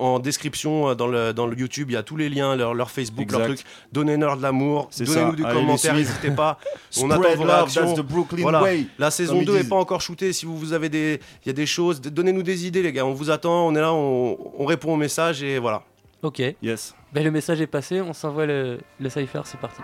[0.00, 2.72] En description euh, dans le, dans le YouTube, il y a tous les liens, leur,
[2.72, 3.60] leur Facebook, leur truc.
[3.92, 5.96] Donnez-leur de l'amour, donnez-nous commentaires, suivre.
[5.96, 6.58] n'hésitez pas.
[6.96, 7.82] On Spread attend vos love, réactions.
[7.94, 8.62] that's the Brooklyn Voilà.
[8.62, 10.32] way, La saison comme ils 2 n'est pas encore shootée.
[10.32, 13.04] Si vous, vous avez des, il y a des choses, donnez-nous des idées, les gars.
[13.04, 13.66] On vous attend.
[13.66, 15.82] On est là, on, on répond aux messages et voilà.
[16.22, 16.40] Ok.
[16.62, 16.94] Yes.
[17.12, 18.00] Ben, le message est passé.
[18.00, 19.42] On s'envoie le, le cypher.
[19.44, 19.82] C'est parti.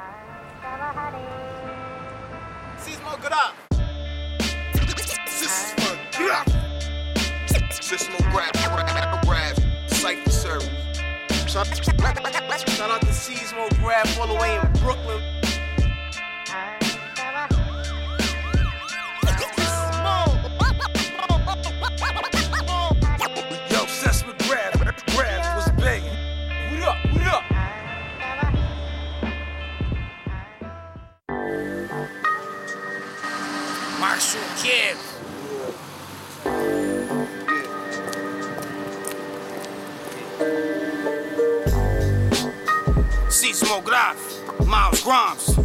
[7.97, 9.57] Traditional rap, rap, rap,
[9.87, 10.69] cipher service.
[11.47, 11.69] Shout
[12.91, 15.34] out to Seasmo Rap all the way in Brooklyn.
[43.55, 44.17] Sismo Graf,
[44.67, 45.57] Miles Grimes,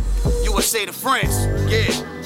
[0.44, 2.19] USA to France, yeah.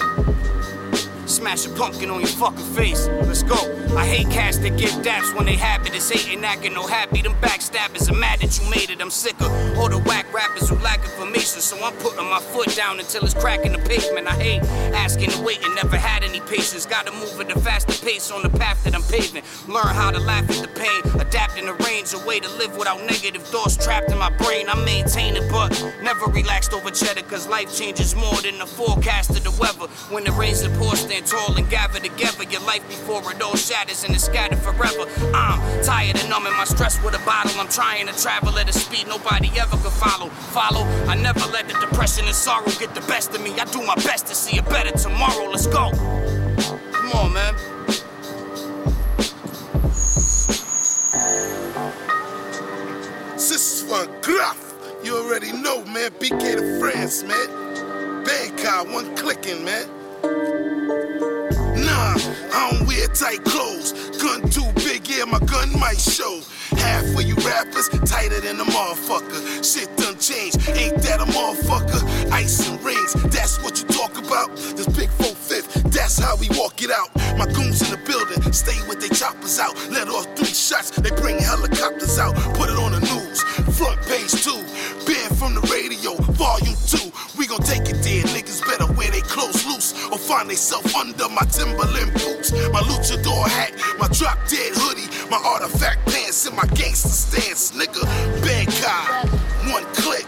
[1.34, 3.08] Smash a pumpkin on your fucking face.
[3.08, 3.56] Let's go.
[3.98, 7.24] I hate cats that give daps when they habit is hating, acting no happy.
[7.24, 9.02] Them backstabbers are mad that you made it.
[9.02, 11.60] I'm sick of all the whack rappers who lack information.
[11.60, 14.28] So I'm putting my foot down until it's cracking the pavement.
[14.28, 14.62] I hate
[14.94, 15.32] asking
[15.64, 16.86] and never had any patience.
[16.86, 19.44] Gotta move at a faster pace on the path that I'm paving.
[19.68, 23.00] Learn how to laugh at the pain, adapting the range, a way to live without
[23.02, 24.70] negative thoughts trapped in my brain.
[24.70, 29.32] I maintain it, but never relaxed over cheddar, cause life changes more than the forecast
[29.32, 29.88] of the weather.
[30.14, 33.56] When the rains and pour, stand tall and gather together your life before it all
[33.56, 35.10] shatters and is scattered forever.
[35.34, 37.60] I'm tired of numbing my stress with a bottle.
[37.60, 40.30] I'm trying to travel at a speed nobody ever could follow.
[40.52, 43.52] Follow, I never let the depression and sorrow get the best of me.
[43.60, 45.50] I do my best to see a better tomorrow.
[45.50, 45.92] Let's go.
[46.92, 47.56] Come on, man.
[53.34, 54.74] This is for Gruff.
[55.04, 56.12] You already know, man.
[56.12, 58.24] BK to France, man.
[58.24, 60.03] Bangkok, one clicking, man.
[63.14, 63.94] Tight clothes.
[64.18, 66.42] Gun too big, yeah, my gun might show.
[66.78, 69.64] Half of you rappers tighter than a motherfucker.
[69.64, 72.32] Shit done changed, ain't that a motherfucker?
[72.32, 74.56] Ice and rings, that's what you talk about.
[74.56, 77.10] This big four fifth, that's how we walk it out.
[77.38, 79.76] My goons in the building, stay with they choppers out.
[79.90, 82.36] Let off three shots, they bring helicopters out.
[90.34, 92.52] Find theyself under my Timberland boots.
[92.72, 98.04] My luchador hat, my drop dead hoodie, my artifact pants, and my gangster stance, nigga.
[98.42, 99.30] Bangkok,
[99.72, 100.26] one click.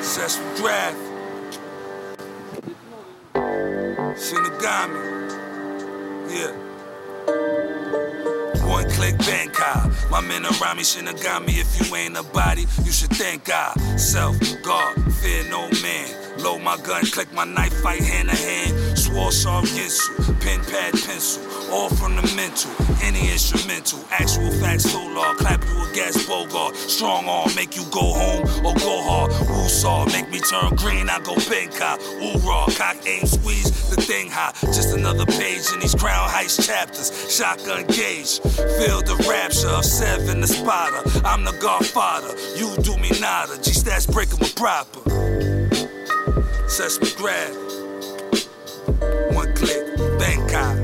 [0.00, 0.96] Successful draft.
[4.24, 5.02] Shinigami.
[6.30, 7.55] Yeah.
[8.76, 9.90] One click Bangkok.
[10.10, 11.54] My men around me shouldn't have got me.
[11.54, 13.72] If you ain't a body, you should thank God.
[13.98, 16.25] Self, God, fear no man.
[16.38, 18.98] Load my gun, click my knife, fight hand to hand.
[18.98, 21.42] Swore sharp Ginsu, pen, pad, pencil.
[21.72, 22.70] All from the mental,
[23.02, 24.00] any instrumental.
[24.10, 26.76] Actual facts, full law, clap you a gas bogart.
[26.76, 29.32] Strong arm, make you go home or go hard.
[29.48, 32.00] Woo saw, make me turn green, I go Bangkok.
[32.22, 34.52] Ooh raw, cock aim, squeeze the thing high.
[34.66, 37.10] Just another page in these Crown Heights chapters.
[37.34, 38.40] Shotgun gauge,
[38.78, 41.02] feel the rapture of seven, the spotter.
[41.24, 43.56] I'm the godfather, you do me nada.
[43.62, 45.00] G stats breaking with proper.
[46.68, 47.54] Sesame grab.
[49.34, 50.76] One click, Bangkok.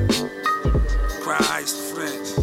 [1.23, 2.35] Crown Heights, friends.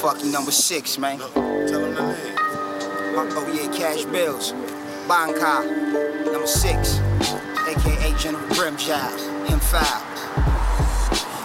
[0.00, 1.18] Fucking number six, man.
[1.18, 2.36] Tell him the name.
[3.18, 4.52] Oh yeah, cash bills.
[5.08, 5.64] Banka,
[6.24, 6.98] number six,
[7.68, 10.15] aka General Grimjow, him foul.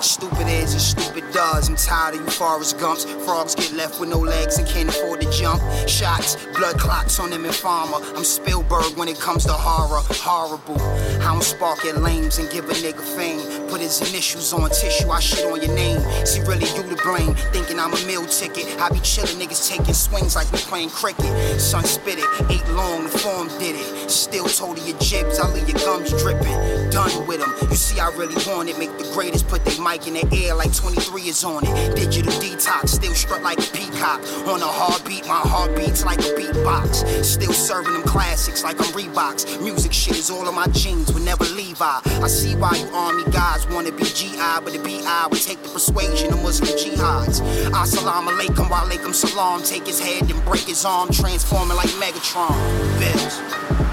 [0.01, 1.69] Stupid is and stupid does.
[1.69, 3.05] I'm tired of you forest Gumps.
[3.23, 5.61] Frogs get left with no legs and can't afford to jump.
[5.87, 7.97] Shots, blood clots on them and farmer.
[8.15, 10.01] I'm Spielberg when it comes to horror.
[10.09, 10.81] Horrible.
[11.21, 13.69] I don't spark at lames and give a nigga fame.
[13.69, 16.01] Put his initials on tissue, I shit on your name.
[16.25, 17.35] See, really you to blame.
[17.53, 18.81] Thinking I'm a meal ticket.
[18.81, 21.61] I be chillin' niggas taking swings like we playing cricket.
[21.61, 24.09] Son spit it, ate long, the form did it.
[24.09, 26.89] Still told of your jibs, I leave your gums dripping.
[26.89, 27.53] Done with them.
[27.69, 28.79] You see, I really want it.
[28.79, 31.95] Make the greatest put they mic in the air like 23 is on it.
[31.95, 34.22] Digital detox, still strut like a peacock.
[34.47, 37.23] On a heartbeat, my heart beats like a beatbox.
[37.23, 39.61] Still serving them classics like I'm Reeboks.
[39.61, 42.01] Music shit is all of my jeans, would never leave I.
[42.05, 45.69] I see why you army guys wanna be GI, but the BI would take the
[45.69, 47.41] persuasion of Muslim jihads.
[47.72, 49.61] Assalamu alaikum, wa alaikum salam.
[49.63, 52.55] Take his head and break his arm, transforming like Megatron.
[52.99, 53.90] Bills.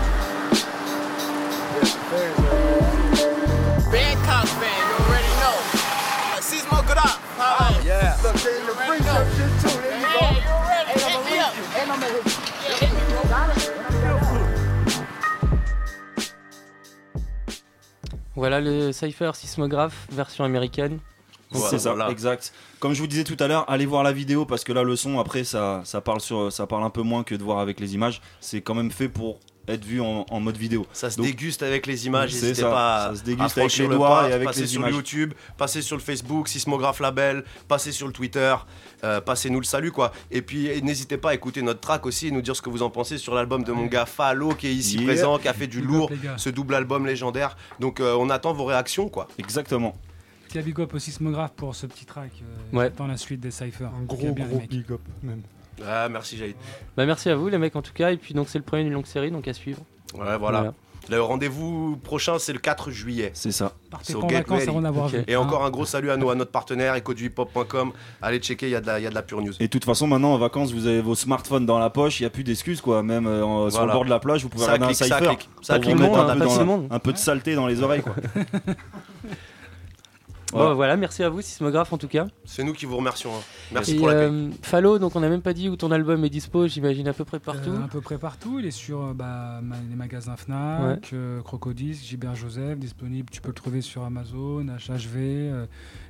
[18.34, 20.98] Voilà le Cypher Sismographe version américaine.
[21.52, 22.52] C'est ça, exact.
[22.80, 24.96] Comme je vous disais tout à l'heure, allez voir la vidéo parce que là, le
[24.96, 27.80] son, après, ça, ça, parle sur, ça parle un peu moins que de voir avec
[27.80, 28.20] les images.
[28.40, 30.86] C'est quand même fait pour être vu en, en mode vidéo.
[30.94, 33.58] Ça se Donc, déguste avec les images, C'est n'hésitez ça, pas ça à, se déguste
[33.58, 34.94] à avec les le doigts pas, et avec passer les sur images.
[34.94, 38.54] YouTube, passer sur le Facebook, Sismographe Label, passer sur le Twitter,
[39.04, 40.10] euh, passez-nous le salut quoi.
[40.30, 42.82] Et puis n'hésitez pas à écouter notre track aussi et nous dire ce que vous
[42.82, 45.06] en pensez sur l'album de mon gars Falo qui est ici Yeah.
[45.06, 47.54] présent, qui a fait du lourd, ce double album légendaire.
[47.78, 49.28] Donc euh, on attend vos réactions quoi.
[49.38, 49.94] Exactement.
[50.48, 52.30] Petit big up au sismographe pour ce petit track.
[52.42, 52.84] Euh, Ouais.
[52.86, 53.90] J'attends la suite des cyphers.
[54.00, 55.42] Un gros, gros big up même.
[55.86, 56.56] Ah, merci Jaïd.
[56.96, 58.82] Bah merci à vous les mecs en tout cas et puis donc c'est le premier
[58.84, 59.82] d'une longue série donc à suivre.
[60.14, 60.72] Ouais, voilà.
[61.10, 63.30] Le rendez-vous prochain, c'est le 4 juillet.
[63.32, 63.72] C'est ça.
[63.90, 65.22] Partez pas en Get vacances avant d'avoir vu.
[65.26, 67.92] Et encore un gros salut à, nous, à notre partenaire, ecoduhiphop.com.
[68.20, 69.54] Allez checker, il y, a de la- il y a de la pure news.
[69.58, 72.24] Et de toute façon, maintenant en vacances, vous avez vos smartphones dans la poche, il
[72.24, 73.02] n'y a plus d'excuses quoi.
[73.02, 75.18] Même euh, sur le bord de la plage, vous pouvez Ça regarder clique, un ça
[75.18, 75.36] cypher.
[75.36, 75.48] clique.
[75.62, 78.14] Ça clique, monde, un, peu dans un peu de saleté dans les oreilles quoi.
[80.52, 82.26] Bon, voilà, merci à vous Sismographe en tout cas.
[82.46, 83.30] C'est nous qui vous remercions.
[83.36, 83.40] hein.
[83.72, 84.24] Merci Et, pour l'accueil.
[84.30, 87.12] euh, Fallo, donc on n'a même pas dit où ton album est dispo, j'imagine à
[87.12, 87.70] peu près partout.
[87.70, 88.58] Euh, à peu près partout.
[88.58, 93.28] Il est sur euh, bah, ma- les magasins Fnac, euh, Crocodile, Gilbert Joseph, disponible.
[93.30, 95.66] Tu peux le trouver sur Amazon, HHV, euh,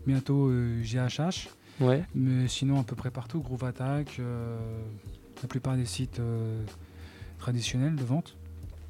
[0.06, 1.48] bientôt euh, GHH.
[1.80, 2.04] Ouais.
[2.14, 3.40] Mais sinon, à peu près partout.
[3.40, 4.56] Groove Attack, euh,
[5.42, 6.62] la plupart des sites euh,
[7.38, 8.36] traditionnels de vente.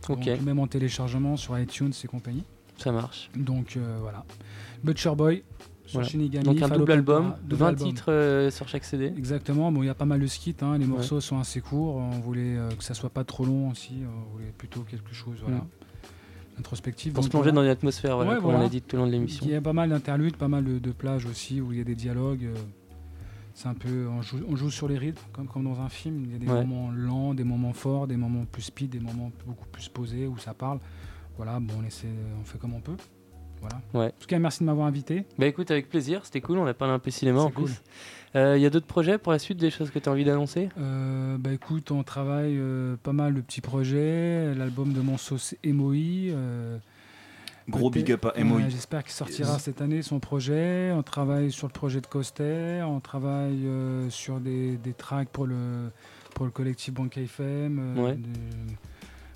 [0.08, 2.44] Donc, même en téléchargement sur iTunes et compagnie.
[2.78, 3.30] Ça marche.
[3.36, 4.24] Donc euh, voilà.
[4.82, 5.42] Butcher Boy.
[5.86, 6.08] Sur Voilà.
[6.10, 7.88] Shinigami, Donc un double album, Pulpara, double 20 album.
[7.88, 9.06] titres euh, sur chaque CD.
[9.16, 10.90] Exactement, bon, il y a pas mal de skits, hein, les Ouais.
[10.90, 14.30] morceaux sont assez courts, on voulait euh, que ça soit pas trop long aussi, on
[14.34, 16.58] voulait plutôt quelque chose voilà, Mm.
[16.58, 17.14] introspectif.
[17.14, 18.58] Pour se plonger dans l'atmosphère, voilà, Ouais, comme voilà.
[18.60, 19.46] on a dit tout le long de l'émission.
[19.46, 21.80] Il y a pas mal d'interludes, pas mal de, de plages aussi où il y
[21.80, 22.48] a des dialogues.
[23.54, 26.22] c'est un peu, on joue, on joue sur les rythmes, comme, comme dans un film.
[26.26, 26.64] Il y a des Ouais.
[26.66, 30.36] moments lents, des moments forts, des moments plus speed, des moments beaucoup plus posés où
[30.38, 30.78] ça parle.
[31.38, 32.06] Voilà, bon, on essaie,
[32.40, 32.96] on fait comme on peut.
[33.60, 33.80] Voilà.
[33.94, 34.06] Ouais.
[34.14, 35.24] En tout cas, merci de m'avoir invité.
[35.38, 37.64] Bah écoute, avec plaisir, c'était cool, on a parlé un peu cinéma en cool.
[37.64, 37.82] plus.
[38.36, 40.24] Euh, Il y a d'autres projets pour la suite, des choses que tu as envie
[40.24, 40.68] d'annoncer?
[40.78, 44.54] Euh, bah écoute, on travaille euh, pas mal de petits projets.
[44.54, 45.94] L'album de mon sauce MOI.
[46.32, 46.78] euh,
[47.68, 48.68] Gros big up à MOI.
[48.68, 49.62] J'espère qu'il sortira Yes.
[49.62, 50.90] cette année son projet.
[50.92, 52.82] On travaille sur le projet de Coster.
[52.86, 55.90] On travaille euh, sur des, des tracks pour le,
[56.34, 57.78] pour le collectif Banque FM.
[57.98, 58.14] euh, Ouais.
[58.14, 58.28] des-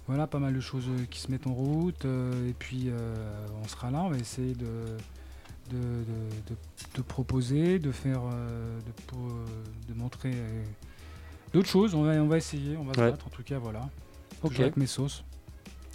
[0.06, 2.04] voilà, pas mal de choses euh, qui se mettent en route.
[2.04, 3.14] euh, et puis, euh,
[3.62, 4.02] on sera là.
[4.02, 4.66] On va essayer de,
[5.70, 5.78] de,
[6.96, 8.20] de- proposer, de faire,
[9.88, 10.32] de, montrer
[11.52, 11.94] d'autres choses.
[11.94, 13.10] On va, on va essayer, on va se Ouais.
[13.10, 13.88] battre en tout cas, voilà.
[14.42, 14.58] Ok.
[14.60, 15.24] Avec mes sauces.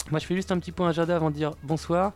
[0.09, 2.13] Moi, je fais juste un petit point agenda avant de dire bonsoir.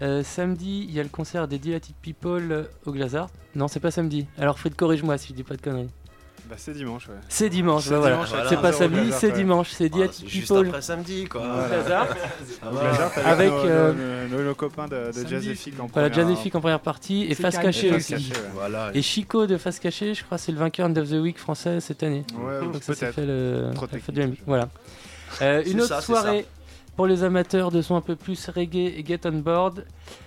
[0.00, 3.30] Euh, samedi, il y a le concert des Delighted People au Glazart.
[3.54, 4.26] Non, c'est pas samedi.
[4.38, 5.90] Alors, Fred, corrige-moi si je dis pas de conneries.
[6.48, 7.14] Bah, c'est dimanche, ouais.
[7.28, 8.16] C'est dimanche, C'est bah voilà.
[8.16, 9.32] dimanche à C'est pas 15 samedi, c'est ouais.
[9.32, 9.70] dimanche.
[9.70, 10.68] C'est Ah, Delighted c'est juste People.
[10.68, 11.42] après samedi quoi.
[11.68, 12.08] Glazart
[13.24, 16.38] avec, nos, euh, nos- nos- nos copains de, de Jazz Effic en Voilà, première- Jazz
[16.38, 17.56] Effic en première partie et Face.
[17.58, 18.14] Cachée aussi.
[18.14, 18.20] Ouais.
[18.54, 18.90] Voilà.
[18.94, 21.80] Et Chico de Face Cachée, je crois que c'est le vainqueur of the Week français
[21.80, 22.24] cette année.
[22.34, 23.14] Ouais, Donc ça s'est peut-être.
[23.14, 23.70] fait le
[24.12, 24.34] de.
[24.46, 24.68] Voilà.
[25.42, 26.46] Euh, une autre soirée
[26.96, 29.86] pour les amateurs de son un peu plus reggae et get on board.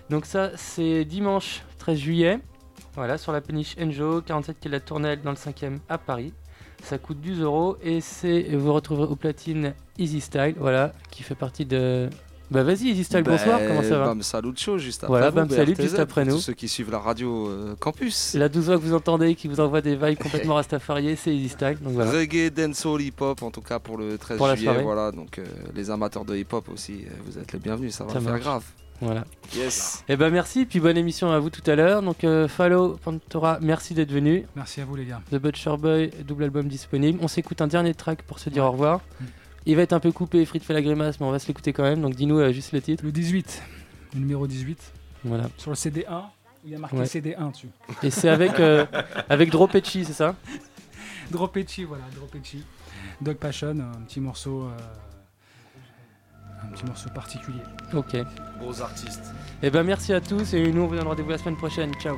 [0.10, 2.40] Donc ça c'est dimanche 13 juillet.
[2.96, 6.34] Voilà, sur la péniche Enjo, 47 quai de la Tournelle dans le 5e à Paris.
[6.84, 11.34] Ça coûte 12 euros et c'est vous retrouverez au platine Easy Style, voilà, qui fait
[11.36, 12.10] partie de
[12.52, 15.32] Bah vas-y, Easy Style, bonsoir, Ben, comment ça va Bam Salut Show juste après Voilà,
[15.32, 16.34] Bam Salut juste après nous.
[16.36, 18.36] tous ceux qui suivent la radio euh, campus.
[18.36, 21.50] La douze voix que vous entendez qui vous envoie des vibes complètement rastafariées, c'est Easy
[21.50, 21.78] Style.
[21.82, 22.12] Donc voilà.
[22.12, 24.84] Reggae, dancehall, hip-hop, en tout cas pour le 13 Pour juillet.
[24.84, 28.14] Voilà, donc euh, les amateurs de hip-hop aussi, euh, vous êtes les bienvenus, ça va
[28.14, 28.44] Ça faire marche.
[28.44, 28.64] grave.
[29.02, 29.26] Voilà.
[29.54, 30.04] Yes.
[30.08, 32.02] Et ben merci, puis bonne émission à vous tout à l'heure.
[32.02, 34.46] Donc euh, Fallo, Pantora, merci d'être venu.
[34.56, 35.22] Merci à vous les gars.
[35.32, 37.20] The Butcher Boy, double album disponible.
[37.22, 39.02] On s'écoute un dernier track pour se dire au revoir.
[39.66, 41.74] Il va être un peu coupé, Frit fait la grimace, mais on va se l'écouter
[41.74, 42.02] quand même.
[42.02, 43.04] Donc dis-nous euh, juste le titre.
[43.04, 43.62] Le 18,
[44.14, 44.80] le numéro 18.
[45.26, 45.50] Voilà.
[45.58, 46.24] Sur le CD1,
[46.64, 47.06] il y a marqué Ouais.
[47.06, 47.68] CD1 dessus.
[48.02, 48.86] Et c'est avec, euh,
[49.28, 50.36] avec Dropetchi, c'est ça?
[51.32, 52.64] Dropetchi, voilà, Dropetchi.
[53.22, 54.64] Dog Passion, un petit morceau.
[54.64, 54.78] euh,
[56.64, 57.62] un petit morceau particulier.
[57.94, 58.18] Ok.
[58.60, 59.34] Beaux artistes.
[59.62, 61.94] Et ben merci à tous et nous on vous donne rendez-vous la semaine prochaine.
[61.96, 62.18] Ciao.